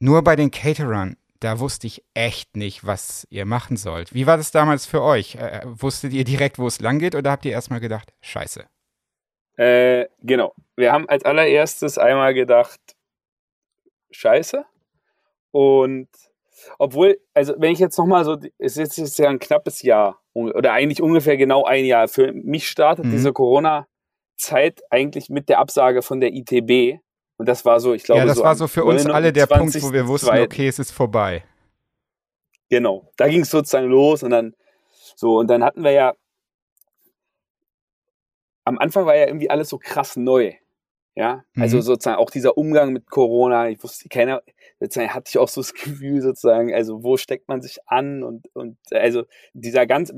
Nur 0.00 0.22
bei 0.22 0.34
den 0.34 0.50
Caterern 0.50 1.16
da 1.42 1.58
wusste 1.58 1.86
ich 1.86 2.04
echt 2.14 2.56
nicht, 2.56 2.86
was 2.86 3.26
ihr 3.30 3.44
machen 3.46 3.76
sollt. 3.76 4.14
Wie 4.14 4.26
war 4.26 4.36
das 4.36 4.52
damals 4.52 4.86
für 4.86 5.02
euch? 5.02 5.34
Äh, 5.34 5.62
wusstet 5.64 6.12
ihr 6.12 6.24
direkt, 6.24 6.58
wo 6.58 6.66
es 6.66 6.80
lang 6.80 6.98
geht 6.98 7.14
oder 7.14 7.30
habt 7.32 7.44
ihr 7.44 7.52
erstmal 7.52 7.80
gedacht, 7.80 8.12
scheiße? 8.20 8.64
Äh, 9.56 10.06
genau. 10.20 10.54
Wir 10.76 10.92
haben 10.92 11.08
als 11.08 11.24
allererstes 11.24 11.98
einmal 11.98 12.34
gedacht, 12.34 12.80
scheiße. 14.10 14.64
Und 15.50 16.08
obwohl, 16.78 17.20
also 17.34 17.54
wenn 17.58 17.72
ich 17.72 17.78
jetzt 17.78 17.98
nochmal 17.98 18.24
so, 18.24 18.38
es 18.58 18.76
ist 18.76 18.96
jetzt 18.96 19.18
ja 19.18 19.28
ein 19.28 19.38
knappes 19.38 19.82
Jahr 19.82 20.20
oder 20.32 20.72
eigentlich 20.72 21.02
ungefähr 21.02 21.36
genau 21.36 21.64
ein 21.64 21.84
Jahr. 21.84 22.08
Für 22.08 22.32
mich 22.32 22.68
startet 22.68 23.06
mhm. 23.06 23.10
diese 23.10 23.32
Corona-Zeit 23.32 24.82
eigentlich 24.90 25.28
mit 25.28 25.48
der 25.48 25.58
Absage 25.58 26.02
von 26.02 26.20
der 26.20 26.32
ITB. 26.32 27.00
Und 27.38 27.48
das 27.48 27.64
war 27.64 27.80
so, 27.80 27.94
ich 27.94 28.04
glaube, 28.04 28.20
ja, 28.20 28.26
das 28.26 28.36
so 28.36 28.44
war 28.44 28.54
so 28.54 28.68
für 28.68 28.84
uns 28.84 29.06
alle 29.06 29.32
der 29.32 29.46
Punkt, 29.46 29.80
wo 29.82 29.92
wir 29.92 30.06
wussten, 30.06 30.28
okay, 30.28 30.68
es 30.68 30.78
ist 30.78 30.92
vorbei. 30.92 31.44
Genau, 32.68 33.10
da 33.16 33.28
ging 33.28 33.42
es 33.42 33.50
sozusagen 33.50 33.88
los 33.88 34.22
und 34.22 34.30
dann 34.30 34.54
so 35.16 35.38
und 35.38 35.48
dann 35.48 35.62
hatten 35.62 35.84
wir 35.84 35.90
ja 35.90 36.14
am 38.64 38.78
Anfang 38.78 39.06
war 39.06 39.16
ja 39.16 39.26
irgendwie 39.26 39.50
alles 39.50 39.68
so 39.68 39.78
krass 39.78 40.16
neu. 40.16 40.54
Ja, 41.14 41.44
also 41.56 41.76
mhm. 41.76 41.82
sozusagen 41.82 42.16
auch 42.16 42.30
dieser 42.30 42.56
Umgang 42.56 42.94
mit 42.94 43.10
Corona, 43.10 43.68
ich 43.68 43.82
wusste, 43.82 44.08
keiner, 44.08 44.40
sozusagen 44.80 45.12
hatte 45.12 45.28
ich 45.28 45.36
auch 45.36 45.48
so 45.48 45.60
das 45.60 45.74
Gefühl 45.74 46.22
sozusagen, 46.22 46.72
also 46.72 47.04
wo 47.04 47.18
steckt 47.18 47.48
man 47.48 47.60
sich 47.60 47.80
an 47.86 48.22
und, 48.22 48.48
und 48.54 48.78
also 48.92 49.24
dieser 49.52 49.86
ganze, 49.86 50.16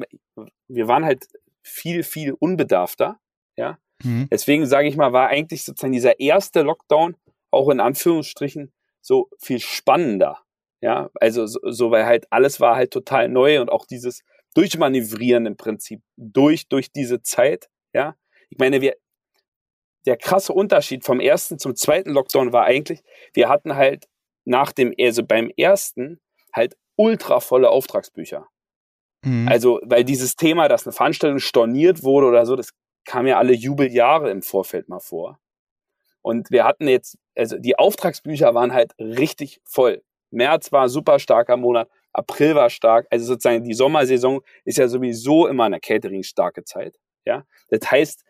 wir 0.68 0.86
waren 0.86 1.04
halt 1.04 1.26
viel, 1.62 2.04
viel 2.04 2.32
unbedarfter, 2.32 3.18
ja. 3.56 3.78
Mhm. 4.04 4.28
Deswegen 4.30 4.66
sage 4.66 4.88
ich 4.88 4.96
mal, 4.96 5.12
war 5.12 5.28
eigentlich 5.28 5.64
sozusagen 5.64 5.92
dieser 5.92 6.20
erste 6.20 6.62
Lockdown 6.62 7.16
auch 7.50 7.68
in 7.70 7.80
Anführungsstrichen 7.80 8.72
so 9.00 9.28
viel 9.38 9.60
spannender, 9.60 10.38
ja. 10.80 11.10
Also 11.14 11.46
so, 11.46 11.58
so 11.64 11.90
weil 11.90 12.06
halt 12.06 12.26
alles 12.30 12.60
war 12.60 12.76
halt 12.76 12.92
total 12.92 13.28
neu 13.28 13.60
und 13.60 13.70
auch 13.70 13.86
dieses 13.86 14.22
Durchmanövrieren 14.54 15.46
im 15.46 15.56
Prinzip 15.56 16.00
durch, 16.16 16.68
durch 16.68 16.92
diese 16.92 17.22
Zeit, 17.22 17.68
ja. 17.92 18.14
Ich 18.50 18.58
meine, 18.58 18.80
wir, 18.80 18.94
der 20.06 20.16
krasse 20.16 20.52
Unterschied 20.52 21.04
vom 21.04 21.20
ersten 21.20 21.58
zum 21.58 21.74
zweiten 21.74 22.10
Lockdown 22.10 22.52
war 22.52 22.64
eigentlich, 22.64 23.02
wir 23.32 23.48
hatten 23.48 23.74
halt 23.74 24.06
nach 24.44 24.72
dem, 24.72 24.94
also 25.00 25.24
beim 25.24 25.50
ersten 25.56 26.20
halt 26.52 26.76
ultra 26.96 27.40
volle 27.40 27.70
Auftragsbücher. 27.70 28.46
Mhm. 29.24 29.48
Also, 29.48 29.80
weil 29.82 30.04
dieses 30.04 30.36
Thema, 30.36 30.68
dass 30.68 30.86
eine 30.86 30.92
Veranstaltung 30.92 31.38
storniert 31.38 32.02
wurde 32.02 32.26
oder 32.26 32.46
so, 32.46 32.56
das 32.56 32.70
kam 33.04 33.26
ja 33.26 33.38
alle 33.38 33.52
Jubeljahre 33.52 34.30
im 34.30 34.42
Vorfeld 34.42 34.88
mal 34.88 35.00
vor. 35.00 35.38
Und 36.22 36.50
wir 36.50 36.64
hatten 36.64 36.88
jetzt, 36.88 37.18
also 37.36 37.58
die 37.58 37.78
Auftragsbücher 37.78 38.54
waren 38.54 38.72
halt 38.72 38.92
richtig 38.98 39.60
voll. 39.64 40.02
März 40.30 40.72
war 40.72 40.88
super 40.88 41.18
starker 41.18 41.56
Monat, 41.56 41.88
April 42.12 42.54
war 42.54 42.70
stark, 42.70 43.06
also 43.10 43.26
sozusagen 43.26 43.64
die 43.64 43.74
Sommersaison 43.74 44.40
ist 44.64 44.78
ja 44.78 44.88
sowieso 44.88 45.46
immer 45.46 45.64
eine 45.64 45.80
Catering 45.80 46.22
starke 46.22 46.64
Zeit. 46.64 46.98
Ja, 47.26 47.44
das 47.68 47.90
heißt, 47.90 48.24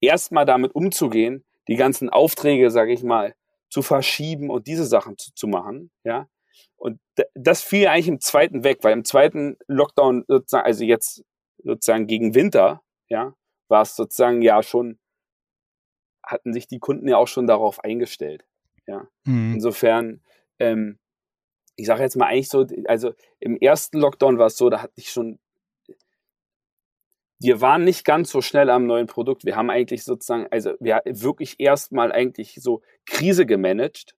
erstmal 0.00 0.44
damit 0.44 0.74
umzugehen, 0.74 1.44
die 1.68 1.76
ganzen 1.76 2.08
Aufträge, 2.08 2.70
sage 2.70 2.92
ich 2.92 3.02
mal, 3.02 3.34
zu 3.70 3.82
verschieben 3.82 4.50
und 4.50 4.66
diese 4.66 4.86
Sachen 4.86 5.18
zu, 5.18 5.32
zu 5.34 5.46
machen, 5.46 5.90
ja. 6.04 6.28
Und 6.76 7.00
das 7.34 7.62
fiel 7.62 7.88
eigentlich 7.88 8.08
im 8.08 8.20
zweiten 8.20 8.64
weg, 8.64 8.78
weil 8.82 8.92
im 8.92 9.04
zweiten 9.04 9.56
Lockdown 9.66 10.24
sozusagen, 10.28 10.64
also 10.64 10.84
jetzt 10.84 11.24
sozusagen 11.62 12.06
gegen 12.06 12.34
Winter, 12.34 12.82
ja, 13.08 13.34
war 13.68 13.82
es 13.82 13.96
sozusagen 13.96 14.42
ja 14.42 14.62
schon, 14.62 14.98
hatten 16.22 16.52
sich 16.52 16.66
die 16.66 16.78
Kunden 16.78 17.08
ja 17.08 17.16
auch 17.16 17.28
schon 17.28 17.46
darauf 17.46 17.82
eingestellt, 17.84 18.44
ja. 18.86 19.08
Mhm. 19.24 19.54
Insofern, 19.54 20.22
ähm, 20.58 20.98
ich 21.76 21.86
sage 21.86 22.02
jetzt 22.02 22.16
mal 22.16 22.26
eigentlich 22.26 22.48
so, 22.48 22.66
also 22.86 23.12
im 23.38 23.56
ersten 23.56 23.98
Lockdown 23.98 24.38
war 24.38 24.46
es 24.46 24.56
so, 24.56 24.68
da 24.68 24.82
hatte 24.82 24.94
ich 24.96 25.10
schon 25.10 25.38
wir 27.40 27.60
waren 27.60 27.84
nicht 27.84 28.04
ganz 28.04 28.30
so 28.30 28.40
schnell 28.40 28.68
am 28.70 28.86
neuen 28.86 29.06
Produkt. 29.06 29.44
Wir 29.44 29.56
haben 29.56 29.70
eigentlich 29.70 30.04
sozusagen, 30.04 30.46
also 30.50 30.72
wir 30.80 31.02
wirklich 31.04 31.60
erstmal 31.60 32.10
eigentlich 32.12 32.58
so 32.60 32.82
Krise 33.06 33.46
gemanagt, 33.46 34.16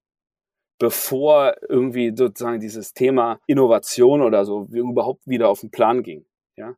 bevor 0.78 1.54
irgendwie 1.68 2.12
sozusagen 2.16 2.60
dieses 2.60 2.94
Thema 2.94 3.40
Innovation 3.46 4.22
oder 4.22 4.44
so 4.44 4.66
überhaupt 4.70 5.26
wieder 5.26 5.50
auf 5.50 5.60
den 5.60 5.70
Plan 5.70 6.02
ging. 6.02 6.24
Ja. 6.56 6.74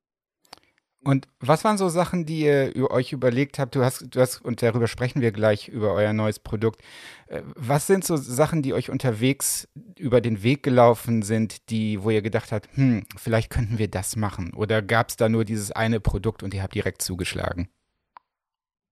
Und 1.05 1.27
was 1.41 1.65
waren 1.65 1.79
so 1.79 1.89
Sachen, 1.89 2.27
die 2.27 2.43
ihr 2.43 2.91
euch 2.91 3.13
überlegt 3.13 3.59
habt? 3.59 3.75
Du 3.75 3.83
hast, 3.83 4.07
du 4.15 4.21
hast, 4.21 4.45
und 4.45 4.63
darüber 4.63 4.87
sprechen 4.87 5.21
wir 5.21 5.33
gleich 5.33 5.69
über 5.69 5.93
euer 5.95 6.13
neues 6.13 6.39
Produkt. 6.39 6.81
Äh, 7.27 7.43
was 7.57 7.89
sind 7.89 8.05
so 8.05 8.17
Sachen, 8.17 8.63
die 8.63 8.73
euch 8.73 8.89
unterwegs 8.89 9.69
über 9.99 10.21
den 10.21 10.45
Weg 10.45 10.63
gelaufen 10.63 11.23
sind, 11.23 11.71
die, 11.71 12.03
wo 12.05 12.11
ihr 12.11 12.23
gedacht 12.23 12.53
habt, 12.53 12.69
hm, 12.77 13.05
vielleicht 13.17 13.51
könnten 13.51 13.79
wir 13.79 13.89
das 13.89 14.15
machen? 14.15 14.55
Oder 14.55 14.81
gab 14.81 15.09
es 15.09 15.17
da 15.17 15.29
nur 15.29 15.45
dieses 15.45 15.73
eine 15.73 15.99
Produkt 15.99 16.45
und 16.45 16.55
ihr 16.55 16.63
habt 16.63 16.75
direkt 16.75 17.03
zugeschlagen? 17.03 17.69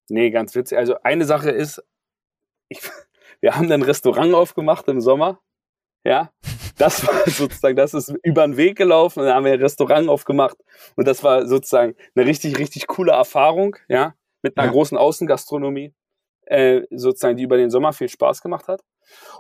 Nee, 0.08 0.30
ganz 0.30 0.56
witzig. 0.56 0.78
Also 0.78 1.00
eine 1.02 1.24
Sache 1.24 1.50
ist, 1.50 1.80
ich, 2.68 2.80
wir 3.40 3.54
haben 3.54 3.70
ein 3.70 3.82
Restaurant 3.82 4.34
aufgemacht 4.34 4.88
im 4.88 5.00
Sommer. 5.00 5.40
Ja, 6.02 6.32
das 6.80 7.06
war 7.06 7.14
sozusagen, 7.26 7.76
das 7.76 7.94
ist 7.94 8.14
über 8.22 8.46
den 8.46 8.56
Weg 8.56 8.76
gelaufen 8.76 9.20
und 9.20 9.26
dann 9.26 9.34
haben 9.34 9.44
wir 9.44 9.52
ein 9.52 9.60
Restaurant 9.60 10.08
aufgemacht 10.08 10.56
und 10.96 11.06
das 11.06 11.22
war 11.22 11.46
sozusagen 11.46 11.94
eine 12.14 12.26
richtig, 12.26 12.58
richtig 12.58 12.86
coole 12.86 13.12
Erfahrung, 13.12 13.76
ja, 13.88 14.14
mit 14.42 14.56
einer 14.56 14.68
ja. 14.68 14.72
großen 14.72 14.96
Außengastronomie, 14.96 15.92
äh, 16.46 16.82
sozusagen, 16.90 17.36
die 17.36 17.44
über 17.44 17.56
den 17.56 17.70
Sommer 17.70 17.92
viel 17.92 18.08
Spaß 18.08 18.40
gemacht 18.40 18.68
hat. 18.68 18.80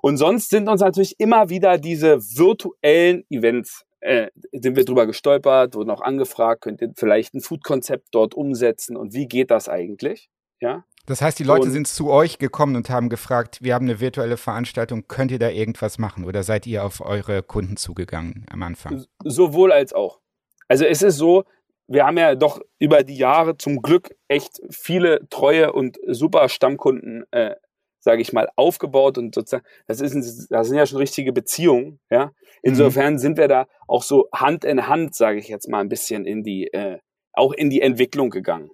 Und 0.02 0.16
sonst 0.16 0.50
sind 0.50 0.68
uns 0.68 0.80
natürlich 0.80 1.18
immer 1.18 1.48
wieder 1.48 1.78
diese 1.78 2.18
virtuellen 2.20 3.24
Events, 3.30 3.84
äh, 4.00 4.28
sind 4.52 4.76
wir 4.76 4.84
drüber 4.84 5.06
gestolpert, 5.06 5.74
wurden 5.74 5.90
auch 5.90 6.02
angefragt, 6.02 6.62
könnt 6.62 6.82
ihr 6.82 6.92
vielleicht 6.96 7.34
ein 7.34 7.40
Food-Konzept 7.40 8.08
dort 8.12 8.34
umsetzen 8.34 8.96
und 8.96 9.14
wie 9.14 9.26
geht 9.26 9.50
das 9.50 9.68
eigentlich, 9.68 10.28
ja. 10.60 10.84
Das 11.06 11.22
heißt, 11.22 11.38
die 11.38 11.44
Leute 11.44 11.66
und, 11.66 11.72
sind 11.72 11.88
zu 11.88 12.10
euch 12.10 12.38
gekommen 12.38 12.76
und 12.76 12.90
haben 12.90 13.08
gefragt, 13.08 13.58
wir 13.62 13.74
haben 13.74 13.86
eine 13.86 14.00
virtuelle 14.00 14.36
Veranstaltung, 14.36 15.08
könnt 15.08 15.30
ihr 15.30 15.38
da 15.38 15.48
irgendwas 15.48 15.98
machen? 15.98 16.24
Oder 16.24 16.42
seid 16.42 16.66
ihr 16.66 16.84
auf 16.84 17.00
eure 17.00 17.42
Kunden 17.42 17.76
zugegangen 17.76 18.46
am 18.50 18.62
Anfang? 18.62 19.04
Sowohl 19.24 19.72
als 19.72 19.92
auch. 19.92 20.20
Also 20.68 20.84
es 20.84 21.02
ist 21.02 21.16
so, 21.16 21.44
wir 21.88 22.06
haben 22.06 22.18
ja 22.18 22.36
doch 22.36 22.60
über 22.78 23.02
die 23.02 23.16
Jahre 23.16 23.56
zum 23.56 23.82
Glück 23.82 24.14
echt 24.28 24.60
viele 24.70 25.26
treue 25.28 25.72
und 25.72 25.98
super 26.06 26.48
Stammkunden, 26.48 27.24
äh, 27.32 27.56
sage 27.98 28.22
ich 28.22 28.32
mal, 28.32 28.48
aufgebaut 28.54 29.18
und 29.18 29.34
sozusagen, 29.34 29.64
das, 29.88 30.00
ist, 30.00 30.46
das 30.50 30.68
sind 30.68 30.76
ja 30.76 30.86
schon 30.86 30.98
richtige 30.98 31.32
Beziehungen, 31.32 31.98
ja. 32.10 32.32
Insofern 32.62 33.14
mhm. 33.14 33.18
sind 33.18 33.38
wir 33.38 33.48
da 33.48 33.66
auch 33.88 34.02
so 34.02 34.28
Hand 34.32 34.64
in 34.64 34.86
Hand, 34.86 35.14
sage 35.14 35.38
ich 35.38 35.48
jetzt 35.48 35.68
mal, 35.68 35.80
ein 35.80 35.88
bisschen 35.88 36.24
in 36.26 36.44
die, 36.44 36.68
äh, 36.72 36.98
auch 37.32 37.52
in 37.52 37.70
die 37.70 37.80
Entwicklung 37.80 38.30
gegangen. 38.30 38.70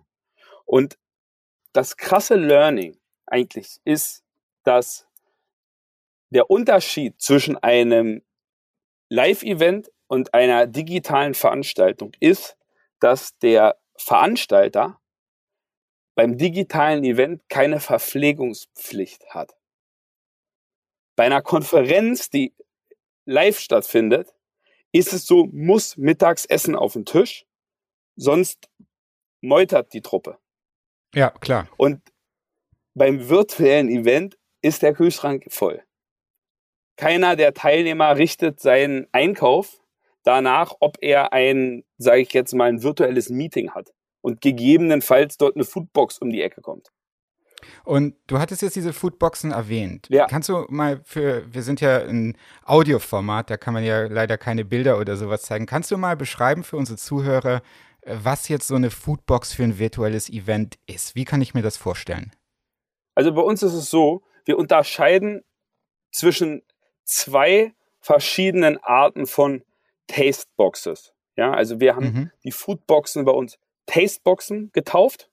Und 0.67 0.99
das 1.77 1.97
krasse 1.97 2.37
Learning 2.37 2.99
eigentlich 3.27 3.81
ist, 3.85 4.25
dass 4.65 5.07
der 6.31 6.51
Unterschied 6.51 7.21
zwischen 7.21 7.57
einem 7.59 8.23
Live-Event 9.11 9.93
und 10.07 10.33
einer 10.33 10.67
digitalen 10.67 11.35
Veranstaltung 11.35 12.13
ist, 12.19 12.57
dass 12.99 13.37
der 13.39 13.79
Veranstalter 13.99 15.01
beim 16.15 16.39
digitalen 16.39 17.05
Event 17.05 17.47
keine 17.49 17.79
Verpflegungspflicht 17.79 19.27
hat. 19.35 19.55
Bei 21.15 21.27
einer 21.27 21.43
Konferenz, 21.43 22.31
die 22.31 22.55
live 23.27 23.59
stattfindet, 23.59 24.35
ist 24.93 25.13
es 25.13 25.27
so, 25.27 25.47
muss 25.53 25.99
Mittagsessen 25.99 26.75
auf 26.75 26.95
den 26.95 27.05
Tisch, 27.05 27.45
sonst 28.17 28.71
meutert 29.43 29.93
die 29.93 30.01
Truppe. 30.01 30.39
Ja, 31.17 31.31
klar. 31.31 31.67
Und 31.79 32.03
beim 32.95 33.29
virtuellen 33.31 33.89
Event 33.89 34.37
ist 34.61 34.83
der 34.83 34.93
Kühlschrank 34.93 35.47
voll. 35.49 35.83
Keiner 36.97 37.37
der 37.37 37.55
Teilnehmer 37.55 38.17
richtet 38.17 38.61
seinen 38.61 39.07
Einkauf 39.13 39.81
danach, 40.25 40.75
ob 40.81 40.99
er 41.01 41.33
ein, 41.33 41.85
sage 41.97 42.21
ich 42.21 42.33
jetzt 42.35 42.53
mal, 42.53 42.69
ein 42.69 42.83
virtuelles 42.83 43.31
Meeting 43.31 43.71
hat 43.71 43.95
und 44.21 44.43
gegebenenfalls 44.43 45.39
dort 45.39 45.57
eine 45.57 45.65
Foodbox 45.65 46.19
um 46.19 46.31
die 46.31 46.43
Ecke 46.43 46.61
kommt. 46.61 46.91
Und 47.85 48.15
du 48.27 48.39
hattest 48.39 48.61
jetzt 48.61 48.77
diese 48.77 48.93
Foodboxen 48.93 49.53
erwähnt. 49.53 50.09
Ja. 50.11 50.27
Kannst 50.27 50.51
du 50.51 50.67
mal 50.69 51.01
für, 51.05 51.45
wir 51.53 51.63
sind 51.63 51.81
ja 51.81 52.03
ein 52.03 52.37
Audioformat, 52.65 53.49
da 53.49 53.57
kann 53.57 53.73
man 53.73 53.85
ja 53.85 54.07
leider 54.07 54.37
keine 54.37 54.67
Bilder 54.67 54.99
oder 54.99 55.17
sowas 55.17 55.43
zeigen. 55.43 55.65
Kannst 55.65 55.91
du 55.91 55.97
mal 55.97 56.17
beschreiben 56.17 56.63
für 56.63 56.77
unsere 56.77 56.99
Zuhörer, 56.99 57.63
was 58.07 58.49
jetzt 58.49 58.69
so 58.69 58.77
eine 58.77 58.91
Foodbox 58.91 59.53
für 59.53 59.65
ein 59.65 59.79
virtuelles 59.79 60.31
Event 60.31 60.79
ist. 60.87 61.15
Wie 61.15 61.25
kann 61.25 61.43
ich 61.43 61.55
mir 61.55 61.63
das 61.63 61.77
vorstellen? 61.77 62.33
Also 63.15 63.33
bei 63.35 63.43
uns 63.43 63.63
ist 63.63 63.73
es 63.73 63.91
so, 63.91 64.23
wir 64.45 64.59
unterscheiden 64.59 65.43
zwischen 66.13 66.63
zwei 67.05 67.75
verschiedenen 68.01 68.79
Arten 68.79 69.27
von 69.27 69.65
Tasteboxes. 70.07 71.13
Ja, 71.37 71.53
also 71.53 71.81
wir 71.81 71.97
haben 71.97 72.07
mhm. 72.07 72.31
die 72.45 72.53
Foodboxen 72.53 73.25
bei 73.25 73.33
uns 73.33 73.59
Tasteboxen 73.87 74.71
getauft. 74.73 75.31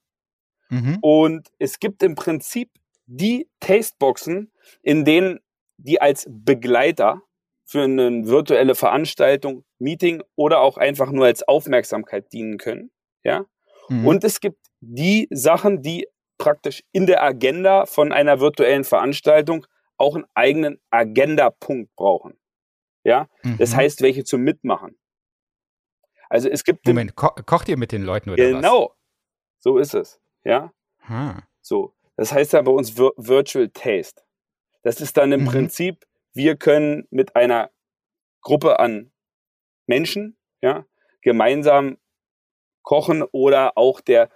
Mhm. 0.69 0.97
Und 1.01 1.51
es 1.59 1.79
gibt 1.79 2.01
im 2.03 2.15
Prinzip 2.15 2.71
die 3.05 3.47
Tasteboxen, 3.59 4.51
in 4.81 5.05
denen 5.05 5.39
die 5.77 6.01
als 6.01 6.27
Begleiter 6.29 7.21
für 7.65 7.83
eine 7.83 8.27
virtuelle 8.27 8.75
Veranstaltung, 8.75 9.63
Meeting 9.79 10.21
oder 10.35 10.59
auch 10.59 10.77
einfach 10.77 11.11
nur 11.11 11.25
als 11.25 11.43
Aufmerksamkeit 11.43 12.31
dienen 12.33 12.57
können. 12.57 12.91
Ja. 13.23 13.45
Mhm. 13.89 14.07
Und 14.07 14.23
es 14.23 14.39
gibt 14.39 14.59
die 14.79 15.27
Sachen, 15.31 15.81
die 15.81 16.07
praktisch 16.37 16.83
in 16.91 17.05
der 17.05 17.23
Agenda 17.23 17.85
von 17.85 18.11
einer 18.11 18.39
virtuellen 18.39 18.83
Veranstaltung 18.83 19.65
auch 19.97 20.15
einen 20.15 20.25
eigenen 20.33 20.81
Agenda-Punkt 20.89 21.95
brauchen. 21.95 22.37
Ja, 23.03 23.27
mhm. 23.43 23.57
das 23.57 23.75
heißt, 23.75 24.01
welche 24.01 24.23
zum 24.23 24.41
Mitmachen. 24.41 24.97
Also 26.29 26.49
es 26.49 26.63
gibt. 26.63 26.85
Moment, 26.87 27.15
ko 27.15 27.29
kocht 27.45 27.69
ihr 27.69 27.77
mit 27.77 27.91
den 27.91 28.03
Leuten 28.03 28.29
oder 28.29 28.43
genau, 28.43 28.57
was? 28.57 28.61
Genau, 28.61 28.95
so 29.59 29.77
ist 29.77 29.93
es. 29.93 30.19
Ja, 30.43 30.73
hm. 30.99 31.41
so. 31.61 31.93
Das 32.15 32.31
heißt 32.31 32.53
ja 32.53 32.61
bei 32.61 32.71
uns 32.71 32.91
Vir 32.91 33.11
Virtual 33.17 33.69
Taste. 33.69 34.21
Das 34.83 34.99
ist 35.01 35.17
dann 35.17 35.31
im 35.31 35.41
mhm. 35.41 35.47
Prinzip, 35.47 36.05
wir 36.33 36.55
können 36.55 37.07
mit 37.09 37.35
einer 37.35 37.71
Gruppe 38.41 38.79
an 38.79 39.11
Menschen, 39.87 40.37
ja, 40.61 40.85
gemeinsam 41.21 41.97
kochen 42.81 43.23
oder 43.23 43.77
auch 43.77 44.01
der, 44.01 44.29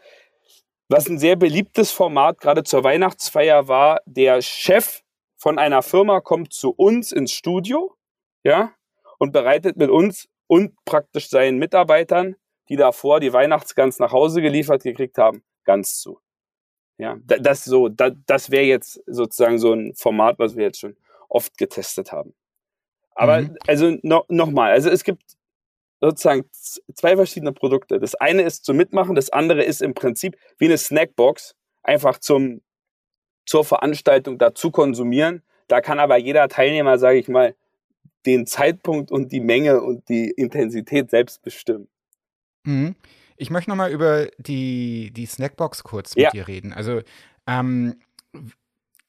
was 0.89 1.07
ein 1.07 1.19
sehr 1.19 1.35
beliebtes 1.35 1.91
Format 1.91 2.39
gerade 2.39 2.63
zur 2.63 2.83
Weihnachtsfeier 2.83 3.67
war, 3.67 4.01
der 4.05 4.41
Chef 4.41 5.01
von 5.35 5.59
einer 5.59 5.81
Firma 5.81 6.21
kommt 6.21 6.53
zu 6.53 6.71
uns 6.71 7.11
ins 7.11 7.31
Studio, 7.31 7.95
ja, 8.43 8.73
und 9.19 9.33
bereitet 9.33 9.77
mit 9.77 9.89
uns 9.89 10.29
und 10.47 10.73
praktisch 10.85 11.29
seinen 11.29 11.57
Mitarbeitern, 11.57 12.35
die 12.69 12.75
davor 12.75 13.19
die 13.19 13.33
Weihnachtsgans 13.33 13.99
nach 13.99 14.11
Hause 14.11 14.41
geliefert 14.41 14.83
gekriegt 14.83 15.17
haben, 15.17 15.43
ganz 15.65 15.99
zu. 15.99 16.19
Ja, 16.97 17.17
das 17.25 17.63
so, 17.63 17.89
das, 17.89 18.13
das 18.25 18.49
wäre 18.49 18.63
jetzt 18.63 19.01
sozusagen 19.05 19.59
so 19.59 19.73
ein 19.73 19.93
Format, 19.93 20.39
was 20.39 20.55
wir 20.55 20.63
jetzt 20.63 20.79
schon 20.79 20.95
oft 21.27 21.57
getestet 21.57 22.11
haben. 22.11 22.33
Aber 23.15 23.41
mhm. 23.41 23.57
also 23.65 23.97
no, 24.03 24.23
nochmal, 24.29 24.71
also 24.71 24.89
es 24.89 25.03
gibt 25.03 25.23
sozusagen 25.99 26.45
zwei 26.51 27.15
verschiedene 27.15 27.51
Produkte. 27.51 27.99
Das 27.99 28.15
eine 28.15 28.43
ist 28.43 28.65
zum 28.65 28.77
Mitmachen, 28.77 29.15
das 29.15 29.31
andere 29.31 29.63
ist 29.63 29.81
im 29.81 29.93
Prinzip 29.93 30.37
wie 30.57 30.65
eine 30.65 30.77
Snackbox, 30.77 31.55
einfach 31.81 32.19
zum, 32.19 32.61
zur 33.45 33.65
Veranstaltung 33.65 34.37
dazu 34.37 34.71
konsumieren. 34.71 35.41
Da 35.67 35.81
kann 35.81 35.99
aber 35.99 36.17
jeder 36.17 36.47
Teilnehmer, 36.47 36.99
sage 36.99 37.17
ich 37.17 37.27
mal, 37.27 37.55
den 38.25 38.45
Zeitpunkt 38.45 39.11
und 39.11 39.31
die 39.31 39.39
Menge 39.39 39.81
und 39.81 40.07
die 40.09 40.29
Intensität 40.29 41.09
selbst 41.09 41.41
bestimmen. 41.41 41.87
Mhm. 42.63 42.95
Ich 43.37 43.49
möchte 43.49 43.69
nochmal 43.69 43.91
über 43.91 44.27
die, 44.37 45.11
die 45.11 45.25
Snackbox 45.25 45.83
kurz 45.83 46.15
mit 46.15 46.23
ja. 46.23 46.31
dir 46.31 46.47
reden. 46.47 46.73
Also 46.73 47.01
ähm, 47.47 47.95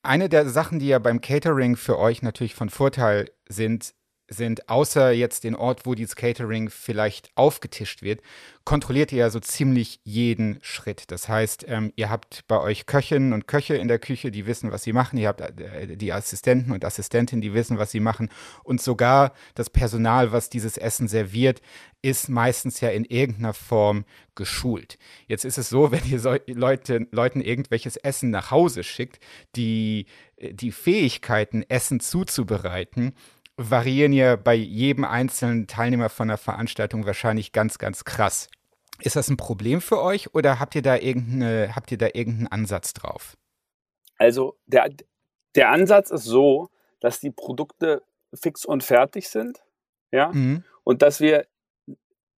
eine 0.08 0.28
der 0.28 0.48
Sachen, 0.48 0.78
die 0.78 0.88
ja 0.88 0.98
beim 0.98 1.20
Catering 1.20 1.76
für 1.76 1.98
euch 1.98 2.22
natürlich 2.22 2.54
von 2.54 2.70
Vorteil 2.70 3.30
sind, 3.48 3.94
sind, 4.28 4.68
außer 4.68 5.10
jetzt 5.10 5.44
den 5.44 5.54
Ort, 5.54 5.86
wo 5.86 5.94
dieses 5.94 6.16
Catering 6.16 6.70
vielleicht 6.70 7.30
aufgetischt 7.34 8.02
wird, 8.02 8.20
kontrolliert 8.64 9.12
ihr 9.12 9.20
ja 9.20 9.30
so 9.30 9.40
ziemlich 9.40 10.00
jeden 10.04 10.58
Schritt. 10.60 11.10
Das 11.10 11.28
heißt, 11.28 11.64
ähm, 11.68 11.90
ihr 11.96 12.10
habt 12.10 12.44
bei 12.48 12.60
euch 12.60 12.84
Köchinnen 12.84 13.32
und 13.32 13.46
Köche 13.46 13.76
in 13.76 13.88
der 13.88 13.98
Küche, 13.98 14.30
die 14.30 14.46
wissen, 14.46 14.70
was 14.70 14.82
sie 14.82 14.92
machen. 14.92 15.18
Ihr 15.18 15.28
habt 15.28 15.40
äh, 15.40 15.96
die 15.96 16.12
Assistenten 16.12 16.72
und 16.72 16.84
Assistentinnen, 16.84 17.40
die 17.40 17.54
wissen, 17.54 17.78
was 17.78 17.90
sie 17.90 18.00
machen. 18.00 18.28
Und 18.64 18.82
sogar 18.82 19.32
das 19.54 19.70
Personal, 19.70 20.32
was 20.32 20.50
dieses 20.50 20.76
Essen 20.76 21.08
serviert, 21.08 21.62
ist 22.02 22.28
meistens 22.28 22.80
ja 22.80 22.90
in 22.90 23.04
irgendeiner 23.04 23.54
Form 23.54 24.04
geschult. 24.34 24.98
Jetzt 25.26 25.44
ist 25.44 25.58
es 25.58 25.68
so, 25.68 25.90
wenn 25.90 26.04
ihr 26.04 26.20
so 26.20 26.36
Leute, 26.46 27.06
Leuten 27.10 27.40
irgendwelches 27.40 27.96
Essen 27.96 28.30
nach 28.30 28.50
Hause 28.50 28.84
schickt, 28.84 29.18
die, 29.56 30.06
äh, 30.36 30.52
die 30.52 30.72
Fähigkeiten, 30.72 31.64
Essen 31.68 32.00
zuzubereiten, 32.00 33.14
variieren 33.58 34.12
ja 34.12 34.36
bei 34.36 34.54
jedem 34.54 35.04
einzelnen 35.04 35.66
Teilnehmer 35.66 36.08
von 36.08 36.28
der 36.28 36.38
Veranstaltung 36.38 37.04
wahrscheinlich 37.04 37.52
ganz, 37.52 37.78
ganz 37.78 38.04
krass. 38.04 38.48
Ist 39.00 39.16
das 39.16 39.28
ein 39.28 39.36
Problem 39.36 39.80
für 39.80 40.00
euch 40.00 40.34
oder 40.34 40.60
habt 40.60 40.74
ihr 40.76 40.82
da 40.82 40.96
irgendeine, 40.96 41.74
habt 41.74 41.90
ihr 41.90 41.98
da 41.98 42.06
irgendeinen 42.06 42.46
Ansatz 42.46 42.94
drauf? 42.94 43.36
Also 44.16 44.56
der, 44.66 44.88
der 45.54 45.70
Ansatz 45.70 46.10
ist 46.10 46.24
so, 46.24 46.68
dass 47.00 47.20
die 47.20 47.30
Produkte 47.30 48.02
fix 48.32 48.64
und 48.64 48.82
fertig 48.84 49.28
sind, 49.28 49.62
ja, 50.12 50.32
mhm. 50.32 50.64
und 50.84 51.02
dass 51.02 51.20
wir 51.20 51.46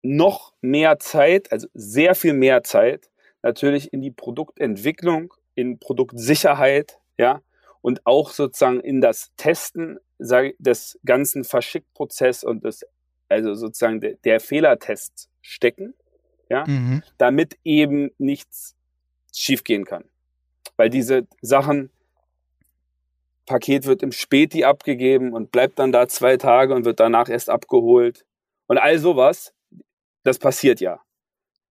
noch 0.02 0.54
mehr 0.60 0.98
Zeit, 0.98 1.52
also 1.52 1.68
sehr 1.74 2.14
viel 2.14 2.32
mehr 2.32 2.62
Zeit, 2.62 3.10
natürlich 3.42 3.92
in 3.92 4.00
die 4.00 4.10
Produktentwicklung, 4.10 5.34
in 5.54 5.78
Produktsicherheit, 5.78 6.98
ja, 7.18 7.42
und 7.82 8.06
auch 8.06 8.30
sozusagen 8.30 8.80
in 8.80 9.00
das 9.00 9.32
Testen 9.36 9.98
sage, 10.20 10.54
des 10.58 10.98
ganzen 11.04 11.44
Verschickprozess 11.44 12.44
und 12.44 12.64
des, 12.64 12.84
also 13.28 13.54
sozusagen 13.54 14.00
der, 14.00 14.14
der 14.24 14.40
Fehlertests 14.40 15.28
stecken, 15.40 15.94
ja, 16.48 16.64
mhm. 16.66 17.02
damit 17.18 17.58
eben 17.64 18.10
nichts 18.18 18.76
schiefgehen 19.32 19.84
kann. 19.84 20.04
Weil 20.76 20.90
diese 20.90 21.26
Sachen, 21.40 21.90
Paket 23.46 23.84
wird 23.86 24.02
im 24.04 24.12
Späti 24.12 24.64
abgegeben 24.64 25.32
und 25.32 25.50
bleibt 25.50 25.80
dann 25.80 25.90
da 25.90 26.06
zwei 26.06 26.36
Tage 26.36 26.72
und 26.72 26.84
wird 26.84 27.00
danach 27.00 27.28
erst 27.28 27.50
abgeholt. 27.50 28.24
Und 28.68 28.78
all 28.78 28.98
sowas, 28.98 29.52
das 30.22 30.38
passiert 30.38 30.80
ja. 30.80 31.00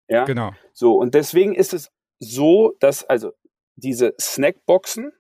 Ja. 0.10 0.26
Genau. 0.26 0.52
So, 0.74 0.98
und 0.98 1.14
deswegen 1.14 1.56
ist 1.56 1.74
es 1.74 1.90
so, 2.20 2.74
dass 2.82 3.06
also 3.06 3.32
diese 3.78 4.14
Snackboxen, 4.20 5.14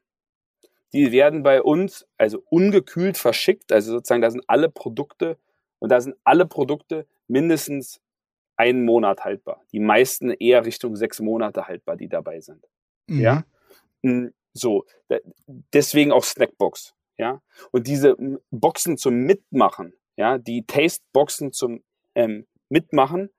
die 0.93 1.11
werden 1.11 1.43
bei 1.43 1.61
uns 1.61 2.07
also 2.17 2.43
ungekühlt 2.49 3.17
verschickt. 3.17 3.71
Also 3.71 3.91
sozusagen, 3.91 4.21
da 4.21 4.31
sind 4.31 4.43
alle 4.47 4.69
Produkte 4.69 5.37
und 5.79 5.91
da 5.91 6.01
sind 6.01 6.15
alle 6.23 6.45
Produkte 6.45 7.07
mindestens 7.27 8.01
einen 8.57 8.83
Monat 8.83 9.23
haltbar. 9.23 9.61
Die 9.71 9.79
meisten 9.79 10.31
eher 10.31 10.65
Richtung 10.65 10.95
sechs 10.95 11.19
Monate 11.19 11.67
haltbar, 11.67 11.95
die 11.95 12.09
dabei 12.09 12.41
sind. 12.41 12.65
Mhm. 13.07 13.19
Ja. 13.21 13.43
Hm, 14.03 14.33
so, 14.53 14.85
deswegen 15.73 16.11
auch 16.11 16.23
Snackbox. 16.23 16.95
Ja. 17.17 17.41
Und 17.71 17.87
diese 17.87 18.15
Boxen 18.49 18.97
zum 18.97 19.15
Mitmachen, 19.15 19.93
ja, 20.15 20.37
die 20.37 20.65
Taste-Boxen 20.65 21.51
zum 21.53 21.83
ähm, 22.15 22.47
Mitmachen, 22.69 23.29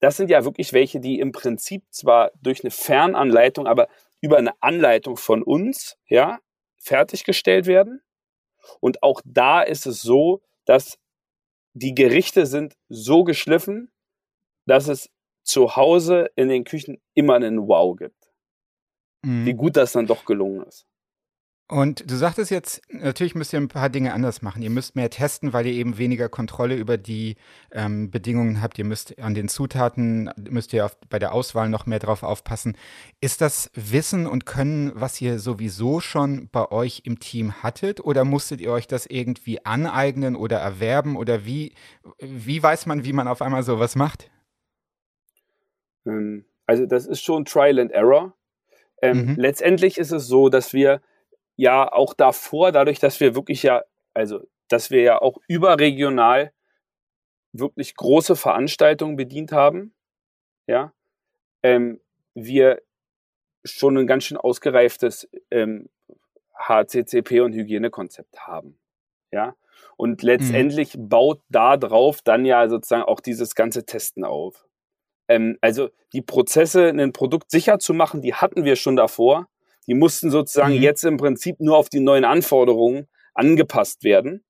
das 0.00 0.16
sind 0.16 0.30
ja 0.30 0.44
wirklich 0.44 0.72
welche, 0.72 1.00
die 1.00 1.18
im 1.18 1.32
Prinzip 1.32 1.84
zwar 1.90 2.30
durch 2.40 2.62
eine 2.62 2.70
Fernanleitung, 2.70 3.66
aber 3.66 3.88
über 4.20 4.36
eine 4.38 4.52
Anleitung 4.62 5.16
von 5.16 5.42
uns, 5.42 5.98
ja, 6.06 6.38
fertiggestellt 6.84 7.66
werden. 7.66 8.02
Und 8.80 9.02
auch 9.02 9.20
da 9.24 9.62
ist 9.62 9.86
es 9.86 10.02
so, 10.02 10.42
dass 10.64 10.98
die 11.74 11.94
Gerichte 11.94 12.46
sind 12.46 12.76
so 12.88 13.24
geschliffen, 13.24 13.90
dass 14.66 14.88
es 14.88 15.10
zu 15.42 15.76
Hause 15.76 16.30
in 16.36 16.48
den 16.48 16.64
Küchen 16.64 17.00
immer 17.14 17.34
einen 17.34 17.68
Wow 17.68 17.96
gibt. 17.96 18.32
Mhm. 19.22 19.44
Wie 19.44 19.54
gut 19.54 19.76
das 19.76 19.92
dann 19.92 20.06
doch 20.06 20.24
gelungen 20.24 20.62
ist. 20.64 20.86
Und 21.66 22.10
du 22.10 22.14
sagtest 22.16 22.50
jetzt, 22.50 22.82
natürlich 22.90 23.34
müsst 23.34 23.54
ihr 23.54 23.58
ein 23.58 23.68
paar 23.68 23.88
Dinge 23.88 24.12
anders 24.12 24.42
machen. 24.42 24.60
Ihr 24.60 24.68
müsst 24.68 24.96
mehr 24.96 25.08
testen, 25.08 25.54
weil 25.54 25.66
ihr 25.66 25.72
eben 25.72 25.96
weniger 25.96 26.28
Kontrolle 26.28 26.76
über 26.76 26.98
die 26.98 27.36
ähm, 27.72 28.10
Bedingungen 28.10 28.60
habt. 28.60 28.78
Ihr 28.78 28.84
müsst 28.84 29.18
an 29.18 29.34
den 29.34 29.48
Zutaten, 29.48 30.30
müsst 30.50 30.74
ihr 30.74 30.84
auf, 30.84 30.98
bei 31.08 31.18
der 31.18 31.32
Auswahl 31.32 31.70
noch 31.70 31.86
mehr 31.86 32.00
drauf 32.00 32.22
aufpassen. 32.22 32.76
Ist 33.22 33.40
das 33.40 33.70
Wissen 33.74 34.26
und 34.26 34.44
Können, 34.44 34.92
was 34.94 35.18
ihr 35.22 35.38
sowieso 35.38 36.00
schon 36.00 36.50
bei 36.52 36.70
euch 36.70 37.02
im 37.04 37.18
Team 37.18 37.62
hattet? 37.62 38.04
Oder 38.04 38.24
musstet 38.26 38.60
ihr 38.60 38.70
euch 38.70 38.86
das 38.86 39.06
irgendwie 39.06 39.64
aneignen 39.64 40.36
oder 40.36 40.58
erwerben? 40.58 41.16
Oder 41.16 41.46
wie, 41.46 41.72
wie 42.18 42.62
weiß 42.62 42.84
man, 42.84 43.06
wie 43.06 43.14
man 43.14 43.26
auf 43.26 43.40
einmal 43.40 43.62
sowas 43.62 43.96
macht? 43.96 44.30
Ähm, 46.04 46.44
also 46.66 46.84
das 46.84 47.06
ist 47.06 47.22
schon 47.22 47.46
Trial 47.46 47.78
and 47.78 47.90
Error. 47.90 48.34
Ähm, 49.00 49.28
mhm. 49.28 49.34
Letztendlich 49.36 49.96
ist 49.96 50.12
es 50.12 50.26
so, 50.26 50.50
dass 50.50 50.74
wir 50.74 51.00
ja 51.56 51.92
auch 51.92 52.14
davor, 52.14 52.72
dadurch, 52.72 52.98
dass 52.98 53.20
wir 53.20 53.34
wirklich 53.34 53.62
ja, 53.62 53.82
also 54.14 54.40
dass 54.68 54.90
wir 54.90 55.02
ja 55.02 55.20
auch 55.20 55.38
überregional 55.48 56.52
wirklich 57.52 57.94
große 57.94 58.36
Veranstaltungen 58.36 59.16
bedient 59.16 59.52
haben, 59.52 59.94
ja, 60.66 60.92
ähm, 61.62 62.00
wir 62.34 62.82
schon 63.64 63.96
ein 63.96 64.06
ganz 64.06 64.24
schön 64.24 64.36
ausgereiftes 64.36 65.28
ähm, 65.50 65.88
HCCP 66.54 67.40
und 67.40 67.54
Hygienekonzept 67.54 68.40
haben, 68.46 68.78
ja. 69.30 69.54
Und 69.96 70.22
letztendlich 70.22 70.96
mhm. 70.96 71.08
baut 71.08 71.40
da 71.48 71.76
drauf 71.76 72.20
dann 72.22 72.44
ja 72.44 72.68
sozusagen 72.68 73.04
auch 73.04 73.20
dieses 73.20 73.54
ganze 73.54 73.84
Testen 73.84 74.24
auf. 74.24 74.66
Ähm, 75.28 75.58
also 75.60 75.90
die 76.12 76.22
Prozesse, 76.22 76.88
ein 76.88 77.12
Produkt 77.12 77.50
sicher 77.50 77.78
zu 77.78 77.94
machen, 77.94 78.20
die 78.20 78.34
hatten 78.34 78.64
wir 78.64 78.76
schon 78.76 78.96
davor. 78.96 79.48
Die 79.86 79.94
mussten 79.94 80.30
sozusagen 80.30 80.74
mhm. 80.74 80.82
jetzt 80.82 81.04
im 81.04 81.16
Prinzip 81.16 81.60
nur 81.60 81.76
auf 81.76 81.88
die 81.88 82.00
neuen 82.00 82.24
Anforderungen 82.24 83.08
angepasst 83.34 84.04
werden. 84.04 84.44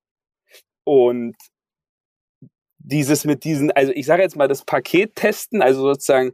Und 0.83 1.35
dieses 2.77 3.25
mit 3.25 3.43
diesen, 3.43 3.71
also 3.71 3.91
ich 3.93 4.05
sage 4.05 4.21
jetzt 4.21 4.35
mal 4.35 4.47
das 4.47 4.63
Paket 4.63 5.15
testen, 5.15 5.61
also 5.61 5.81
sozusagen, 5.81 6.33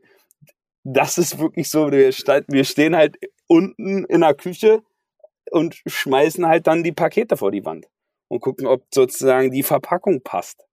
das 0.83 1.17
ist 1.17 1.39
wirklich 1.39 1.69
so, 1.69 1.91
wir, 1.91 2.09
wir 2.09 2.63
stehen 2.63 2.95
halt 2.95 3.17
unten 3.47 4.05
in 4.05 4.21
der 4.21 4.33
Küche 4.33 4.83
und 5.51 5.81
schmeißen 5.85 6.45
halt 6.45 6.67
dann 6.67 6.83
die 6.83 6.91
Pakete 6.91 7.37
vor 7.37 7.51
die 7.51 7.65
Wand 7.65 7.87
und 8.27 8.41
gucken, 8.41 8.67
ob 8.67 8.85
sozusagen 8.93 9.51
die 9.51 9.63
Verpackung 9.63 10.21
passt. 10.21 10.65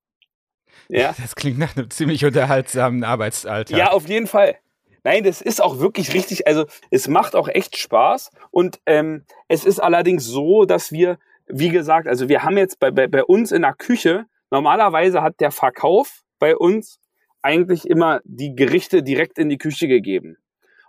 Ja. 0.89 1.15
Das 1.21 1.35
klingt 1.35 1.59
nach 1.59 1.77
einem 1.77 1.91
ziemlich 1.91 2.25
unterhaltsamen 2.25 3.05
Arbeitsalltag. 3.05 3.77
Ja, 3.77 3.91
auf 3.93 4.09
jeden 4.09 4.27
Fall. 4.27 4.57
Nein, 5.05 5.25
das 5.25 5.41
ist 5.41 5.63
auch 5.63 5.79
wirklich 5.79 6.15
richtig. 6.15 6.47
Also 6.47 6.67
es 6.91 7.09
macht 7.09 7.35
auch 7.35 7.49
echt 7.49 7.77
Spaß. 7.77 8.31
Und 8.51 8.81
ähm, 8.87 9.25
es 9.49 9.65
ist 9.65 9.81
allerdings 9.81 10.25
so, 10.25 10.65
dass 10.65 10.93
wir, 10.93 11.19
wie 11.47 11.71
gesagt, 11.71 12.09
also 12.09 12.29
wir 12.29 12.43
haben 12.43 12.59
jetzt 12.59 12.79
bei, 12.79 12.91
bei, 12.91 13.07
bei 13.07 13.25
uns 13.25 13.53
in 13.53 13.63
der 13.63 13.75
Küche, 13.75 14.27
normalerweise 14.51 15.23
hat 15.23 15.41
der 15.41 15.51
Verkauf 15.51 16.23
bei 16.39 16.57
uns 16.57 17.01
eigentlich 17.43 17.89
immer 17.89 18.21
die 18.25 18.55
Gerichte 18.55 19.03
direkt 19.03 19.39
in 19.39 19.49
die 19.49 19.59
Küche 19.59 19.89
gegeben. 19.89 20.37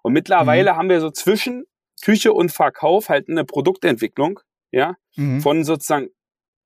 Und 0.01 0.13
mittlerweile 0.13 0.73
mhm. 0.73 0.77
haben 0.77 0.89
wir 0.89 1.01
so 1.01 1.11
zwischen 1.11 1.65
Küche 2.01 2.33
und 2.33 2.51
Verkauf 2.51 3.09
halt 3.09 3.29
eine 3.29 3.45
Produktentwicklung, 3.45 4.39
ja, 4.71 4.95
mhm. 5.15 5.41
von 5.41 5.63
sozusagen 5.63 6.09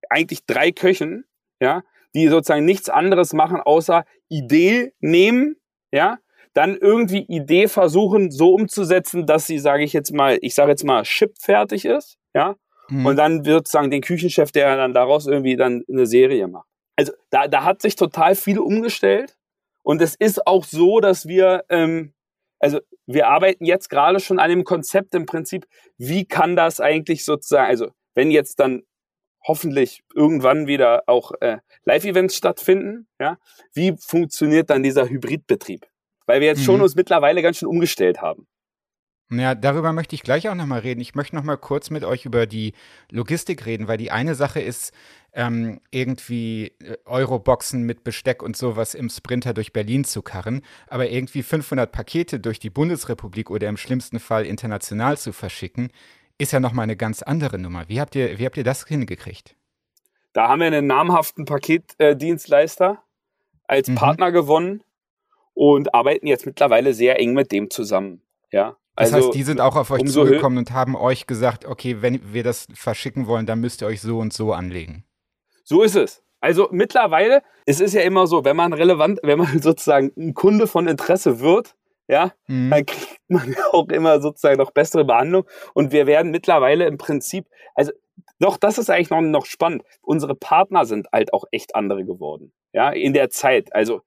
eigentlich 0.10 0.46
drei 0.46 0.72
Köchen, 0.72 1.26
ja, 1.60 1.84
die 2.14 2.28
sozusagen 2.28 2.66
nichts 2.66 2.90
anderes 2.90 3.34
machen, 3.34 3.60
außer 3.60 4.06
Idee 4.30 4.94
nehmen, 5.00 5.56
ja, 5.92 6.20
dann 6.54 6.78
irgendwie 6.78 7.26
Idee 7.28 7.68
versuchen, 7.68 8.32
so 8.32 8.54
umzusetzen, 8.54 9.26
dass 9.26 9.48
sie, 9.48 9.60
sage 9.60 9.84
ich 9.84 9.94
jetzt 9.94 10.14
mal, 10.14 10.38
ich 10.42 10.56
sage 10.56 10.72
jetzt 10.72 10.84
mal, 10.84 11.04
chipfertig 11.04 11.86
ist, 11.86 12.18
ja, 12.34 12.56
mhm. 12.90 13.06
und 13.06 13.16
dann 13.16 13.46
wird 13.46 13.68
sozusagen 13.68 13.92
den 13.92 14.02
Küchenchef, 14.02 14.52
der 14.52 14.76
dann 14.76 14.94
daraus 14.94 15.28
irgendwie 15.28 15.56
dann 15.56 15.84
eine 15.90 16.06
Serie 16.06 16.48
macht. 16.48 16.68
Also 16.96 17.12
da, 17.32 17.48
da 17.48 17.64
hat 17.64 17.82
sich 17.82 17.96
total 17.96 18.36
viel 18.36 18.60
umgestellt 18.60 19.36
und 19.82 20.02
es 20.02 20.16
ist 20.16 20.46
auch 20.46 20.64
so, 20.64 21.00
dass 21.00 21.28
wir, 21.28 21.66
ähm, 21.70 22.14
also 22.60 22.80
wir 23.08 23.28
arbeiten 23.28 23.66
jetzt 23.66 23.90
gerade 23.90 24.20
schon 24.20 24.40
an 24.40 24.50
dem 24.50 24.64
Konzept 24.64 25.16
im 25.16 25.26
Prinzip, 25.26 25.68
wie 25.98 26.26
kann 26.26 26.56
das 26.56 26.80
eigentlich 26.80 27.26
sozusagen, 27.26 27.68
also 27.68 27.88
wenn 28.14 28.30
jetzt 28.30 28.60
dann 28.60 28.84
hoffentlich 29.46 30.04
irgendwann 30.14 30.68
wieder 30.68 31.04
auch 31.08 31.34
äh, 31.42 31.58
Live-Events 31.84 32.36
stattfinden, 32.36 33.08
ja, 33.20 33.38
wie 33.74 33.96
funktioniert 34.00 34.70
dann 34.70 34.84
dieser 34.84 35.10
Hybridbetrieb? 35.10 35.86
Weil 36.26 36.42
wir 36.42 36.48
jetzt 36.48 36.60
mhm. 36.60 36.66
schon 36.66 36.82
uns 36.82 36.96
mittlerweile 36.96 37.42
ganz 37.42 37.58
schön 37.58 37.68
umgestellt 37.68 38.22
haben. 38.22 38.48
Ja, 39.32 39.56
darüber 39.56 39.94
möchte 39.94 40.16
ich 40.16 40.22
gleich 40.22 40.48
auch 40.50 40.56
nochmal 40.56 40.80
reden. 40.80 41.02
Ich 41.02 41.16
möchte 41.16 41.36
nochmal 41.36 41.58
kurz 41.58 41.90
mit 41.90 42.04
euch 42.04 42.26
über 42.26 42.46
die 42.46 42.74
Logistik 43.10 43.66
reden, 43.66 43.88
weil 43.88 43.98
die 43.98 44.12
eine 44.12 44.36
Sache 44.36 44.62
ist, 44.62 44.94
ähm, 45.34 45.80
irgendwie 45.90 46.74
äh, 46.84 46.98
Euroboxen 47.06 47.84
mit 47.84 48.04
Besteck 48.04 48.44
und 48.44 48.56
sowas 48.56 48.94
im 48.94 49.10
Sprinter 49.10 49.54
durch 49.54 49.74
Berlin 49.74 50.04
zu 50.04 50.22
karren, 50.22 50.62
aber 50.88 51.10
irgendwie 51.10 51.42
500 51.42 51.92
Pakete 51.92 52.40
durch 52.40 52.60
die 52.60 52.70
Bundesrepublik 52.70 53.50
oder 53.50 53.68
im 53.70 53.78
schlimmsten 53.78 54.20
Fall 54.20 54.46
international 54.46 55.18
zu 55.18 55.34
verschicken, 55.34 55.90
ist 56.38 56.52
ja 56.52 56.60
nochmal 56.60 56.84
eine 56.84 56.98
ganz 56.98 57.24
andere 57.24 57.58
Nummer. 57.58 57.88
Wie 57.88 58.00
habt 58.00 58.16
ihr, 58.16 58.38
wie 58.38 58.46
habt 58.46 58.58
ihr 58.58 58.64
das 58.64 58.86
hingekriegt? 58.86 59.56
Da 60.34 60.50
haben 60.50 60.60
wir 60.60 60.68
einen 60.68 60.88
namhaften 60.88 61.46
Paketdienstleister 61.46 63.04
als 63.68 63.88
mhm. 63.88 63.96
Partner 63.96 64.32
gewonnen 64.32 64.84
und 65.54 65.94
arbeiten 65.94 66.28
jetzt 66.28 66.46
mittlerweile 66.46 66.94
sehr 66.94 67.20
eng 67.20 67.34
mit 67.34 67.52
dem 67.52 67.70
zusammen. 67.70 68.22
Ja, 68.52 68.78
das 68.96 69.14
also, 69.14 69.28
heißt, 69.28 69.36
die 69.36 69.44
sind 69.44 69.60
auch 69.60 69.76
auf 69.76 69.90
euch 69.90 70.06
zugekommen 70.06 70.60
und 70.60 70.72
haben 70.72 70.96
euch 70.96 71.26
gesagt, 71.26 71.66
okay, 71.66 71.98
wenn 72.02 72.34
wir 72.34 72.44
das 72.44 72.68
verschicken 72.76 73.26
wollen, 73.28 73.46
dann 73.46 73.60
müsst 73.60 73.82
ihr 73.82 73.88
euch 73.88 74.02
so 74.02 74.20
und 74.20 74.34
so 74.34 74.54
anlegen. 74.54 75.04
So 75.64 75.82
ist 75.82 75.96
es. 75.96 76.22
Also 76.42 76.68
mittlerweile, 76.72 77.42
es 77.66 77.80
ist 77.80 77.94
ja 77.94 78.02
immer 78.02 78.28
so, 78.28 78.46
wenn 78.46 78.56
man 78.56 78.74
relevant, 78.74 79.20
wenn 79.24 79.40
man 79.40 79.60
sozusagen 79.62 80.12
ein 80.18 80.34
Kunde 80.34 80.68
von 80.68 80.88
Interesse 80.88 81.40
wird, 81.40 81.76
ja, 82.08 82.34
mhm. 82.48 82.70
dann 82.70 82.86
kriegt 82.86 83.22
man 83.30 83.56
auch 83.72 83.88
immer 83.88 84.22
sozusagen 84.22 84.58
noch 84.58 84.72
bessere 84.72 85.06
Behandlung. 85.06 85.46
Und 85.74 85.92
wir 85.92 86.06
werden 86.06 86.32
mittlerweile 86.32 86.86
im 86.86 86.98
Prinzip, 86.98 87.48
also 87.74 87.92
doch, 88.40 88.58
das 88.58 88.78
ist 88.78 88.90
eigentlich 88.90 89.10
noch, 89.10 89.22
noch 89.22 89.46
spannend. 89.46 89.84
Unsere 90.02 90.36
Partner 90.36 90.86
sind 90.86 91.08
halt 91.12 91.34
auch 91.34 91.46
echt 91.52 91.76
andere 91.76 92.06
geworden. 92.06 92.52
Ja, 92.74 92.90
in 92.92 93.14
der 93.14 93.30
Zeit. 93.30 93.74
Also 93.74 94.02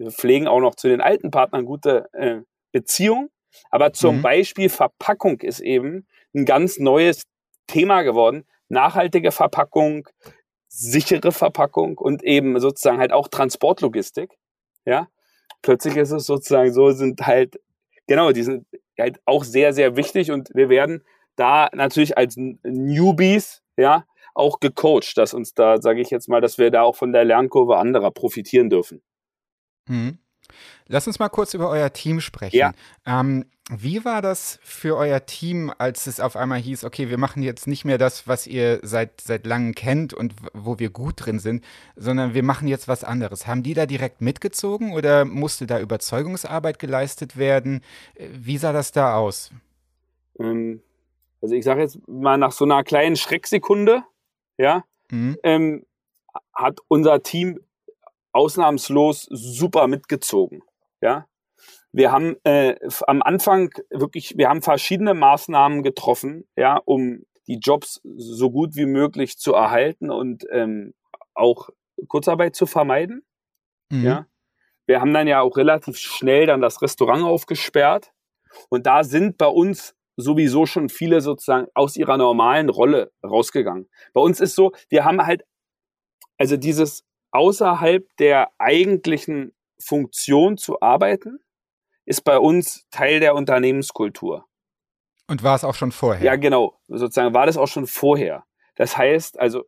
wir 0.00 0.10
pflegen 0.10 0.48
auch 0.48 0.60
noch 0.60 0.74
zu 0.74 0.88
den 0.88 1.02
alten 1.02 1.30
Partnern 1.30 1.66
gute 1.66 2.08
äh, 2.14 2.40
Beziehungen. 2.72 3.28
Aber 3.70 3.92
zum 3.92 4.18
mhm. 4.18 4.22
Beispiel 4.22 4.68
Verpackung 4.68 5.40
ist 5.40 5.60
eben 5.60 6.06
ein 6.34 6.46
ganz 6.46 6.78
neues 6.78 7.24
Thema 7.66 8.02
geworden. 8.02 8.46
Nachhaltige 8.68 9.30
Verpackung, 9.30 10.08
sichere 10.68 11.32
Verpackung 11.32 11.98
und 11.98 12.22
eben 12.22 12.58
sozusagen 12.60 12.98
halt 12.98 13.12
auch 13.12 13.28
Transportlogistik. 13.28 14.38
Ja, 14.86 15.08
plötzlich 15.60 15.96
ist 15.96 16.12
es 16.12 16.24
sozusagen 16.24 16.72
so, 16.72 16.92
sind 16.92 17.26
halt, 17.26 17.60
genau, 18.06 18.32
die 18.32 18.44
sind 18.44 18.66
halt 18.98 19.20
auch 19.26 19.44
sehr, 19.44 19.74
sehr 19.74 19.96
wichtig 19.96 20.30
und 20.30 20.48
wir 20.54 20.70
werden 20.70 21.04
da 21.36 21.68
natürlich 21.72 22.16
als 22.16 22.36
Newbies, 22.36 23.62
ja, 23.76 24.06
auch 24.34 24.60
gecoacht, 24.60 25.18
dass 25.18 25.34
uns 25.34 25.52
da, 25.52 25.82
sage 25.82 26.00
ich 26.00 26.10
jetzt 26.10 26.28
mal, 26.28 26.40
dass 26.40 26.56
wir 26.56 26.70
da 26.70 26.82
auch 26.82 26.96
von 26.96 27.12
der 27.12 27.24
Lernkurve 27.24 27.76
anderer 27.76 28.12
profitieren 28.12 28.70
dürfen. 28.70 29.02
Mhm. 29.86 30.18
Lass 30.86 31.06
uns 31.06 31.18
mal 31.18 31.28
kurz 31.28 31.54
über 31.54 31.68
euer 31.68 31.92
Team 31.92 32.20
sprechen. 32.20 32.56
Ja. 32.56 32.72
Ähm, 33.06 33.44
wie 33.72 34.04
war 34.04 34.20
das 34.20 34.58
für 34.64 34.96
euer 34.96 35.24
Team, 35.26 35.72
als 35.78 36.08
es 36.08 36.18
auf 36.18 36.34
einmal 36.34 36.58
hieß, 36.58 36.82
okay, 36.82 37.08
wir 37.08 37.18
machen 37.18 37.44
jetzt 37.44 37.68
nicht 37.68 37.84
mehr 37.84 37.98
das, 37.98 38.26
was 38.26 38.48
ihr 38.48 38.80
seit, 38.82 39.20
seit 39.20 39.46
langem 39.46 39.76
kennt 39.76 40.12
und 40.12 40.34
wo 40.52 40.80
wir 40.80 40.90
gut 40.90 41.14
drin 41.24 41.38
sind, 41.38 41.64
sondern 41.94 42.34
wir 42.34 42.42
machen 42.42 42.66
jetzt 42.66 42.88
was 42.88 43.04
anderes. 43.04 43.46
Haben 43.46 43.62
die 43.62 43.74
da 43.74 43.86
direkt 43.86 44.22
mitgezogen 44.22 44.92
oder 44.92 45.24
musste 45.24 45.68
da 45.68 45.78
Überzeugungsarbeit 45.78 46.80
geleistet 46.80 47.36
werden? 47.36 47.82
Wie 48.18 48.58
sah 48.58 48.72
das 48.72 48.90
da 48.90 49.14
aus? 49.14 49.52
Ähm, 50.40 50.82
also 51.40 51.54
ich 51.54 51.64
sage 51.64 51.82
jetzt 51.82 52.00
mal 52.08 52.38
nach 52.38 52.52
so 52.52 52.64
einer 52.64 52.82
kleinen 52.82 53.14
Schrecksekunde, 53.14 54.02
ja, 54.58 54.82
mhm. 55.12 55.38
ähm, 55.44 55.86
hat 56.52 56.80
unser 56.88 57.22
Team 57.22 57.60
ausnahmslos 58.32 59.26
super 59.30 59.86
mitgezogen. 59.86 60.62
Ja, 61.00 61.26
wir 61.92 62.12
haben 62.12 62.36
äh, 62.44 62.76
am 63.06 63.22
Anfang 63.22 63.72
wirklich, 63.90 64.36
wir 64.36 64.48
haben 64.48 64.62
verschiedene 64.62 65.14
Maßnahmen 65.14 65.82
getroffen, 65.82 66.48
ja, 66.56 66.80
um 66.84 67.24
die 67.46 67.58
Jobs 67.58 68.00
so 68.04 68.50
gut 68.50 68.76
wie 68.76 68.86
möglich 68.86 69.38
zu 69.38 69.54
erhalten 69.54 70.10
und 70.10 70.44
ähm, 70.52 70.94
auch 71.34 71.70
Kurzarbeit 72.06 72.54
zu 72.54 72.66
vermeiden. 72.66 73.24
Mhm. 73.90 74.04
Ja, 74.04 74.26
wir 74.86 75.00
haben 75.00 75.12
dann 75.12 75.26
ja 75.26 75.40
auch 75.40 75.56
relativ 75.56 75.98
schnell 75.98 76.46
dann 76.46 76.60
das 76.60 76.80
Restaurant 76.82 77.24
aufgesperrt 77.24 78.12
und 78.68 78.86
da 78.86 79.02
sind 79.02 79.36
bei 79.36 79.46
uns 79.46 79.94
sowieso 80.16 80.66
schon 80.66 80.88
viele 80.88 81.20
sozusagen 81.20 81.66
aus 81.74 81.96
ihrer 81.96 82.18
normalen 82.18 82.68
Rolle 82.68 83.10
rausgegangen. 83.24 83.88
Bei 84.12 84.20
uns 84.20 84.40
ist 84.40 84.54
so, 84.54 84.72
wir 84.88 85.04
haben 85.04 85.24
halt 85.24 85.44
also 86.38 86.56
dieses 86.56 87.04
außerhalb 87.30 88.06
der 88.18 88.50
eigentlichen 88.58 89.52
Funktion 89.78 90.56
zu 90.56 90.80
arbeiten, 90.80 91.40
ist 92.04 92.22
bei 92.22 92.38
uns 92.38 92.86
Teil 92.90 93.20
der 93.20 93.34
Unternehmenskultur. 93.34 94.46
Und 95.28 95.42
war 95.42 95.54
es 95.54 95.64
auch 95.64 95.74
schon 95.74 95.92
vorher? 95.92 96.24
Ja, 96.24 96.36
genau. 96.36 96.80
Sozusagen 96.88 97.34
war 97.34 97.46
das 97.46 97.56
auch 97.56 97.68
schon 97.68 97.86
vorher. 97.86 98.44
Das 98.74 98.96
heißt, 98.96 99.38
also 99.38 99.64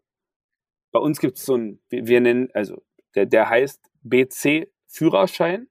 bei 0.91 0.99
uns 0.99 1.21
gibt 1.21 1.39
es 1.39 1.45
so 1.45 1.57
ein, 1.57 1.81
wir 1.89 2.21
nennen, 2.21 2.49
also 2.53 2.83
der, 3.15 3.27
der 3.27 3.49
heißt 3.49 3.81
BC 4.03 4.69
Führerschein. 4.89 5.69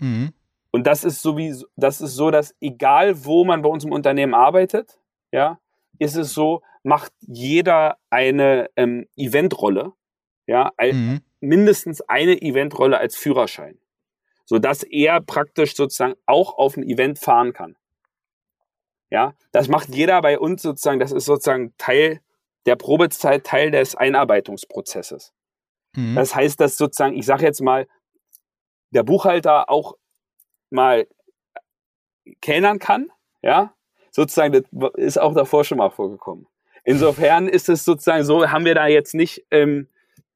Mhm. 0.00 0.32
Und 0.70 0.86
das 0.86 1.04
ist 1.04 1.22
so 1.22 1.36
wie, 1.36 1.54
das 1.76 2.00
ist 2.00 2.14
so, 2.14 2.30
dass 2.30 2.54
egal 2.60 3.24
wo 3.24 3.44
man 3.44 3.62
bei 3.62 3.68
uns 3.68 3.84
im 3.84 3.92
Unternehmen 3.92 4.34
arbeitet, 4.34 4.98
ja, 5.32 5.58
ist 5.98 6.16
es 6.16 6.32
so, 6.32 6.62
macht 6.82 7.12
jeder 7.20 7.98
eine 8.08 8.70
ähm, 8.76 9.06
Eventrolle 9.16 9.92
ja, 10.50 10.72
mhm. 10.80 11.20
mindestens 11.38 12.00
eine 12.02 12.42
Eventrolle 12.42 12.98
als 12.98 13.14
Führerschein, 13.14 13.78
sodass 14.44 14.82
er 14.82 15.20
praktisch 15.20 15.76
sozusagen 15.76 16.14
auch 16.26 16.58
auf 16.58 16.76
ein 16.76 16.82
Event 16.82 17.20
fahren 17.20 17.52
kann. 17.52 17.76
Ja, 19.10 19.34
das 19.52 19.68
macht 19.68 19.90
jeder 19.90 20.20
bei 20.22 20.40
uns 20.40 20.62
sozusagen, 20.62 20.98
das 20.98 21.12
ist 21.12 21.26
sozusagen 21.26 21.72
Teil 21.78 22.20
der 22.66 22.74
Probezeit, 22.74 23.46
Teil 23.46 23.70
des 23.70 23.94
Einarbeitungsprozesses. 23.94 25.32
Mhm. 25.94 26.16
Das 26.16 26.34
heißt, 26.34 26.58
dass 26.58 26.76
sozusagen, 26.76 27.14
ich 27.14 27.26
sage 27.26 27.44
jetzt 27.44 27.62
mal, 27.62 27.86
der 28.90 29.04
Buchhalter 29.04 29.70
auch 29.70 29.96
mal 30.70 31.06
kellnern 32.40 32.80
kann, 32.80 33.12
ja, 33.40 33.72
sozusagen, 34.10 34.52
das 34.52 34.90
ist 34.96 35.20
auch 35.20 35.34
davor 35.34 35.62
schon 35.62 35.78
mal 35.78 35.90
vorgekommen. 35.90 36.48
Insofern 36.82 37.46
ist 37.46 37.68
es 37.68 37.84
sozusagen 37.84 38.24
so, 38.24 38.48
haben 38.48 38.64
wir 38.64 38.74
da 38.74 38.88
jetzt 38.88 39.14
nicht 39.14 39.46
ähm, 39.52 39.86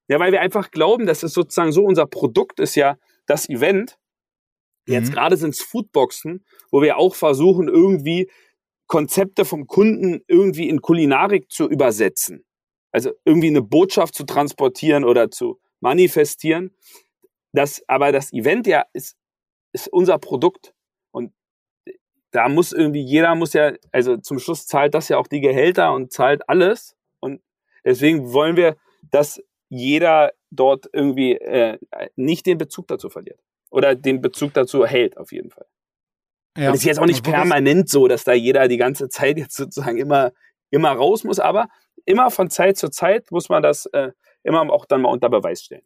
ja, 0.08 0.18
weil 0.18 0.32
wir 0.32 0.40
einfach 0.40 0.70
glauben, 0.70 1.06
dass 1.06 1.22
es 1.22 1.32
sozusagen 1.32 1.72
so 1.72 1.84
unser 1.84 2.06
Produkt 2.06 2.60
ist 2.60 2.74
ja 2.74 2.98
das 3.26 3.48
Event. 3.48 3.98
Jetzt 4.86 5.08
mhm. 5.08 5.12
gerade 5.14 5.36
sind 5.36 5.54
es 5.54 5.62
Foodboxen, 5.62 6.44
wo 6.70 6.82
wir 6.82 6.98
auch 6.98 7.14
versuchen, 7.14 7.68
irgendwie 7.68 8.30
Konzepte 8.86 9.44
vom 9.44 9.66
Kunden 9.66 10.22
irgendwie 10.28 10.68
in 10.68 10.82
Kulinarik 10.82 11.50
zu 11.50 11.68
übersetzen. 11.68 12.44
Also 12.92 13.12
irgendwie 13.24 13.48
eine 13.48 13.62
Botschaft 13.62 14.14
zu 14.14 14.24
transportieren 14.24 15.04
oder 15.04 15.30
zu 15.30 15.58
manifestieren. 15.80 16.76
Das, 17.52 17.82
aber 17.88 18.12
das 18.12 18.32
Event 18.32 18.66
ja 18.66 18.84
ist, 18.92 19.16
ist 19.72 19.88
unser 19.88 20.18
Produkt. 20.18 20.74
Und 21.12 21.32
da 22.30 22.48
muss 22.48 22.72
irgendwie, 22.72 23.02
jeder 23.02 23.34
muss 23.34 23.52
ja, 23.52 23.72
also 23.90 24.18
zum 24.18 24.38
Schluss 24.38 24.66
zahlt 24.66 24.94
das 24.94 25.08
ja 25.08 25.16
auch 25.18 25.28
die 25.28 25.40
Gehälter 25.40 25.92
und 25.92 26.12
zahlt 26.12 26.48
alles. 26.48 26.94
Und 27.20 27.42
deswegen 27.84 28.32
wollen 28.32 28.56
wir, 28.56 28.76
dass 29.10 29.40
jeder 29.68 30.32
dort 30.50 30.88
irgendwie 30.92 31.32
äh, 31.32 31.78
nicht 32.16 32.46
den 32.46 32.58
Bezug 32.58 32.86
dazu 32.88 33.10
verliert. 33.10 33.40
Oder 33.70 33.94
den 33.94 34.20
Bezug 34.20 34.54
dazu 34.54 34.86
hält, 34.86 35.16
auf 35.16 35.32
jeden 35.32 35.50
Fall. 35.50 35.66
Ja. 36.56 36.70
Es 36.70 36.76
ist 36.76 36.84
jetzt 36.84 37.00
auch 37.00 37.06
nicht 37.06 37.24
permanent 37.24 37.88
so, 37.88 38.06
dass 38.06 38.22
da 38.22 38.32
jeder 38.32 38.68
die 38.68 38.76
ganze 38.76 39.08
Zeit 39.08 39.38
jetzt 39.38 39.56
sozusagen 39.56 39.98
immer, 39.98 40.32
immer 40.70 40.92
raus 40.92 41.24
muss, 41.24 41.40
aber 41.40 41.68
immer 42.04 42.30
von 42.30 42.50
Zeit 42.50 42.76
zu 42.76 42.88
Zeit 42.90 43.30
muss 43.32 43.48
man 43.48 43.62
das 43.62 43.86
äh, 43.86 44.12
immer 44.44 44.60
auch 44.72 44.86
dann 44.86 45.02
mal 45.02 45.08
unter 45.08 45.28
Beweis 45.28 45.64
stellen. 45.64 45.82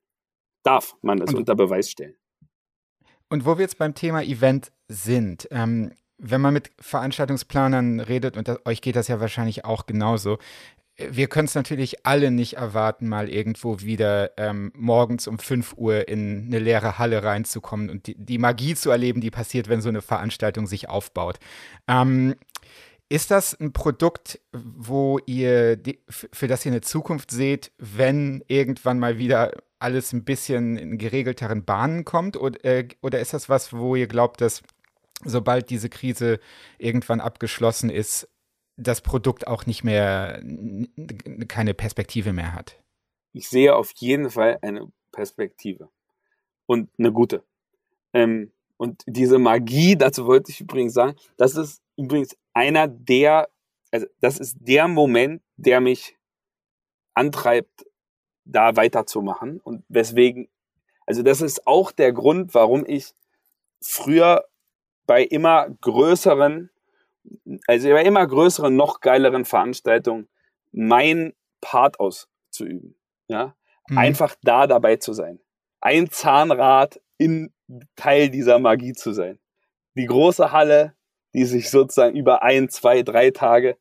Darf 0.62 0.94
man 1.00 1.18
das 1.18 1.30
und, 1.30 1.36
unter 1.36 1.54
Beweis 1.54 1.90
stellen. 1.90 2.16
Und 3.30 3.46
wo 3.46 3.56
wir 3.56 3.62
jetzt 3.62 3.78
beim 3.78 3.94
Thema 3.94 4.22
Event 4.22 4.72
sind, 4.88 5.48
ähm, 5.50 5.92
wenn 6.18 6.40
man 6.40 6.52
mit 6.52 6.70
Veranstaltungsplanern 6.80 8.00
redet, 8.00 8.36
und 8.36 8.48
das, 8.48 8.58
euch 8.66 8.82
geht 8.82 8.96
das 8.96 9.08
ja 9.08 9.20
wahrscheinlich 9.20 9.64
auch 9.64 9.86
genauso, 9.86 10.38
wir 10.98 11.28
können 11.28 11.46
es 11.46 11.54
natürlich 11.54 12.04
alle 12.04 12.30
nicht 12.30 12.54
erwarten, 12.54 13.08
mal 13.08 13.28
irgendwo 13.28 13.80
wieder 13.80 14.32
ähm, 14.36 14.72
morgens 14.74 15.28
um 15.28 15.38
5 15.38 15.74
Uhr 15.76 16.08
in 16.08 16.46
eine 16.46 16.58
leere 16.58 16.98
Halle 16.98 17.22
reinzukommen 17.22 17.88
und 17.88 18.08
die, 18.08 18.16
die, 18.16 18.38
Magie 18.38 18.74
zu 18.74 18.90
erleben, 18.90 19.20
die 19.20 19.30
passiert, 19.30 19.68
wenn 19.68 19.80
so 19.80 19.88
eine 19.88 20.02
Veranstaltung 20.02 20.66
sich 20.66 20.88
aufbaut. 20.88 21.38
Ähm, 21.86 22.34
ist 23.08 23.30
das 23.30 23.58
ein 23.58 23.72
Produkt, 23.72 24.40
wo 24.52 25.18
ihr 25.24 25.76
die, 25.76 26.00
für 26.08 26.48
das 26.48 26.66
ihr 26.66 26.72
eine 26.72 26.80
Zukunft 26.80 27.30
seht, 27.30 27.70
wenn 27.78 28.42
irgendwann 28.48 28.98
mal 28.98 29.18
wieder 29.18 29.52
alles 29.78 30.12
ein 30.12 30.24
bisschen 30.24 30.76
in 30.76 30.98
geregelteren 30.98 31.64
Bahnen 31.64 32.04
kommt? 32.04 32.36
Oder, 32.36 32.64
äh, 32.64 32.88
oder 33.00 33.20
ist 33.20 33.32
das 33.32 33.48
was, 33.48 33.72
wo 33.72 33.94
ihr 33.94 34.08
glaubt, 34.08 34.40
dass 34.40 34.62
sobald 35.24 35.70
diese 35.70 35.88
Krise 35.88 36.38
irgendwann 36.76 37.20
abgeschlossen 37.20 37.88
ist, 37.88 38.28
das 38.78 39.00
Produkt 39.00 39.46
auch 39.46 39.66
nicht 39.66 39.84
mehr, 39.84 40.42
keine 41.48 41.74
Perspektive 41.74 42.32
mehr 42.32 42.54
hat? 42.54 42.80
Ich 43.32 43.48
sehe 43.48 43.74
auf 43.74 43.92
jeden 43.96 44.30
Fall 44.30 44.58
eine 44.62 44.90
Perspektive. 45.12 45.90
Und 46.66 46.90
eine 46.98 47.12
gute. 47.12 47.42
Ähm, 48.12 48.52
und 48.76 49.02
diese 49.06 49.38
Magie, 49.38 49.96
dazu 49.96 50.26
wollte 50.26 50.52
ich 50.52 50.60
übrigens 50.60 50.94
sagen, 50.94 51.16
das 51.36 51.56
ist 51.56 51.82
übrigens 51.96 52.36
einer 52.52 52.86
der, 52.86 53.48
also 53.90 54.06
das 54.20 54.38
ist 54.38 54.56
der 54.60 54.86
Moment, 54.86 55.42
der 55.56 55.80
mich 55.80 56.16
antreibt, 57.14 57.84
da 58.44 58.76
weiterzumachen. 58.76 59.60
Und 59.60 59.84
weswegen, 59.88 60.48
also 61.06 61.22
das 61.22 61.40
ist 61.40 61.66
auch 61.66 61.90
der 61.90 62.12
Grund, 62.12 62.54
warum 62.54 62.84
ich 62.86 63.12
früher 63.80 64.44
bei 65.06 65.24
immer 65.24 65.68
größeren 65.80 66.70
also 67.66 67.88
bei 67.90 68.04
immer 68.04 68.26
größeren, 68.26 68.74
noch 68.74 69.00
geileren 69.00 69.44
Veranstaltungen 69.44 70.28
mein 70.72 71.32
Part 71.60 72.00
auszuüben. 72.00 72.96
Ja? 73.28 73.54
Mhm. 73.88 73.98
Einfach 73.98 74.34
da 74.42 74.66
dabei 74.66 74.96
zu 74.96 75.12
sein. 75.12 75.40
Ein 75.80 76.10
Zahnrad 76.10 77.00
in 77.18 77.52
Teil 77.96 78.30
dieser 78.30 78.58
Magie 78.58 78.92
zu 78.92 79.12
sein. 79.12 79.38
Die 79.94 80.06
große 80.06 80.52
Halle, 80.52 80.94
die 81.34 81.44
sich 81.44 81.70
sozusagen 81.70 82.16
über 82.16 82.42
ein, 82.42 82.68
zwei, 82.68 83.02
drei 83.02 83.30
Tage 83.30 83.76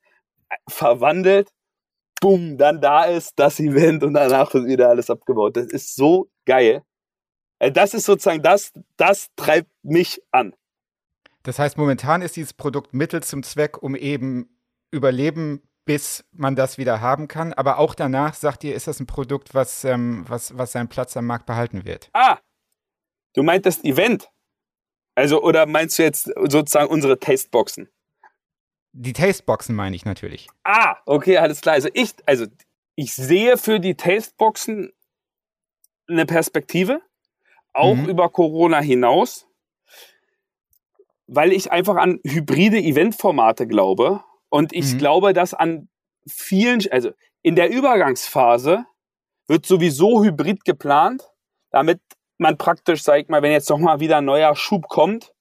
verwandelt, 0.67 1.53
bumm, 2.19 2.57
dann 2.57 2.81
da 2.81 3.05
ist 3.05 3.33
das 3.37 3.59
Event 3.59 4.03
und 4.03 4.13
danach 4.13 4.53
wird 4.53 4.65
wieder 4.65 4.89
alles 4.89 5.09
abgebaut. 5.09 5.57
Das 5.57 5.67
ist 5.67 5.95
so 5.95 6.29
geil. 6.45 6.83
Äh, 7.59 7.71
das 7.71 7.93
ist 7.93 8.05
sozusagen 8.05 8.41
das, 8.41 8.73
das 8.97 9.27
treibt 9.35 9.69
mich 9.83 10.21
an. 10.31 10.53
Das 11.47 11.59
heißt, 11.59 11.77
momentan 11.77 12.21
ist 12.21 12.35
dieses 12.35 12.51
Produkt 12.51 12.93
Mittel 12.93 13.23
zum 13.23 13.41
Zweck, 13.41 13.81
um 13.81 13.95
eben 13.95 14.59
überleben, 14.91 15.61
bis 15.85 16.25
man 16.33 16.57
das 16.57 16.77
wieder 16.77 16.99
haben 16.99 17.29
kann. 17.29 17.53
Aber 17.53 17.77
auch 17.77 17.95
danach, 17.95 18.33
sagt 18.33 18.65
ihr, 18.65 18.75
ist 18.75 18.87
das 18.87 18.99
ein 18.99 19.07
Produkt, 19.07 19.53
was, 19.53 19.85
ähm, 19.85 20.25
was, 20.27 20.57
was 20.57 20.73
seinen 20.73 20.89
Platz 20.89 21.15
am 21.15 21.25
Markt 21.25 21.45
behalten 21.45 21.85
wird. 21.85 22.09
Ah, 22.11 22.39
du 23.33 23.43
meintest 23.43 23.85
Event. 23.85 24.29
Also, 25.15 25.41
oder 25.41 25.65
meinst 25.65 25.97
du 25.97 26.03
jetzt 26.03 26.25
sozusagen 26.25 26.89
unsere 26.89 27.17
Tasteboxen? 27.17 27.87
Die 28.91 29.13
Tasteboxen 29.13 29.73
meine 29.73 29.95
ich 29.95 30.03
natürlich. 30.03 30.49
Ah, 30.65 30.97
okay, 31.05 31.37
alles 31.37 31.61
klar. 31.61 31.75
Also 31.75 31.87
ich, 31.93 32.13
also 32.25 32.47
ich 32.95 33.15
sehe 33.15 33.55
für 33.55 33.79
die 33.79 33.95
Tasteboxen 33.95 34.91
eine 36.09 36.25
Perspektive, 36.25 36.99
auch 37.71 37.95
mhm. 37.95 38.09
über 38.09 38.27
Corona 38.27 38.81
hinaus 38.81 39.46
weil 41.27 41.51
ich 41.51 41.71
einfach 41.71 41.95
an 41.95 42.19
hybride 42.23 42.77
Eventformate 42.77 43.67
glaube 43.67 44.23
und 44.49 44.73
ich 44.73 44.93
mhm. 44.93 44.97
glaube, 44.97 45.33
dass 45.33 45.53
an 45.53 45.89
vielen, 46.27 46.81
also 46.91 47.11
in 47.41 47.55
der 47.55 47.69
Übergangsphase 47.69 48.85
wird 49.47 49.65
sowieso 49.65 50.23
hybrid 50.23 50.65
geplant, 50.65 51.29
damit 51.71 52.01
man 52.37 52.57
praktisch, 52.57 53.03
sag 53.03 53.21
ich 53.21 53.29
mal, 53.29 53.41
wenn 53.41 53.51
jetzt 53.51 53.69
noch 53.69 53.79
mal 53.79 53.99
wieder 53.99 54.17
ein 54.17 54.25
neuer 54.25 54.55
Schub 54.55 54.87
kommt, 54.87 55.33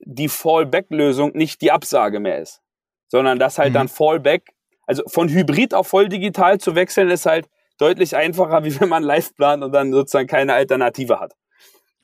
die 0.00 0.28
Fallback-Lösung 0.28 1.32
nicht 1.32 1.60
die 1.62 1.72
Absage 1.72 2.20
mehr 2.20 2.38
ist, 2.38 2.62
sondern 3.08 3.38
dass 3.38 3.58
halt 3.58 3.70
mhm. 3.70 3.74
dann 3.74 3.88
Fallback, 3.88 4.50
also 4.86 5.02
von 5.06 5.28
Hybrid 5.28 5.74
auf 5.74 5.88
voll 5.88 6.08
digital 6.08 6.58
zu 6.58 6.74
wechseln, 6.74 7.10
ist 7.10 7.26
halt 7.26 7.48
deutlich 7.78 8.14
einfacher, 8.14 8.64
wie 8.64 8.78
wenn 8.80 8.88
man 8.88 9.02
live 9.02 9.34
plant 9.34 9.62
und 9.62 9.72
dann 9.72 9.92
sozusagen 9.92 10.28
keine 10.28 10.54
Alternative 10.54 11.18
hat. 11.18 11.34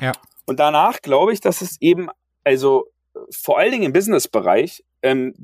Ja. 0.00 0.12
Und 0.46 0.58
danach 0.58 1.00
glaube 1.00 1.32
ich, 1.32 1.40
dass 1.40 1.60
es 1.60 1.80
eben 1.80 2.08
also 2.44 2.86
vor 3.30 3.58
allen 3.58 3.72
Dingen 3.72 3.84
im 3.84 3.92
Business-Bereich 3.92 4.84
ähm, 5.02 5.34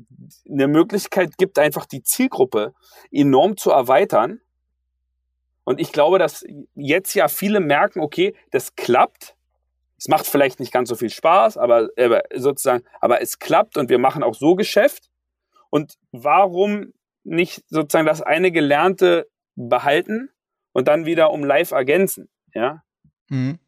eine 0.49 0.67
Möglichkeit 0.67 1.37
gibt, 1.37 1.59
einfach 1.59 1.85
die 1.85 2.03
Zielgruppe 2.03 2.73
enorm 3.11 3.57
zu 3.57 3.71
erweitern. 3.71 4.39
Und 5.63 5.79
ich 5.79 5.91
glaube, 5.91 6.17
dass 6.17 6.43
jetzt 6.75 7.13
ja 7.13 7.27
viele 7.27 7.59
merken, 7.59 7.99
okay, 7.99 8.35
das 8.51 8.75
klappt. 8.75 9.35
Es 9.97 10.07
macht 10.07 10.25
vielleicht 10.25 10.59
nicht 10.59 10.71
ganz 10.71 10.89
so 10.89 10.95
viel 10.95 11.09
Spaß, 11.09 11.57
aber, 11.57 11.89
aber 11.97 12.23
sozusagen, 12.33 12.83
aber 13.01 13.21
es 13.21 13.37
klappt 13.37 13.77
und 13.77 13.89
wir 13.89 13.99
machen 13.99 14.23
auch 14.23 14.33
so 14.33 14.55
Geschäft. 14.55 15.09
Und 15.69 15.95
warum 16.11 16.93
nicht 17.23 17.63
sozusagen 17.67 18.07
das 18.07 18.21
eine 18.21 18.51
Gelernte 18.51 19.27
behalten 19.55 20.29
und 20.71 20.87
dann 20.87 21.05
wieder 21.05 21.31
um 21.31 21.43
live 21.43 21.71
ergänzen? 21.71 22.29
Ja. 22.53 22.81
Mhm. 23.27 23.59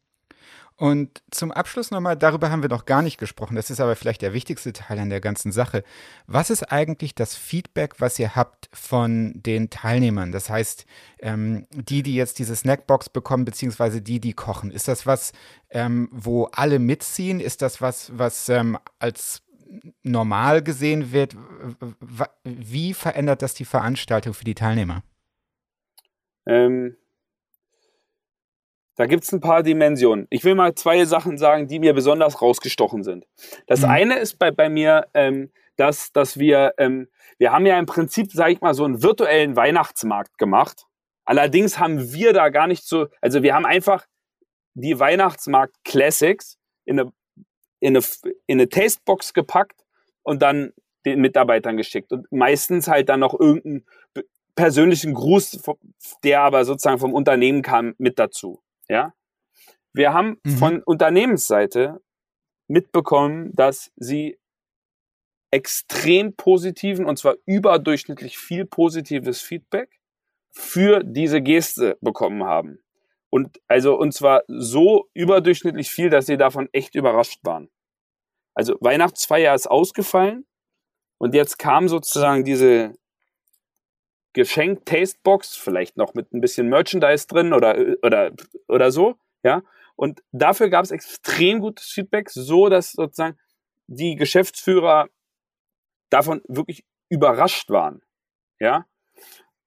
Und 0.76 1.22
zum 1.30 1.52
Abschluss 1.52 1.90
nochmal, 1.90 2.16
darüber 2.16 2.50
haben 2.50 2.62
wir 2.62 2.68
noch 2.68 2.86
gar 2.86 3.02
nicht 3.02 3.18
gesprochen, 3.18 3.56
das 3.56 3.70
ist 3.70 3.80
aber 3.80 3.94
vielleicht 3.94 4.22
der 4.22 4.32
wichtigste 4.32 4.72
Teil 4.72 4.98
an 4.98 5.10
der 5.10 5.20
ganzen 5.20 5.52
Sache. 5.52 5.84
Was 6.26 6.50
ist 6.50 6.64
eigentlich 6.72 7.14
das 7.14 7.36
Feedback, 7.36 8.00
was 8.00 8.18
ihr 8.18 8.34
habt 8.34 8.68
von 8.72 9.32
den 9.34 9.70
Teilnehmern? 9.70 10.32
Das 10.32 10.50
heißt, 10.50 10.86
ähm, 11.20 11.66
die, 11.70 12.02
die 12.02 12.14
jetzt 12.14 12.38
diese 12.38 12.56
Snackbox 12.56 13.10
bekommen, 13.10 13.44
beziehungsweise 13.44 14.02
die, 14.02 14.20
die 14.20 14.32
kochen. 14.32 14.70
Ist 14.70 14.88
das 14.88 15.06
was, 15.06 15.32
ähm, 15.70 16.08
wo 16.10 16.44
alle 16.52 16.78
mitziehen? 16.78 17.38
Ist 17.40 17.62
das 17.62 17.80
was, 17.80 18.10
was 18.16 18.48
ähm, 18.48 18.78
als 18.98 19.42
normal 20.02 20.62
gesehen 20.62 21.12
wird? 21.12 21.36
Wie 22.44 22.94
verändert 22.94 23.42
das 23.42 23.54
die 23.54 23.64
Veranstaltung 23.64 24.34
für 24.34 24.44
die 24.44 24.54
Teilnehmer? 24.54 25.02
Ähm, 26.46 26.96
da 28.96 29.06
gibt's 29.06 29.32
ein 29.32 29.40
paar 29.40 29.62
Dimensionen. 29.62 30.26
Ich 30.30 30.44
will 30.44 30.54
mal 30.54 30.74
zwei 30.74 31.04
Sachen 31.04 31.38
sagen, 31.38 31.66
die 31.66 31.78
mir 31.78 31.94
besonders 31.94 32.42
rausgestochen 32.42 33.02
sind. 33.02 33.26
Das 33.66 33.80
mhm. 33.80 33.88
eine 33.88 34.18
ist 34.18 34.38
bei, 34.38 34.50
bei 34.50 34.68
mir, 34.68 35.06
ähm, 35.14 35.50
dass, 35.76 36.12
dass 36.12 36.38
wir, 36.38 36.74
ähm, 36.78 37.08
wir 37.38 37.52
haben 37.52 37.66
ja 37.66 37.78
im 37.78 37.86
Prinzip, 37.86 38.30
sage 38.32 38.52
ich 38.52 38.60
mal, 38.60 38.74
so 38.74 38.84
einen 38.84 39.02
virtuellen 39.02 39.56
Weihnachtsmarkt 39.56 40.36
gemacht. 40.38 40.86
Allerdings 41.24 41.78
haben 41.78 42.12
wir 42.12 42.32
da 42.32 42.50
gar 42.50 42.66
nicht 42.66 42.84
so, 42.84 43.06
also 43.20 43.42
wir 43.42 43.54
haben 43.54 43.64
einfach 43.64 44.06
die 44.74 44.98
Weihnachtsmarkt 44.98 45.76
Classics 45.84 46.58
in 46.84 47.00
eine, 47.00 47.12
in 47.80 47.96
eine, 47.96 48.04
in 48.46 48.60
eine 48.60 48.68
Tastebox 48.68 49.32
gepackt 49.32 49.84
und 50.22 50.42
dann 50.42 50.72
den 51.04 51.20
Mitarbeitern 51.20 51.76
geschickt. 51.76 52.12
Und 52.12 52.30
meistens 52.30 52.88
halt 52.88 53.08
dann 53.08 53.20
noch 53.20 53.38
irgendeinen 53.38 53.86
persönlichen 54.54 55.14
Gruß, 55.14 55.62
der 56.22 56.42
aber 56.42 56.64
sozusagen 56.64 56.98
vom 56.98 57.14
Unternehmen 57.14 57.62
kam, 57.62 57.94
mit 57.98 58.18
dazu. 58.18 58.62
Ja? 58.92 59.14
Wir 59.94 60.12
haben 60.12 60.38
mhm. 60.44 60.56
von 60.58 60.82
Unternehmensseite 60.82 62.02
mitbekommen, 62.68 63.52
dass 63.54 63.90
sie 63.96 64.38
extrem 65.50 66.36
positiven 66.36 67.06
und 67.06 67.18
zwar 67.18 67.36
überdurchschnittlich 67.46 68.38
viel 68.38 68.66
positives 68.66 69.40
Feedback 69.40 69.98
für 70.50 71.02
diese 71.02 71.40
Geste 71.40 71.96
bekommen 72.02 72.44
haben. 72.44 72.78
Und 73.30 73.60
also, 73.66 73.98
und 73.98 74.12
zwar 74.12 74.42
so 74.46 75.08
überdurchschnittlich 75.14 75.90
viel, 75.90 76.10
dass 76.10 76.26
sie 76.26 76.36
davon 76.36 76.68
echt 76.72 76.94
überrascht 76.94 77.40
waren. 77.44 77.70
Also 78.54 78.76
Weihnachtsfeier 78.80 79.54
ist 79.54 79.66
ausgefallen 79.66 80.46
und 81.18 81.34
jetzt 81.34 81.58
kam 81.58 81.88
sozusagen 81.88 82.44
diese 82.44 82.94
Geschenk 84.32 84.86
Tastebox, 84.86 85.56
vielleicht 85.56 85.96
noch 85.96 86.14
mit 86.14 86.32
ein 86.32 86.40
bisschen 86.40 86.68
Merchandise 86.68 87.26
drin 87.26 87.52
oder, 87.52 87.76
oder, 88.02 88.32
oder 88.68 88.90
so, 88.90 89.16
ja. 89.42 89.62
Und 89.94 90.22
dafür 90.32 90.70
gab 90.70 90.84
es 90.84 90.90
extrem 90.90 91.60
gutes 91.60 91.86
Feedback, 91.86 92.30
so 92.30 92.68
dass 92.68 92.92
sozusagen 92.92 93.38
die 93.86 94.16
Geschäftsführer 94.16 95.08
davon 96.10 96.42
wirklich 96.48 96.84
überrascht 97.08 97.70
waren, 97.70 98.02
ja. 98.58 98.86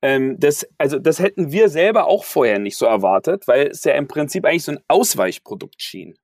Ähm, 0.01 0.39
das, 0.39 0.68
also 0.78 0.99
das 0.99 1.20
hätten 1.20 1.51
wir 1.51 1.70
selber 1.70 2.05
auch 2.07 2.26
vorher 2.26 2.59
nicht 2.59 2.78
so 2.78 2.86
erwartet, 2.86 3.47
weil 3.47 3.68
es 3.68 3.84
ja 3.84 3.93
im 3.93 4.07
Prinzip 4.07 4.45
eigentlich 4.45 4.63
so 4.63 4.74
ein 4.74 4.84
Ausweichprodukt 4.88 5.82
schien. 5.82 6.16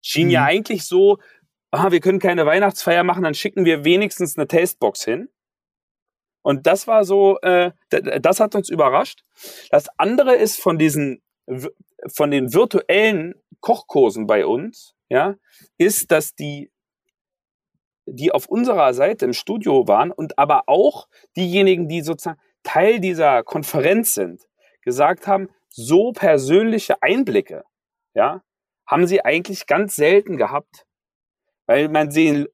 Schien 0.00 0.28
mhm. 0.28 0.32
ja 0.32 0.44
eigentlich 0.44 0.84
so, 0.84 1.18
aha, 1.72 1.90
wir 1.90 2.00
können 2.00 2.20
keine 2.20 2.46
Weihnachtsfeier 2.46 3.04
machen, 3.04 3.24
dann 3.24 3.34
schicken 3.34 3.64
wir 3.64 3.84
wenigstens 3.84 4.36
eine 4.36 4.46
Tastebox 4.46 5.04
hin. 5.04 5.28
Und 6.46 6.68
das 6.68 6.86
war 6.86 7.04
so, 7.04 7.40
äh, 7.40 7.72
das 7.90 8.38
hat 8.38 8.54
uns 8.54 8.70
überrascht. 8.70 9.24
Das 9.70 9.88
andere 9.98 10.36
ist 10.36 10.62
von 10.62 10.78
diesen, 10.78 11.20
von 12.06 12.30
den 12.30 12.54
virtuellen 12.54 13.34
Kochkursen 13.58 14.28
bei 14.28 14.46
uns, 14.46 14.94
ja, 15.08 15.34
ist, 15.76 16.12
dass 16.12 16.36
die, 16.36 16.70
die 18.06 18.30
auf 18.30 18.46
unserer 18.46 18.94
Seite 18.94 19.24
im 19.24 19.32
Studio 19.32 19.88
waren 19.88 20.12
und 20.12 20.38
aber 20.38 20.68
auch 20.68 21.08
diejenigen, 21.36 21.88
die 21.88 22.02
sozusagen 22.02 22.38
Teil 22.62 23.00
dieser 23.00 23.42
Konferenz 23.42 24.14
sind, 24.14 24.46
gesagt 24.82 25.26
haben, 25.26 25.48
so 25.68 26.12
persönliche 26.12 27.02
Einblicke, 27.02 27.64
ja, 28.14 28.44
haben 28.86 29.08
sie 29.08 29.24
eigentlich 29.24 29.66
ganz 29.66 29.96
selten 29.96 30.36
gehabt. 30.36 30.86
Weil 31.66 31.88
man 31.88 32.12
sehen, 32.12 32.46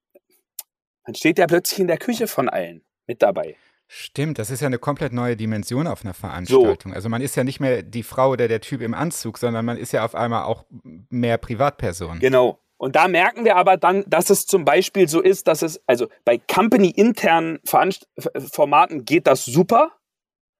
man 1.04 1.14
steht 1.14 1.36
ja 1.36 1.46
plötzlich 1.46 1.80
in 1.80 1.88
der 1.88 1.98
Küche 1.98 2.26
von 2.26 2.48
allen 2.48 2.86
mit 3.06 3.20
dabei. 3.20 3.54
Stimmt, 3.94 4.38
das 4.38 4.48
ist 4.48 4.60
ja 4.60 4.68
eine 4.68 4.78
komplett 4.78 5.12
neue 5.12 5.36
Dimension 5.36 5.86
auf 5.86 6.02
einer 6.02 6.14
Veranstaltung. 6.14 6.92
So. 6.92 6.96
Also 6.96 7.10
man 7.10 7.20
ist 7.20 7.36
ja 7.36 7.44
nicht 7.44 7.60
mehr 7.60 7.82
die 7.82 8.02
Frau 8.02 8.30
oder 8.30 8.48
der 8.48 8.62
Typ 8.62 8.80
im 8.80 8.94
Anzug, 8.94 9.36
sondern 9.36 9.66
man 9.66 9.76
ist 9.76 9.92
ja 9.92 10.02
auf 10.02 10.14
einmal 10.14 10.44
auch 10.44 10.64
mehr 11.10 11.36
Privatperson. 11.36 12.18
Genau. 12.18 12.58
Und 12.78 12.96
da 12.96 13.06
merken 13.06 13.44
wir 13.44 13.56
aber 13.56 13.76
dann, 13.76 14.02
dass 14.06 14.30
es 14.30 14.46
zum 14.46 14.64
Beispiel 14.64 15.08
so 15.08 15.20
ist, 15.20 15.46
dass 15.46 15.60
es, 15.60 15.78
also 15.86 16.08
bei 16.24 16.38
company-internen 16.38 17.60
Formaten 17.66 19.04
geht 19.04 19.26
das 19.26 19.44
super. 19.44 19.92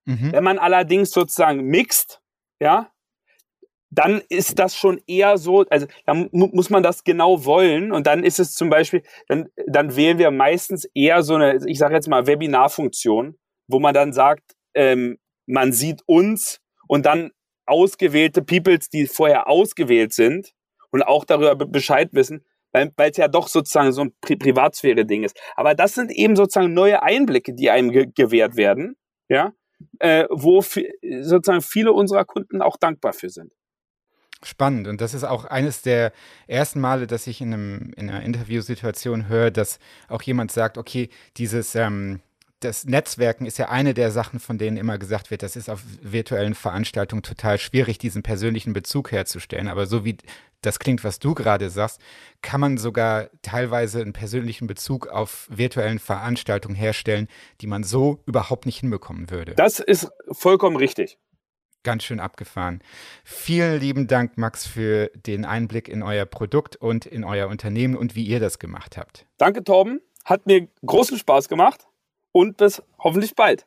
Mhm. 0.05 0.33
Wenn 0.33 0.45
man 0.45 0.59
allerdings 0.59 1.11
sozusagen 1.11 1.64
mixt, 1.64 2.20
ja, 2.61 2.91
dann 3.95 4.22
ist 4.30 4.59
das 4.59 4.74
schon 4.74 5.01
eher 5.07 5.36
so, 5.36 5.66
also 5.68 5.86
dann 6.07 6.30
mu 6.32 6.49
muss 6.53 6.70
man 6.70 6.82
das 6.82 7.05
genau 7.05 7.45
wollen 7.45 7.93
und 7.93 8.07
dann 8.07 8.24
ist 8.24 8.40
es 8.40 8.55
zum 8.55 8.70
Beispiel, 8.70 9.03
dann, 9.28 9.49
dann 9.66 9.95
wählen 9.97 10.18
wir 10.18 10.30
meistens 10.30 10.86
eher 10.95 11.22
so 11.22 11.34
eine, 11.34 11.61
ich 11.66 11.78
sage 11.78 11.95
jetzt 11.95 12.09
mal 12.09 12.26
Webinarfunktion, 12.26 13.38
wo 13.68 13.80
man 13.80 13.93
dann 13.93 14.14
sagt, 14.14 14.55
ähm, 14.74 15.18
man 15.47 15.72
sieht 15.72 16.01
uns 16.07 16.61
und 16.88 17.05
dann 17.05 17.32
ausgewählte 17.66 18.43
Peoples, 18.43 18.88
die 18.88 19.07
vorher 19.07 19.49
ausgewählt 19.49 20.14
sind 20.14 20.53
und 20.90 21.03
auch 21.03 21.26
darüber 21.26 21.55
Bescheid 21.55 22.09
wissen, 22.12 22.47
weil 22.72 22.93
es 23.11 23.18
ja 23.18 23.28
doch 23.28 23.49
sozusagen 23.49 23.93
so 23.93 24.05
ein 24.05 24.14
Pri 24.22 24.36
Privatsphäre-Ding 24.36 25.22
ist. 25.22 25.38
Aber 25.55 25.74
das 25.74 25.95
sind 25.95 26.11
eben 26.11 26.34
sozusagen 26.34 26.72
neue 26.72 27.03
Einblicke, 27.03 27.53
die 27.53 27.70
einem 27.70 27.90
ge 27.90 28.07
gewährt 28.14 28.57
werden, 28.57 28.97
ja, 29.28 29.53
äh, 29.99 30.24
wo 30.30 30.62
sozusagen 30.62 31.61
viele 31.61 31.93
unserer 31.93 32.24
Kunden 32.24 32.62
auch 32.62 32.78
dankbar 32.78 33.12
für 33.12 33.28
sind. 33.28 33.53
Spannend. 34.45 34.88
Und 34.88 35.01
das 35.01 35.14
ist 35.14 35.24
auch 35.24 35.45
eines 35.45 35.82
der 35.82 36.12
ersten 36.47 36.80
Male, 36.80 37.07
dass 37.07 37.26
ich 37.26 37.40
in, 37.40 37.53
einem, 37.53 37.93
in 37.97 38.11
einer 38.11 38.22
Interviewsituation 38.22 39.28
höre, 39.28 39.51
dass 39.51 39.78
auch 40.09 40.22
jemand 40.22 40.51
sagt, 40.51 40.78
okay, 40.78 41.11
dieses, 41.36 41.74
ähm, 41.74 42.20
das 42.61 42.84
Netzwerken 42.84 43.47
ist 43.47 43.59
ja 43.59 43.68
eine 43.68 43.95
der 43.95 44.11
Sachen, 44.11 44.40
von 44.40 44.59
denen 44.59 44.76
immer 44.76 44.99
gesagt 44.99 45.30
wird, 45.30 45.43
das 45.43 45.57
ist 45.57 45.68
auf 45.68 45.82
virtuellen 46.01 46.55
Veranstaltungen 46.55 47.22
total 47.22 47.59
schwierig, 47.59 47.99
diesen 47.99 48.22
persönlichen 48.22 48.72
Bezug 48.72 49.12
herzustellen. 49.12 49.68
Aber 49.68 49.86
so 49.86 50.05
wie 50.05 50.16
das 50.61 50.78
klingt, 50.78 51.03
was 51.03 51.18
du 51.18 51.34
gerade 51.34 51.70
sagst, 51.70 52.01
kann 52.40 52.61
man 52.61 52.78
sogar 52.78 53.28
teilweise 53.43 54.01
einen 54.01 54.12
persönlichen 54.12 54.66
Bezug 54.66 55.09
auf 55.09 55.49
virtuellen 55.51 55.99
Veranstaltungen 55.99 56.76
herstellen, 56.76 57.28
die 57.61 57.66
man 57.66 57.82
so 57.82 58.20
überhaupt 58.26 58.66
nicht 58.66 58.78
hinbekommen 58.78 59.30
würde. 59.30 59.55
Das 59.55 59.80
ist 59.80 60.09
vollkommen 60.30 60.76
richtig 60.76 61.18
ganz 61.83 62.05
schön 62.05 62.20
abgefahren. 62.20 62.80
Vielen 63.24 63.80
lieben 63.80 64.07
Dank, 64.07 64.39
Max, 64.39 64.66
für 64.66 65.11
den 65.14 65.45
Einblick 65.45 65.89
in 65.89 66.03
euer 66.03 66.26
Produkt 66.26 66.76
und 66.76 67.07
in 67.07 67.24
euer 67.24 67.49
Unternehmen 67.49 67.97
und 67.97 68.14
wie 68.14 68.24
ihr 68.24 68.41
das 68.41 68.59
gemacht 68.59 68.97
habt. 68.97 69.26
Danke, 69.39 69.64
Torben. 69.64 70.01
Hat 70.24 70.47
mir 70.47 70.68
großen 70.85 71.18
Spaß 71.18 71.49
gemacht 71.49 71.89
und 72.30 72.57
bis 72.57 72.83
hoffentlich 72.99 73.35
bald. 73.35 73.66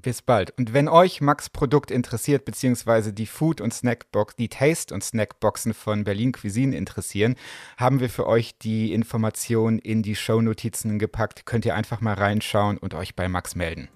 Bis 0.00 0.22
bald. 0.22 0.56
Und 0.56 0.72
wenn 0.72 0.88
euch 0.88 1.20
Max 1.20 1.50
Produkt 1.50 1.90
interessiert, 1.90 2.46
beziehungsweise 2.46 3.12
die 3.12 3.26
Food- 3.26 3.60
und 3.60 3.74
Snackbox, 3.74 4.36
die 4.36 4.48
Taste- 4.48 4.94
und 4.94 5.04
Snackboxen 5.04 5.74
von 5.74 6.04
Berlin 6.04 6.32
Cuisine 6.32 6.74
interessieren, 6.74 7.36
haben 7.76 8.00
wir 8.00 8.08
für 8.08 8.26
euch 8.26 8.56
die 8.58 8.92
Informationen 8.94 9.78
in 9.78 10.02
die 10.02 10.16
Shownotizen 10.16 10.98
gepackt. 10.98 11.44
Könnt 11.44 11.66
ihr 11.66 11.74
einfach 11.74 12.00
mal 12.00 12.14
reinschauen 12.14 12.78
und 12.78 12.94
euch 12.94 13.14
bei 13.14 13.28
Max 13.28 13.54
melden. 13.54 13.88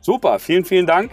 Super, 0.00 0.38
vielen, 0.38 0.64
vielen 0.64 0.86
Dank. 0.86 1.12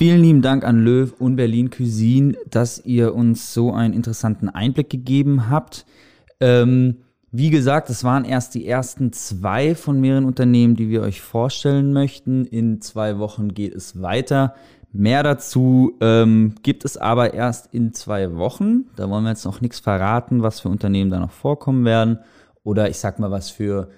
Vielen 0.00 0.22
lieben 0.22 0.40
Dank 0.40 0.64
an 0.64 0.82
Löw 0.82 1.12
und 1.18 1.36
Berlin 1.36 1.68
Cuisine, 1.68 2.34
dass 2.48 2.82
ihr 2.86 3.14
uns 3.14 3.52
so 3.52 3.70
einen 3.70 3.92
interessanten 3.92 4.48
Einblick 4.48 4.88
gegeben 4.88 5.50
habt. 5.50 5.84
Ähm, 6.40 7.02
wie 7.30 7.50
gesagt, 7.50 7.90
es 7.90 8.02
waren 8.02 8.24
erst 8.24 8.54
die 8.54 8.66
ersten 8.66 9.12
zwei 9.12 9.74
von 9.74 10.00
mehreren 10.00 10.24
Unternehmen, 10.24 10.74
die 10.74 10.88
wir 10.88 11.02
euch 11.02 11.20
vorstellen 11.20 11.92
möchten. 11.92 12.46
In 12.46 12.80
zwei 12.80 13.18
Wochen 13.18 13.52
geht 13.52 13.74
es 13.74 14.00
weiter. 14.00 14.54
Mehr 14.90 15.22
dazu 15.22 15.98
ähm, 16.00 16.54
gibt 16.62 16.86
es 16.86 16.96
aber 16.96 17.34
erst 17.34 17.74
in 17.74 17.92
zwei 17.92 18.34
Wochen. 18.36 18.86
Da 18.96 19.10
wollen 19.10 19.24
wir 19.24 19.32
jetzt 19.32 19.44
noch 19.44 19.60
nichts 19.60 19.80
verraten, 19.80 20.40
was 20.40 20.60
für 20.60 20.70
Unternehmen 20.70 21.10
da 21.10 21.20
noch 21.20 21.30
vorkommen 21.30 21.84
werden. 21.84 22.20
Oder 22.62 22.88
ich 22.88 22.96
sag 22.96 23.18
mal, 23.18 23.30
was 23.30 23.50
für 23.50 23.90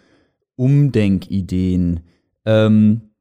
Umdenkideen. 0.57 2.00
Ähm, 2.44 3.11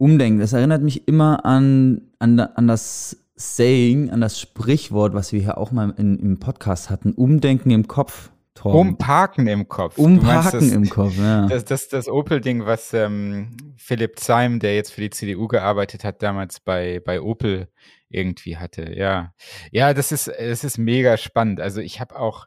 umdenken. 0.00 0.40
Das 0.40 0.52
erinnert 0.52 0.82
mich 0.82 1.06
immer 1.06 1.44
an, 1.44 2.00
an, 2.18 2.40
an 2.40 2.66
das 2.66 3.16
Saying, 3.36 4.10
an 4.10 4.20
das 4.20 4.40
Sprichwort, 4.40 5.14
was 5.14 5.32
wir 5.32 5.40
hier 5.40 5.58
auch 5.58 5.72
mal 5.72 5.94
in, 5.96 6.18
im 6.18 6.38
Podcast 6.38 6.90
hatten. 6.90 7.12
Umdenken 7.12 7.70
im 7.70 7.86
Kopf. 7.86 8.30
Torben. 8.54 8.90
Umparken 8.90 9.46
im 9.46 9.68
Kopf. 9.68 9.96
Umparken 9.96 10.60
das, 10.60 10.72
im 10.72 10.88
Kopf, 10.88 11.16
ja. 11.16 11.46
Das, 11.48 11.64
das, 11.64 11.88
das 11.88 12.08
Opel-Ding, 12.08 12.66
was 12.66 12.92
ähm, 12.92 13.56
Philipp 13.76 14.18
Zeim, 14.18 14.58
der 14.58 14.74
jetzt 14.74 14.92
für 14.92 15.00
die 15.00 15.10
CDU 15.10 15.48
gearbeitet 15.48 16.04
hat, 16.04 16.22
damals 16.22 16.60
bei, 16.60 17.00
bei 17.00 17.20
Opel 17.22 17.68
irgendwie 18.08 18.56
hatte. 18.56 18.94
Ja, 18.94 19.32
ja, 19.70 19.94
das 19.94 20.12
ist, 20.12 20.28
das 20.28 20.64
ist 20.64 20.78
mega 20.78 21.16
spannend. 21.16 21.60
Also 21.60 21.80
ich 21.80 22.00
habe 22.00 22.18
auch, 22.18 22.46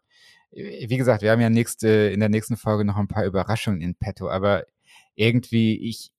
wie 0.52 0.98
gesagt, 0.98 1.24
wir 1.24 1.32
haben 1.32 1.42
ja 1.42 1.50
nächste, 1.50 1.88
in 1.88 2.20
der 2.20 2.30
nächsten 2.30 2.58
Folge 2.58 2.86
noch 2.86 2.98
ein 2.98 3.08
paar 3.08 3.26
Überraschungen 3.26 3.82
in 3.82 3.96
petto, 3.96 4.30
aber 4.30 4.66
irgendwie, 5.16 5.88
ich, 5.88 6.12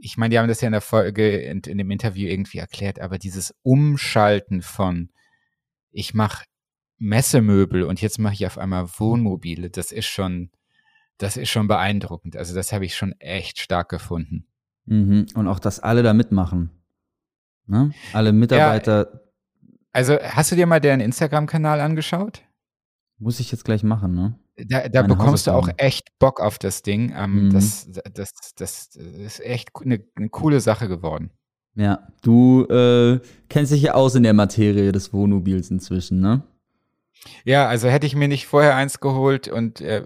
ich 0.00 0.16
meine, 0.16 0.30
die 0.30 0.38
haben 0.38 0.48
das 0.48 0.60
ja 0.60 0.66
in 0.66 0.72
der 0.72 0.80
Folge, 0.80 1.38
in, 1.38 1.60
in 1.60 1.78
dem 1.78 1.90
Interview 1.90 2.28
irgendwie 2.28 2.58
erklärt, 2.58 3.00
aber 3.00 3.18
dieses 3.18 3.54
Umschalten 3.62 4.62
von, 4.62 5.10
ich 5.90 6.14
mache 6.14 6.44
Messemöbel 6.98 7.82
und 7.82 8.00
jetzt 8.00 8.18
mache 8.18 8.34
ich 8.34 8.46
auf 8.46 8.58
einmal 8.58 8.88
Wohnmobile, 8.98 9.70
das 9.70 9.92
ist 9.92 10.06
schon, 10.06 10.50
das 11.18 11.36
ist 11.36 11.50
schon 11.50 11.68
beeindruckend. 11.68 12.36
Also 12.36 12.54
das 12.54 12.72
habe 12.72 12.84
ich 12.84 12.94
schon 12.94 13.12
echt 13.20 13.58
stark 13.58 13.88
gefunden. 13.88 14.46
Mhm. 14.84 15.26
Und 15.34 15.48
auch, 15.48 15.58
dass 15.58 15.80
alle 15.80 16.02
da 16.02 16.14
mitmachen. 16.14 16.70
Ne? 17.66 17.92
Alle 18.12 18.32
Mitarbeiter. 18.32 19.10
Ja, 19.12 19.20
also 19.92 20.18
hast 20.20 20.52
du 20.52 20.56
dir 20.56 20.66
mal 20.66 20.80
deren 20.80 21.00
Instagram-Kanal 21.00 21.80
angeschaut? 21.80 22.42
Muss 23.18 23.40
ich 23.40 23.50
jetzt 23.50 23.64
gleich 23.64 23.82
machen, 23.82 24.14
ne? 24.14 24.38
Da, 24.56 24.88
da 24.88 25.02
bekommst 25.02 25.46
du 25.46 25.50
auch 25.50 25.68
echt 25.76 26.18
Bock 26.18 26.40
auf 26.40 26.58
das 26.58 26.82
Ding. 26.82 27.12
Ähm, 27.16 27.46
mhm. 27.46 27.52
das, 27.52 27.88
das, 27.90 28.32
das, 28.32 28.52
das 28.56 28.96
ist 28.96 29.40
echt 29.44 29.70
eine, 29.82 30.02
eine 30.16 30.28
coole 30.30 30.60
Sache 30.60 30.88
geworden. 30.88 31.30
Ja, 31.74 32.08
du 32.22 32.64
äh, 32.64 33.20
kennst 33.50 33.72
dich 33.72 33.82
ja 33.82 33.94
aus 33.94 34.14
in 34.14 34.22
der 34.22 34.32
Materie 34.32 34.92
des 34.92 35.12
Wohnmobils 35.12 35.70
inzwischen, 35.70 36.20
ne? 36.20 36.42
Ja, 37.44 37.68
also 37.68 37.88
hätte 37.88 38.06
ich 38.06 38.14
mir 38.14 38.28
nicht 38.28 38.46
vorher 38.46 38.76
eins 38.76 39.00
geholt 39.00 39.48
und 39.48 39.80
äh, 39.80 40.02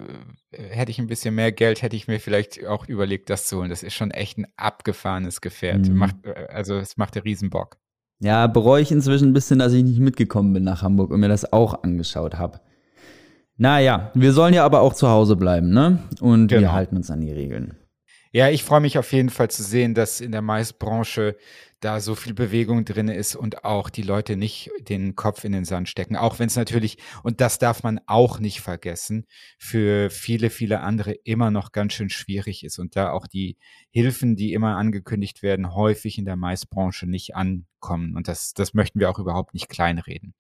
hätte 0.53 0.91
ich 0.91 0.99
ein 0.99 1.07
bisschen 1.07 1.35
mehr 1.35 1.53
Geld, 1.53 1.83
hätte 1.83 1.97
ich 1.97 2.09
mir 2.09 2.19
vielleicht 2.19 2.67
auch 2.67 2.89
überlegt, 2.89 3.31
das 3.31 3.47
zu 3.47 3.59
holen. 3.59 3.71
Das 3.71 3.83
ist 3.83 3.95
schon 3.95 4.11
echt 4.11 4.39
ein 4.39 4.47
abgefahrenes 4.57 5.41
Gefährt. 5.41 5.89
Mhm. 5.89 5.97
Macht, 5.97 6.17
äh, 6.25 6.47
also 6.51 6.77
es 6.77 6.97
macht 6.97 7.23
riesen 7.25 7.51
Bock. 7.51 7.77
Ja, 8.21 8.47
bereue 8.49 8.83
ich 8.83 8.93
inzwischen 8.93 9.31
ein 9.31 9.33
bisschen, 9.33 9.59
dass 9.59 9.73
ich 9.73 9.83
nicht 9.83 10.01
mitgekommen 10.01 10.53
bin 10.53 10.65
nach 10.65 10.83
Hamburg 10.83 11.11
und 11.11 11.21
mir 11.21 11.29
das 11.29 11.53
auch 11.53 11.83
angeschaut 11.83 12.35
habe. 12.35 12.61
Naja, 13.61 14.11
wir 14.15 14.33
sollen 14.33 14.55
ja 14.55 14.65
aber 14.65 14.81
auch 14.81 14.95
zu 14.95 15.11
Hause 15.11 15.37
bleiben, 15.37 15.69
ne? 15.69 15.99
Und 16.19 16.49
genau. 16.49 16.63
wir 16.63 16.73
halten 16.73 16.97
uns 16.97 17.11
an 17.11 17.21
die 17.21 17.31
Regeln. 17.31 17.77
Ja, 18.33 18.49
ich 18.49 18.65
freue 18.65 18.81
mich 18.81 18.97
auf 18.97 19.13
jeden 19.13 19.29
Fall 19.29 19.51
zu 19.51 19.63
sehen, 19.63 19.93
dass 19.93 20.23
in 20.23 20.33
der 20.33 20.41
Maisbranche 20.41 21.37
da 21.81 22.01
so 22.01 22.15
viel 22.15 22.33
Bewegung 22.33 22.87
drin 22.87 23.09
ist 23.09 23.37
und 23.37 23.67
auch 23.67 23.91
die 23.91 24.01
Leute 24.01 24.39
nicht 24.39 24.71
den 24.89 25.15
Kopf 25.15 25.45
in 25.45 25.53
den 25.53 25.67
Sand 25.67 25.91
stecken. 25.91 26.17
Auch 26.17 26.39
wenn 26.39 26.47
es 26.47 26.57
natürlich, 26.57 26.97
und 27.23 27.43
das 27.43 27.59
darf 27.59 27.83
man 27.83 28.01
auch 28.07 28.39
nicht 28.39 28.63
vergessen, 28.63 29.27
für 29.59 30.09
viele, 30.09 30.49
viele 30.49 30.81
andere 30.81 31.13
immer 31.13 31.51
noch 31.51 31.73
ganz 31.73 31.93
schön 31.93 32.09
schwierig 32.09 32.65
ist 32.65 32.79
und 32.79 32.97
da 32.97 33.13
auch 33.13 33.27
die 33.27 33.59
Hilfen, 33.91 34.37
die 34.37 34.55
immer 34.55 34.79
angekündigt 34.79 35.43
werden, 35.43 35.75
häufig 35.75 36.17
in 36.17 36.25
der 36.25 36.37
Maisbranche 36.37 37.07
nicht 37.07 37.37
ankommen. 37.37 38.17
Und 38.17 38.27
das, 38.27 38.55
das 38.55 38.73
möchten 38.73 39.01
wir 39.01 39.11
auch 39.11 39.19
überhaupt 39.19 39.53
nicht 39.53 39.69
kleinreden. 39.69 40.33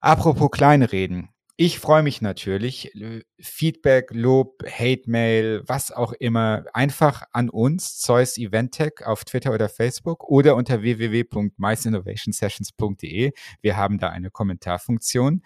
Apropos 0.00 0.50
kleinreden. 0.50 1.28
Ich 1.56 1.78
freue 1.78 2.02
mich 2.02 2.22
natürlich. 2.22 2.90
Feedback, 3.38 4.10
Lob, 4.12 4.64
Hate 4.66 5.02
Mail, 5.06 5.62
was 5.66 5.92
auch 5.92 6.14
immer, 6.14 6.64
einfach 6.72 7.24
an 7.32 7.50
uns, 7.50 7.98
Zeus 7.98 8.38
Event 8.38 8.72
Tech 8.72 9.04
auf 9.04 9.24
Twitter 9.24 9.52
oder 9.52 9.68
Facebook 9.68 10.24
oder 10.24 10.56
unter 10.56 10.80
www.meicinnovationsessions.de. 10.82 13.32
Wir 13.60 13.76
haben 13.76 13.98
da 13.98 14.08
eine 14.08 14.30
Kommentarfunktion. 14.30 15.42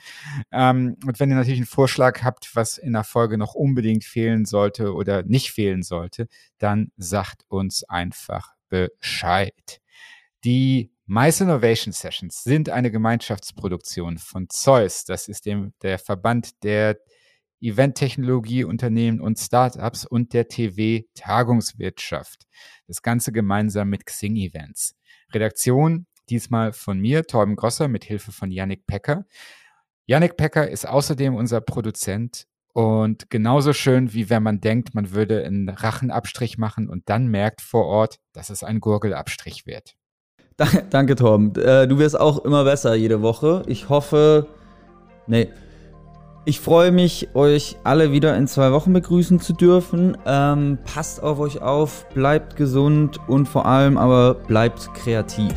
Ähm, 0.53 0.97
und 1.05 1.19
wenn 1.19 1.31
ihr 1.31 1.37
natürlich 1.37 1.59
einen 1.59 1.67
Vorschlag 1.67 2.23
habt, 2.23 2.55
was 2.55 2.79
in 2.79 2.93
der 2.93 3.03
Folge 3.05 3.37
noch 3.37 3.55
unbedingt 3.55 4.05
fehlen 4.05 4.45
sollte 4.45 4.95
oder 4.95 5.25
nicht 5.25 5.51
fehlen 5.51 5.83
sollte, 5.83 6.29
dann 6.59 6.93
sagt 6.97 7.43
uns 7.49 7.83
einfach 7.85 8.55
Bescheid. 8.69 9.81
Die 10.45 10.93
Mice 11.09 11.43
Innovation 11.43 11.93
Sessions 11.93 12.43
sind 12.43 12.69
eine 12.69 12.91
Gemeinschaftsproduktion 12.91 14.19
von 14.19 14.49
Zeus. 14.49 15.05
Das 15.05 15.29
ist 15.29 15.47
dem, 15.47 15.73
der 15.81 16.01
Verband 16.01 16.65
der 16.65 16.99
Event-Technologie-Unternehmen 17.61 19.21
und 19.21 19.39
Startups 19.39 20.05
und 20.05 20.33
der 20.33 20.49
TV-Tagungswirtschaft. 20.49 22.43
Das 22.89 23.03
Ganze 23.03 23.31
gemeinsam 23.31 23.89
mit 23.89 24.05
Xing 24.05 24.35
Events. 24.35 24.97
Redaktion 25.33 26.07
diesmal 26.29 26.73
von 26.73 26.99
mir, 26.99 27.25
Torben 27.25 27.55
Grosser, 27.55 27.87
mit 27.87 28.05
Hilfe 28.05 28.33
von 28.33 28.51
Yannick 28.51 28.85
Pecker. 28.89 29.27
Yannick 30.07 30.37
Pecker 30.37 30.69
ist 30.69 30.89
außerdem 30.89 31.37
unser 31.37 31.61
Produzent 31.61 32.49
und 32.73 33.31
genauso 33.31 33.73
schön, 33.73 34.13
wie 34.13 34.29
wenn 34.29 34.43
man 34.43 34.61
denkt, 34.61 34.93
man 34.95 35.13
würde 35.13 35.45
einen 35.45 35.69
Rachenabstrich 35.69 36.59
machen 36.59 36.89
und 36.89 37.09
dann 37.09 37.29
merkt 37.29 37.61
vor 37.61 37.87
Ort, 37.87 38.19
dass 38.33 38.51
es 38.51 38.65
ein 38.65 38.81
Gurgelabstrich 38.81 39.67
wird. 39.67 39.97
Danke, 40.91 41.17
Tom. 41.17 41.53
Äh, 41.57 41.87
du 41.87 41.99
wirst 41.99 42.19
auch 42.19 42.45
immer 42.45 42.65
besser 42.65 42.95
jede 42.95 43.23
Woche. 43.23 43.63
Ich 43.67 43.89
hoffe. 43.89 44.47
Nee. 45.27 45.49
Ich 46.49 46.61
freue 46.61 46.93
mich, 46.93 47.29
euch 47.35 47.77
alle 47.83 48.13
wieder 48.13 48.37
in 48.37 48.47
zwei 48.47 48.71
Wochen 48.71 48.93
begrüßen 48.93 49.41
zu 49.41 49.53
dürfen. 49.53 50.17
Ähm, 50.27 50.79
passt 50.85 51.21
auf 51.21 51.41
euch 51.41 51.61
auf, 51.61 52.09
bleibt 52.15 52.55
gesund 52.55 53.19
und 53.27 53.49
vor 53.49 53.67
allem 53.67 53.99
aber 53.99 54.35
bleibt 54.35 54.95
kreativ. 54.95 55.55